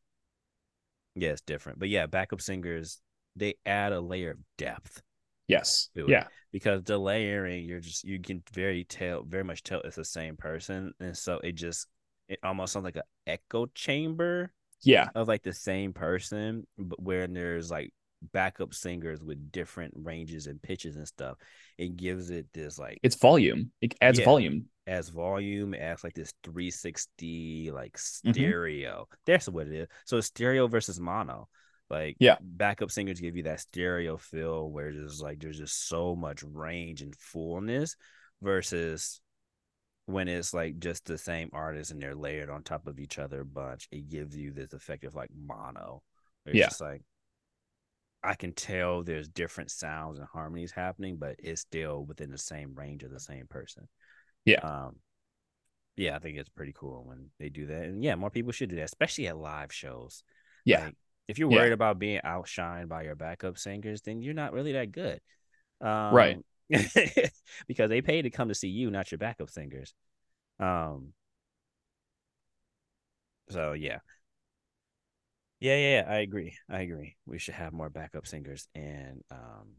[1.14, 1.78] yeah, it's different.
[1.78, 3.00] But yeah, backup singers
[3.34, 5.02] they add a layer of depth
[5.48, 5.90] Yes.
[5.94, 6.28] Yeah.
[6.52, 10.36] because the layering you're just you can very tell very much tell it's the same
[10.36, 11.86] person and so it just
[12.28, 14.52] it almost sounds like an echo chamber
[14.82, 15.10] Yeah.
[15.14, 17.92] of like the same person but where there's like
[18.32, 21.36] backup singers with different ranges and pitches and stuff
[21.78, 23.70] it gives it this like It's volume.
[23.80, 24.24] It adds Yeah.
[24.24, 24.66] volume.
[24.86, 28.30] as volume it adds like this 360 like Mm-hmm.
[28.32, 31.48] stereo that's what it is so it's stereo versus mono
[31.90, 32.36] like Yeah.
[32.40, 37.02] backup singers give you that stereo feel where there's like there's just so much range
[37.02, 37.96] and fullness
[38.42, 39.20] versus
[40.06, 43.40] when it's like just the same artist and they're layered on top of each other
[43.40, 46.02] a bunch it gives you this effect of like mono
[46.46, 46.66] it's Yeah.
[46.68, 47.02] just like
[48.26, 52.74] I can tell there's different sounds and harmonies happening, but it's still within the same
[52.74, 53.88] range of the same person.
[54.44, 54.60] Yeah.
[54.60, 54.96] Um,
[55.96, 57.84] yeah, I think it's pretty cool when they do that.
[57.84, 60.22] And yeah, more people should do that, especially at live shows.
[60.64, 60.84] Yeah.
[60.84, 60.96] Like,
[61.28, 61.56] if you're Yeah.
[61.56, 65.20] worried about being outshined by your backup singers, then you're not really that good.
[65.80, 66.38] Um, Right.
[67.68, 69.94] because they pay to come to see you, not your backup singers.
[70.58, 71.12] Um.
[73.50, 73.98] So yeah.
[75.60, 76.56] Yeah, yeah, yeah, I agree.
[76.68, 77.16] I agree.
[77.26, 79.76] We should have more backup singers and um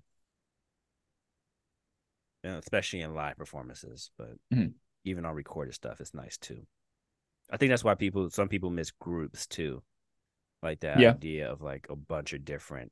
[2.43, 4.73] especially in live performances, but Mhm.
[5.03, 6.65] even on recorded stuff it's nice too.
[7.51, 9.83] I think that's why people some people miss groups too.
[10.63, 11.09] Like that Yeah.
[11.09, 12.91] idea of like a bunch of different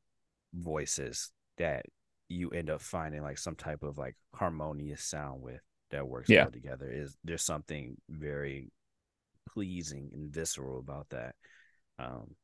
[0.53, 1.85] voices that
[2.29, 6.35] you end up finding like some type of like harmonious sound with that works Yeah.
[6.35, 8.71] well together is there's something very
[9.49, 11.35] pleasing and visceral about that.
[11.99, 12.35] Um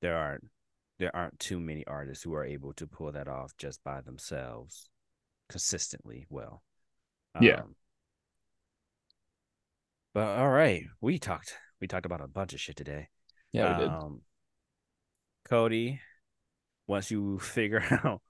[0.00, 0.44] there aren't
[0.98, 4.88] there aren't too many artists who are able to pull that off just by themselves
[5.48, 6.62] consistently well.
[7.40, 7.60] Yeah.
[7.60, 7.74] Um,
[10.14, 13.08] but all right, we talked we talked about a bunch of shit today.
[13.52, 13.92] Yeah, we did.
[13.92, 14.22] Um,
[15.48, 16.00] Cody,
[16.86, 18.22] once you figure out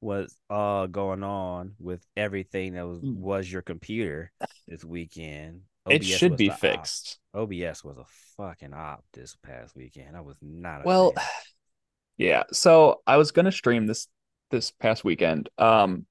[0.00, 3.16] what's uh going on with everything that was Mm.
[3.16, 4.30] was your computer
[4.68, 6.60] this weekend, It should be the op.
[6.60, 7.18] fixed.
[7.34, 8.04] OBS was a
[8.36, 10.16] fucking op this past weekend.
[10.16, 11.24] I was not a Well, fan.
[12.16, 12.44] yeah.
[12.52, 14.08] So I was gonna stream this
[14.50, 15.48] this past weekend.
[15.58, 16.06] Um,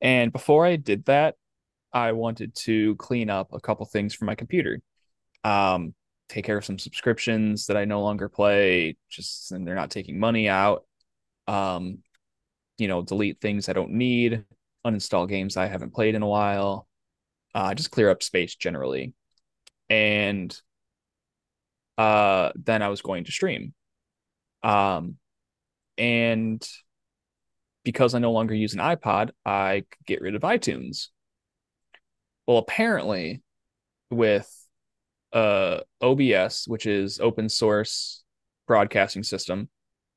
[0.00, 1.36] and before I did that,
[1.92, 4.80] I wanted to clean up a couple things for my computer.
[5.44, 5.94] Um,
[6.28, 10.18] take care of some subscriptions that I no longer play, just and they're not taking
[10.18, 10.84] money out.
[11.48, 11.98] Um,
[12.78, 14.44] you know, delete things I don't need,
[14.86, 16.86] uninstall games I haven't played in a while.
[17.54, 19.12] Uh, just clear up space generally.
[19.90, 20.56] And
[21.98, 23.74] uh then I was going to stream.
[24.62, 25.16] Um
[25.98, 26.66] and
[27.84, 31.08] because I no longer use an iPod, I could get rid of iTunes.
[32.46, 33.42] Well, apparently,
[34.10, 34.50] with
[35.32, 38.22] uh, OBS, which is open source
[38.66, 39.68] broadcasting system,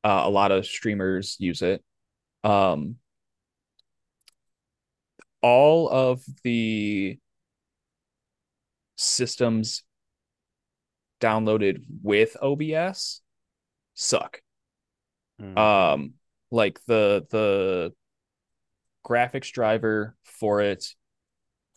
[0.04, 1.84] uh, a lot of streamers use it.
[2.44, 2.98] Um,
[5.42, 7.20] all of the
[9.04, 9.84] systems
[11.22, 13.22] downloaded with OBS
[13.94, 14.42] suck
[15.42, 15.58] Mm.
[15.58, 16.14] um
[16.52, 17.92] like the the
[19.04, 20.86] graphics driver for it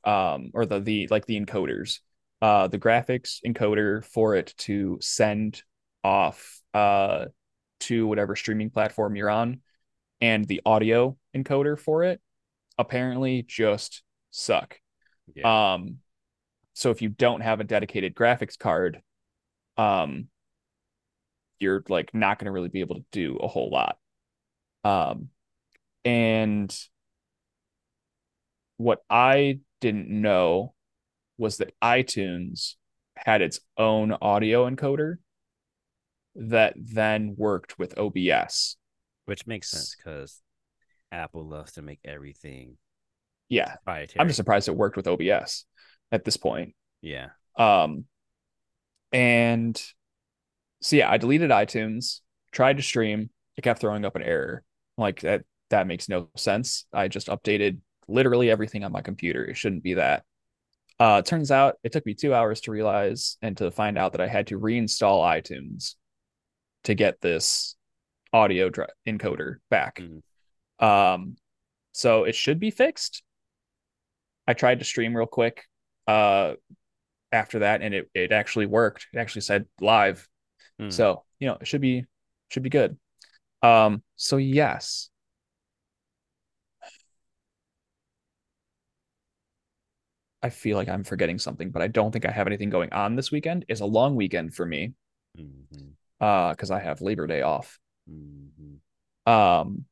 [0.05, 2.01] um or the the like the encoders
[2.43, 5.63] uh the graphics encoder for it to send
[6.05, 7.25] off uh
[7.81, 9.61] to whatever streaming platform you're on
[10.21, 12.21] and the audio encoder for it
[12.79, 14.79] apparently just suck
[15.35, 15.73] yeah.
[15.73, 15.97] um
[16.77, 19.01] so if you don't have a dedicated graphics card
[19.77, 20.29] um
[21.59, 23.99] you're like not going to really be able to do a whole lot
[24.85, 25.29] um
[26.05, 26.79] and
[28.77, 30.75] what I didn't know
[31.39, 32.75] was that iTunes
[33.17, 35.17] had its own audio encoder
[36.35, 38.77] that then worked with OBS.
[39.25, 40.41] Which makes sense because
[41.11, 42.77] Apple loves to make everything
[43.49, 44.21] Yeah, proprietary.
[44.21, 45.65] I'm just surprised it worked with OBS
[46.13, 46.75] at this point.
[47.03, 47.29] yeah.
[47.59, 48.05] Um,
[49.13, 49.81] and
[50.83, 52.21] so yeah, I deleted iTunes,
[52.53, 54.63] tried to stream, it kept throwing up an error.
[54.99, 56.87] Like that that makes no sense.
[56.93, 57.79] I just updated
[58.09, 59.45] literally everything on my computer.
[59.45, 60.25] It shouldn't be that.
[60.99, 64.21] Uh, turns out it took me two hours to realize and to find out that
[64.21, 65.95] I had to reinstall iTunes
[66.85, 67.75] to get this
[68.33, 70.01] audio dri- encoder back.
[70.01, 70.23] Mhm.
[70.85, 71.37] Um,
[71.93, 73.23] so it should be fixed.
[74.47, 75.65] I tried to stream real quick
[76.07, 76.55] uh
[77.33, 79.07] after that and it it actually worked.
[79.13, 80.29] It actually said live.
[80.79, 80.91] Hmm.
[80.91, 82.07] So, you know, it should be
[82.51, 82.99] should be good.
[83.63, 85.11] Um so yes.
[90.43, 93.17] I feel like I'm forgetting something, but I don't think I have anything going on
[93.17, 93.65] this weekend.
[93.69, 94.93] It's a long weekend for me
[95.37, 97.79] Mhm, uh cuz I have Labor Day off.
[98.09, 98.81] mhm.
[99.27, 99.87] Um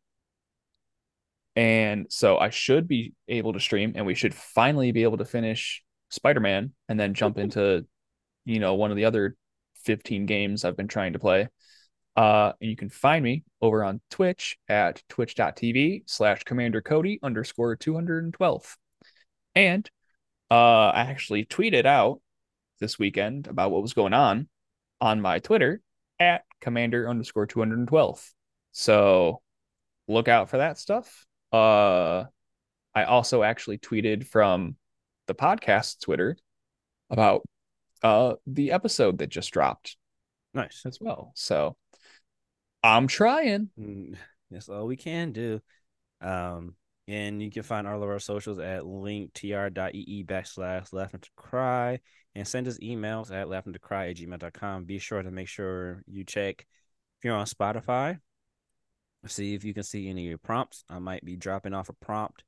[1.57, 5.25] and so I should be able to stream and we should finally be able to
[5.25, 5.84] finish
[6.15, 7.87] Spider-Man and then jump into
[8.45, 9.37] you know one of the other
[9.85, 11.49] 15 games I've been trying to play.
[12.17, 17.75] Uh, and you can find me over on Twitch at twitch.tv slash commander Cody underscore
[17.75, 18.77] 212.
[19.57, 19.91] And
[20.51, 20.55] uh,
[20.89, 22.21] I actually tweeted out
[22.81, 24.49] this weekend about what was going on
[25.01, 25.81] on my Twitter
[26.21, 28.31] at commander underscore 212.
[28.73, 29.41] So
[30.07, 31.27] look out for that stuff.
[31.53, 32.25] Uh,
[32.95, 34.77] I also actually tweeted from
[35.27, 36.37] the podcast Twitter
[37.11, 37.43] about
[38.03, 39.97] uh the episode that just dropped
[40.53, 40.83] Nice.
[40.87, 41.33] as well.
[41.35, 41.77] So
[42.83, 43.71] I'm trying.
[43.79, 44.17] Mm,
[44.51, 45.61] That's all we can do.
[46.21, 46.77] Um,
[47.09, 52.01] and you can find all of our socials at linktr.ee backslash laughing to cry
[52.35, 54.85] and send us emails at laughing to cry at gmail.com.
[54.85, 56.67] Be sure to make sure you check
[57.19, 58.19] if you're on Spotify.
[59.27, 60.85] See if you can see any of your prompts.
[60.89, 62.45] I might be dropping off a prompt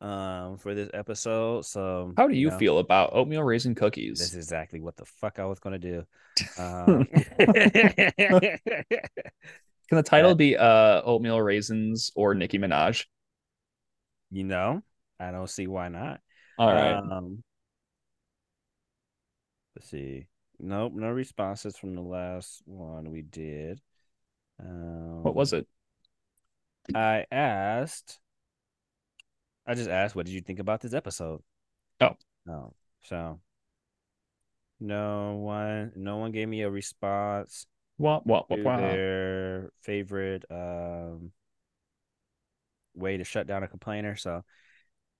[0.00, 1.64] um for this episode.
[1.64, 4.18] So How do you know, feel about oatmeal raisin cookies?
[4.18, 6.04] This is exactly what the fuck I was gonna do.
[6.56, 7.06] Um,
[9.88, 13.04] Can the title be uh oatmeal raisins or Nicki Minaj?
[14.30, 14.82] you know,
[15.18, 16.20] I don't see why not.
[16.58, 16.92] All right.
[16.92, 17.42] Um,
[19.76, 20.26] let's see.
[20.60, 23.80] Nope, no responses from the last one we did.
[24.60, 25.66] Um, what was it?
[26.94, 28.18] I asked.
[29.68, 31.42] I just asked, what did you think about this episode?
[32.00, 32.16] Oh.
[32.46, 32.74] No.
[33.02, 33.40] So
[34.80, 37.66] no one no one gave me a response
[37.96, 38.76] What what what what?
[38.78, 41.32] their favorite um
[42.94, 44.16] way to shut down a complainer.
[44.16, 44.44] So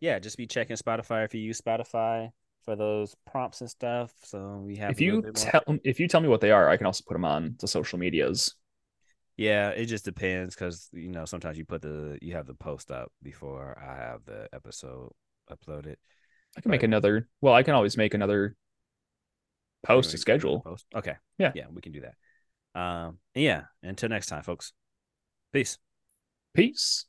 [0.00, 2.30] yeah, just be checking Spotify if you use Spotify
[2.64, 4.12] for those prompts and stuff.
[4.22, 6.86] So we have If you tell if you tell me what they are, I can
[6.86, 8.54] also put them on the social medias.
[9.38, 12.90] Yeah, it just depends because you know sometimes you put the you have the post
[12.90, 15.12] up before I have the episode
[15.48, 15.94] uploaded.
[16.56, 17.28] I can make another.
[17.40, 18.56] Well, I can always make another
[19.84, 20.60] post to schedule.
[20.60, 20.86] Post.
[20.92, 21.14] Okay.
[21.38, 21.52] Yeah.
[21.54, 22.80] Yeah, we can do that.
[22.80, 23.18] Um.
[23.32, 23.62] yeah.
[23.82, 24.72] Until next time, folks.
[25.52, 25.78] Peace.
[26.52, 27.06] Peace.